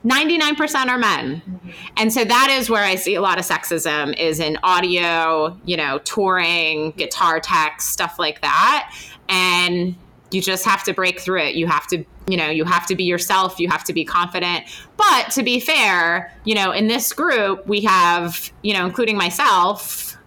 99% 0.03 0.87
are 0.87 0.97
men. 0.97 1.41
And 1.95 2.11
so 2.11 2.23
that 2.25 2.49
is 2.49 2.69
where 2.69 2.83
I 2.83 2.95
see 2.95 3.13
a 3.15 3.21
lot 3.21 3.37
of 3.37 3.45
sexism 3.45 4.17
is 4.17 4.39
in 4.39 4.57
audio, 4.63 5.55
you 5.63 5.77
know, 5.77 5.99
touring, 5.99 6.91
guitar 6.91 7.39
tech, 7.39 7.81
stuff 7.81 8.17
like 8.17 8.41
that. 8.41 8.95
And 9.29 9.95
you 10.31 10.41
just 10.41 10.63
have 10.65 10.83
to 10.85 10.93
break 10.93 11.19
through 11.19 11.41
it. 11.41 11.55
You 11.55 11.67
have 11.67 11.87
to, 11.87 12.03
you 12.27 12.37
know, 12.37 12.49
you 12.49 12.63
have 12.65 12.85
to 12.87 12.95
be 12.95 13.03
yourself, 13.03 13.59
you 13.59 13.67
have 13.69 13.83
to 13.85 13.93
be 13.93 14.05
confident. 14.05 14.63
But 14.97 15.29
to 15.31 15.43
be 15.43 15.59
fair, 15.59 16.33
you 16.45 16.55
know, 16.55 16.71
in 16.71 16.87
this 16.87 17.11
group, 17.13 17.67
we 17.67 17.81
have, 17.81 18.51
you 18.61 18.73
know, 18.73 18.85
including 18.85 19.17
myself, 19.17 20.17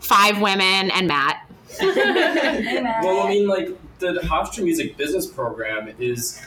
five 0.00 0.40
women 0.40 0.90
and 0.90 1.06
Matt. 1.06 1.46
Well, 1.80 3.26
I 3.26 3.28
mean, 3.30 3.46
like 3.46 3.68
the 3.98 4.20
Hofstra 4.24 4.64
Music 4.64 4.96
Business 4.96 5.26
Program 5.26 5.90
is, 5.98 6.40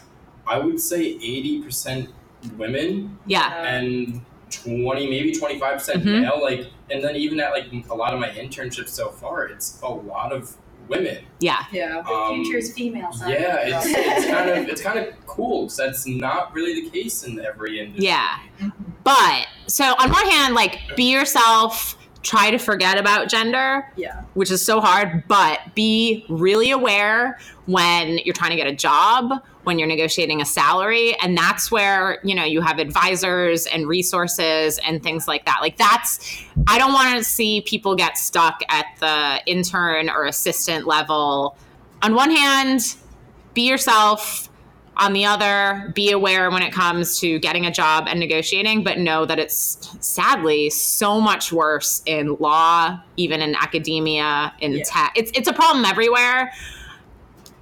I 0.47 0.59
would 0.59 0.79
say, 0.79 1.01
eighty 1.01 1.61
percent 1.61 2.09
women 2.57 3.17
Yeah. 3.25 3.63
and 3.65 4.21
twenty, 4.51 5.09
maybe 5.09 5.31
twenty 5.33 5.59
five 5.59 5.75
percent 5.79 6.03
Mhm. 6.03 6.21
male. 6.21 6.39
Like, 6.41 6.67
and 6.91 7.03
then 7.03 7.15
even 7.15 7.39
at 7.39 7.51
like 7.51 7.65
a 7.89 7.95
lot 7.95 8.13
of 8.13 8.19
my 8.19 8.29
internships 8.29 8.89
so 8.89 9.09
far, 9.09 9.45
it's 9.47 9.79
a 9.81 9.87
lot 9.89 10.31
of 10.31 10.55
women. 10.87 11.25
Yeah. 11.39 11.65
Yeah. 11.71 11.99
Um, 11.99 12.43
Future's 12.43 12.73
female 12.73 13.11
side. 13.11 13.31
Yeah, 13.31 13.57
it's, 13.61 13.85
it's 13.87 14.25
kind 14.27 14.49
of 14.49 14.57
it's 14.69 14.81
kind 14.81 14.99
of 14.99 15.25
cool 15.25 15.63
because 15.63 15.77
that's 15.77 16.07
not 16.07 16.53
really 16.53 16.81
the 16.81 16.89
case 16.89 17.23
in 17.23 17.39
every 17.39 17.79
industry. 17.79 18.05
Yeah. 18.05 18.39
But 19.03 19.47
so 19.67 19.85
on 19.85 20.09
one 20.11 20.29
hand, 20.29 20.55
like 20.55 20.79
be 20.95 21.11
yourself, 21.11 21.97
try 22.25 22.49
to 22.49 22.57
forget 22.57 22.97
about 22.97 23.29
gender, 23.29 23.87
Yeah. 23.95 24.21
which 24.33 24.49
is 24.49 24.65
so 24.65 24.81
hard, 24.81 25.23
but 25.27 25.59
be 25.75 26.25
really 26.27 26.71
aware 26.71 27.37
when 27.67 28.17
you're 28.25 28.33
trying 28.33 28.49
to 28.49 28.55
get 28.55 28.65
a 28.65 28.75
job, 28.75 29.31
when 29.63 29.77
you're 29.77 29.87
negotiating 29.87 30.41
a 30.41 30.45
salary. 30.45 31.15
And 31.21 31.37
that's 31.37 31.69
where, 31.69 32.19
you 32.23 32.33
know, 32.33 32.43
you 32.43 32.61
have 32.61 32.79
advisors 32.79 33.67
and 33.67 33.87
resources 33.87 34.79
and 34.79 35.03
things 35.03 35.27
like 35.27 35.45
that. 35.45 35.59
Like, 35.61 35.77
that's, 35.77 36.43
I 36.67 36.79
don't 36.79 36.93
want 36.93 37.15
to 37.15 37.23
see 37.23 37.61
people 37.61 37.95
get 37.95 38.17
stuck 38.17 38.61
at 38.69 38.85
the 38.99 39.39
intern 39.45 40.09
or 40.09 40.25
assistant 40.25 40.87
level. 40.87 41.55
On 42.01 42.15
one 42.15 42.31
hand, 42.31 42.95
be 43.53 43.69
yourself. 43.69 44.49
On 44.97 45.11
the 45.11 45.25
other, 45.25 45.91
be 45.93 46.11
aware 46.11 46.49
when 46.49 46.63
it 46.63 46.71
comes 46.71 47.19
to 47.19 47.37
getting 47.39 47.65
a 47.65 47.71
job 47.71 48.05
and 48.07 48.17
negotiating, 48.17 48.83
but 48.83 48.97
know 48.97 49.25
that 49.25 49.39
it's 49.39 49.89
sadly 49.99 50.69
so 50.69 51.19
much 51.19 51.51
worse 51.51 52.01
in 52.05 52.35
law, 52.39 52.97
even 53.17 53.41
in 53.41 53.55
academia, 53.55 54.53
in 54.59 54.73
Yeah. 54.73 54.83
tech. 54.85 55.11
It's 55.15 55.31
it's 55.35 55.49
a 55.49 55.53
problem 55.53 55.83
everywhere. 55.83 56.53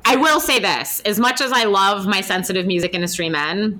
I 0.06 0.16
will 0.16 0.40
say 0.40 0.60
this: 0.60 1.00
as 1.06 1.20
much 1.20 1.42
as 1.42 1.52
I 1.52 1.64
love 1.64 2.06
my 2.06 2.22
sensitive 2.22 2.68
music 2.68 2.94
industry 2.94 3.30
men, 3.30 3.80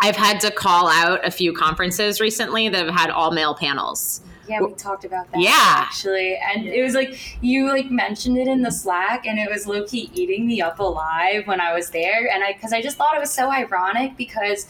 I've 0.00 0.16
had 0.16 0.40
to 0.40 0.50
call 0.50 0.88
out 0.88 1.26
a 1.26 1.30
few 1.30 1.54
conferences 1.54 2.20
recently 2.20 2.68
that 2.68 2.84
have 2.84 2.94
had 2.94 3.08
all 3.08 3.30
male 3.30 3.54
panels. 3.54 4.20
Yeah, 4.48 4.60
we 4.60 4.72
talked 4.74 5.04
about 5.04 5.30
that. 5.32 5.40
Yeah. 5.40 5.50
actually, 5.54 6.36
and 6.36 6.66
it 6.66 6.82
was 6.82 6.94
like 6.94 7.16
you 7.42 7.68
like 7.68 7.90
mentioned 7.90 8.38
it 8.38 8.48
in 8.48 8.62
the 8.62 8.72
Slack, 8.72 9.26
and 9.26 9.38
it 9.38 9.50
was 9.50 9.66
low 9.66 9.84
key 9.84 10.10
eating 10.14 10.46
me 10.46 10.60
up 10.60 10.78
alive 10.80 11.46
when 11.46 11.60
I 11.60 11.72
was 11.74 11.90
there, 11.90 12.28
and 12.32 12.42
I 12.42 12.52
because 12.52 12.72
I 12.72 12.82
just 12.82 12.96
thought 12.96 13.14
it 13.16 13.20
was 13.20 13.30
so 13.32 13.50
ironic 13.50 14.16
because 14.16 14.66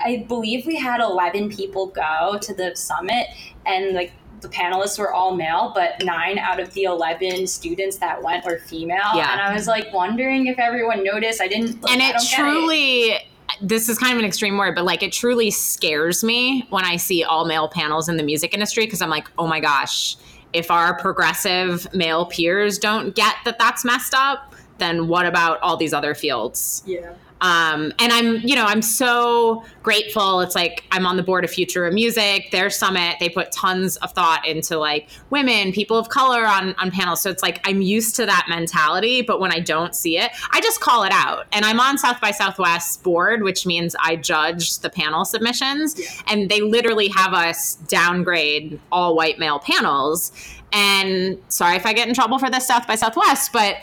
I 0.00 0.24
believe 0.28 0.66
we 0.66 0.76
had 0.76 1.00
eleven 1.00 1.48
people 1.48 1.86
go 1.86 2.38
to 2.40 2.54
the 2.54 2.76
summit, 2.76 3.26
and 3.66 3.94
like 3.94 4.12
the 4.40 4.48
panelists 4.48 4.98
were 5.00 5.12
all 5.12 5.34
male, 5.34 5.72
but 5.74 6.04
nine 6.04 6.38
out 6.38 6.60
of 6.60 6.72
the 6.74 6.84
eleven 6.84 7.46
students 7.46 7.96
that 7.96 8.22
went 8.22 8.44
were 8.44 8.58
female, 8.58 9.10
Yeah. 9.16 9.32
and 9.32 9.40
I 9.40 9.52
was 9.52 9.66
like 9.66 9.92
wondering 9.92 10.46
if 10.46 10.58
everyone 10.60 11.02
noticed. 11.02 11.40
I 11.40 11.48
didn't, 11.48 11.82
like, 11.82 11.92
and 11.92 12.00
it 12.02 12.14
truly 12.34 13.18
this 13.60 13.88
is 13.88 13.98
kind 13.98 14.12
of 14.12 14.18
an 14.18 14.24
extreme 14.24 14.56
word 14.56 14.74
but 14.74 14.84
like 14.84 15.02
it 15.02 15.12
truly 15.12 15.50
scares 15.50 16.22
me 16.22 16.66
when 16.70 16.84
i 16.84 16.96
see 16.96 17.24
all 17.24 17.44
male 17.44 17.68
panels 17.68 18.08
in 18.08 18.16
the 18.16 18.22
music 18.22 18.54
industry 18.54 18.84
because 18.84 19.02
i'm 19.02 19.10
like 19.10 19.28
oh 19.38 19.46
my 19.46 19.60
gosh 19.60 20.16
if 20.52 20.70
our 20.70 20.96
progressive 20.98 21.92
male 21.94 22.24
peers 22.26 22.78
don't 22.78 23.14
get 23.14 23.34
that 23.44 23.58
that's 23.58 23.84
messed 23.84 24.14
up 24.14 24.54
then 24.78 25.08
what 25.08 25.26
about 25.26 25.60
all 25.60 25.76
these 25.76 25.92
other 25.92 26.14
fields 26.14 26.82
Yeah. 26.86 27.12
Um, 27.40 27.92
and 27.98 28.12
I'm, 28.12 28.36
you 28.40 28.56
know, 28.56 28.64
I'm 28.64 28.82
so 28.82 29.64
grateful. 29.82 30.40
It's 30.40 30.54
like 30.54 30.84
I'm 30.90 31.06
on 31.06 31.16
the 31.16 31.22
board 31.22 31.44
of 31.44 31.50
Future 31.50 31.86
of 31.86 31.94
Music, 31.94 32.50
their 32.50 32.68
summit. 32.68 33.16
They 33.20 33.28
put 33.28 33.52
tons 33.52 33.96
of 33.98 34.12
thought 34.12 34.46
into 34.46 34.76
like 34.76 35.08
women, 35.30 35.72
people 35.72 35.96
of 35.96 36.08
color 36.08 36.44
on 36.46 36.74
on 36.74 36.90
panels. 36.90 37.22
So 37.22 37.30
it's 37.30 37.42
like 37.42 37.60
I'm 37.64 37.80
used 37.80 38.16
to 38.16 38.26
that 38.26 38.46
mentality, 38.48 39.22
but 39.22 39.40
when 39.40 39.52
I 39.52 39.60
don't 39.60 39.94
see 39.94 40.18
it, 40.18 40.32
I 40.50 40.60
just 40.60 40.80
call 40.80 41.04
it 41.04 41.12
out. 41.12 41.46
And 41.52 41.64
I'm 41.64 41.78
on 41.80 41.96
South 41.98 42.20
by 42.20 42.32
Southwest's 42.32 42.96
board, 42.96 43.42
which 43.42 43.66
means 43.66 43.94
I 44.02 44.16
judge 44.16 44.80
the 44.80 44.90
panel 44.90 45.24
submissions, 45.24 46.00
and 46.26 46.50
they 46.50 46.60
literally 46.60 47.08
have 47.08 47.34
us 47.34 47.76
downgrade 47.76 48.80
all 48.90 49.14
white 49.14 49.38
male 49.38 49.60
panels. 49.60 50.32
And 50.72 51.38
sorry 51.48 51.76
if 51.76 51.86
I 51.86 51.92
get 51.92 52.08
in 52.08 52.14
trouble 52.14 52.38
for 52.38 52.50
this 52.50 52.66
South 52.66 52.86
by 52.86 52.96
Southwest, 52.96 53.52
but 53.52 53.76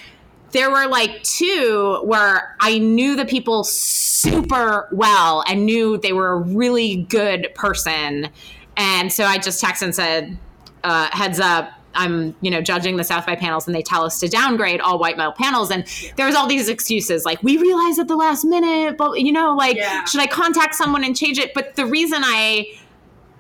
there 0.55 0.71
were 0.71 0.87
like 0.87 1.21
two 1.23 1.99
where 2.05 2.55
I 2.61 2.77
knew 2.77 3.17
the 3.17 3.25
people 3.25 3.65
super 3.65 4.87
well 4.93 5.43
and 5.49 5.65
knew 5.65 5.97
they 5.97 6.13
were 6.13 6.29
a 6.31 6.39
really 6.39 7.03
good 7.09 7.49
person. 7.55 8.29
And 8.77 9.11
so 9.11 9.25
I 9.25 9.37
just 9.37 9.61
texted 9.61 9.81
and 9.83 9.95
said, 9.95 10.37
uh, 10.85 11.09
heads 11.11 11.41
up, 11.41 11.71
I'm, 11.93 12.35
you 12.39 12.49
know, 12.49 12.61
judging 12.61 12.95
the 12.95 13.03
South 13.03 13.25
by 13.25 13.35
panels 13.35 13.67
and 13.67 13.75
they 13.75 13.81
tell 13.81 14.05
us 14.05 14.17
to 14.21 14.29
downgrade 14.29 14.79
all 14.79 14.97
white 14.97 15.17
male 15.17 15.33
panels. 15.33 15.71
And 15.71 15.85
there 16.15 16.25
was 16.25 16.35
all 16.35 16.47
these 16.47 16.69
excuses 16.69 17.25
like, 17.25 17.43
we 17.43 17.57
realized 17.57 17.99
at 17.99 18.07
the 18.07 18.15
last 18.15 18.45
minute, 18.45 18.95
but, 18.97 19.19
you 19.19 19.33
know, 19.33 19.55
like, 19.55 19.75
Yeah. 19.75 20.05
should 20.05 20.21
I 20.21 20.27
contact 20.27 20.75
someone 20.75 21.03
and 21.03 21.17
change 21.17 21.37
it? 21.37 21.53
But 21.53 21.75
the 21.75 21.85
reason 21.85 22.21
I 22.23 22.67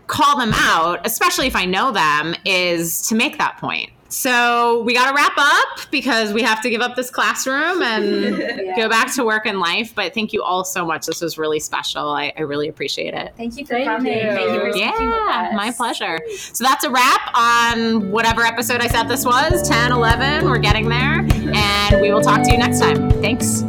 call 0.07 0.37
them 0.37 0.51
out, 0.53 0.99
especially 1.05 1.47
if 1.47 1.55
I 1.55 1.63
know 1.63 1.93
them, 1.93 2.35
is 2.43 3.07
to 3.07 3.15
make 3.15 3.37
that 3.37 3.57
point. 3.57 3.89
So 4.07 4.83
we 4.83 4.93
got 4.93 5.09
to 5.09 5.15
wrap 5.15 5.33
up 5.35 5.89
because 5.91 6.31
we 6.31 6.43
have 6.43 6.61
to 6.61 6.69
give 6.69 6.79
up 6.81 6.95
this 6.95 7.09
classroom 7.09 7.81
and 7.81 8.37
Yeah. 8.37 8.75
go 8.77 8.87
back 8.87 9.13
to 9.15 9.25
work 9.25 9.45
and 9.45 9.59
life. 9.59 9.93
But 9.95 10.13
thank 10.13 10.31
you 10.31 10.43
all 10.43 10.63
so 10.63 10.85
much. 10.85 11.07
This 11.07 11.21
was 11.21 11.37
really 11.37 11.59
special. 11.59 12.09
I, 12.09 12.31
I 12.37 12.41
really 12.41 12.67
appreciate 12.67 13.13
it. 13.15 13.33
Thank 13.35 13.57
you 13.57 13.65
for 13.65 13.73
Thank 13.73 13.87
coming. 13.87 14.13
you. 14.13 14.21
Thank 14.21 14.51
you 14.53 14.59
for 14.59 14.71
speaking 14.71 14.91
with 15.07 15.15
Yeah, 15.27 15.49
us. 15.51 15.55
my 15.55 15.71
pleasure. 15.71 16.19
So 16.53 16.63
that's 16.63 16.83
a 16.83 16.89
wrap 16.91 17.31
on 17.35 18.11
whatever 18.11 18.43
episode 18.43 18.79
I 18.81 18.87
said 18.87 19.03
this 19.07 19.25
was 19.25 19.67
10, 19.67 19.91
11. 19.91 20.45
We're 20.45 20.59
getting 20.59 20.87
there. 20.87 21.25
And 21.55 22.01
we 22.01 22.11
will 22.13 22.21
talk 22.21 22.43
to 22.43 22.51
you 22.51 22.57
next 22.59 22.79
time. 22.79 23.09
Thanks. 23.21 23.61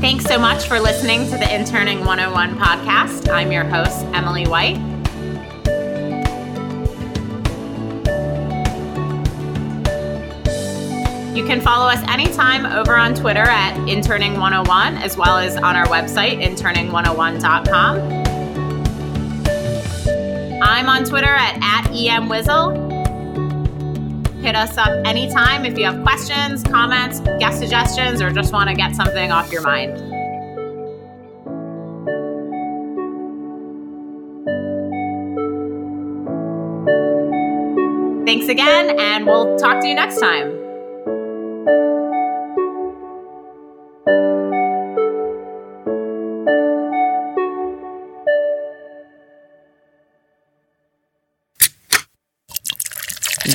Thanks 0.00 0.24
so 0.24 0.38
much 0.38 0.66
for 0.66 0.78
listening 0.78 1.24
to 1.30 1.36
the 1.36 1.54
Interning 1.54 2.04
101 2.04 2.58
podcast. 2.58 3.28
I'm 3.32 3.50
your 3.52 3.64
host, 3.64 4.04
Emily 4.14 4.46
White. 4.46 4.78
You 11.34 11.44
can 11.46 11.60
follow 11.60 11.86
us 11.86 12.02
anytime 12.08 12.66
over 12.66 12.96
on 12.96 13.14
Twitter 13.14 13.44
at 13.44 13.76
Interning101 13.86 15.00
as 15.00 15.16
well 15.16 15.38
as 15.38 15.56
on 15.56 15.76
our 15.76 15.86
website, 15.86 16.42
interning101.com. 16.44 18.20
I'm 20.60 20.88
on 20.88 21.04
Twitter 21.04 21.28
at, 21.28 21.56
at 21.62 21.84
EMWizzle. 21.92 22.90
Hit 24.42 24.56
us 24.56 24.76
up 24.76 24.88
anytime 25.06 25.64
if 25.64 25.78
you 25.78 25.84
have 25.84 26.02
questions, 26.02 26.64
comments, 26.64 27.20
guest 27.38 27.60
suggestions, 27.60 28.20
or 28.20 28.30
just 28.30 28.52
want 28.52 28.68
to 28.68 28.74
get 28.74 28.96
something 28.96 29.30
off 29.30 29.52
your 29.52 29.62
mind. 29.62 29.98
Thanks 38.26 38.48
again, 38.48 38.98
and 38.98 39.26
we'll 39.26 39.56
talk 39.58 39.80
to 39.80 39.88
you 39.88 39.94
next 39.94 40.18
time. 40.18 40.59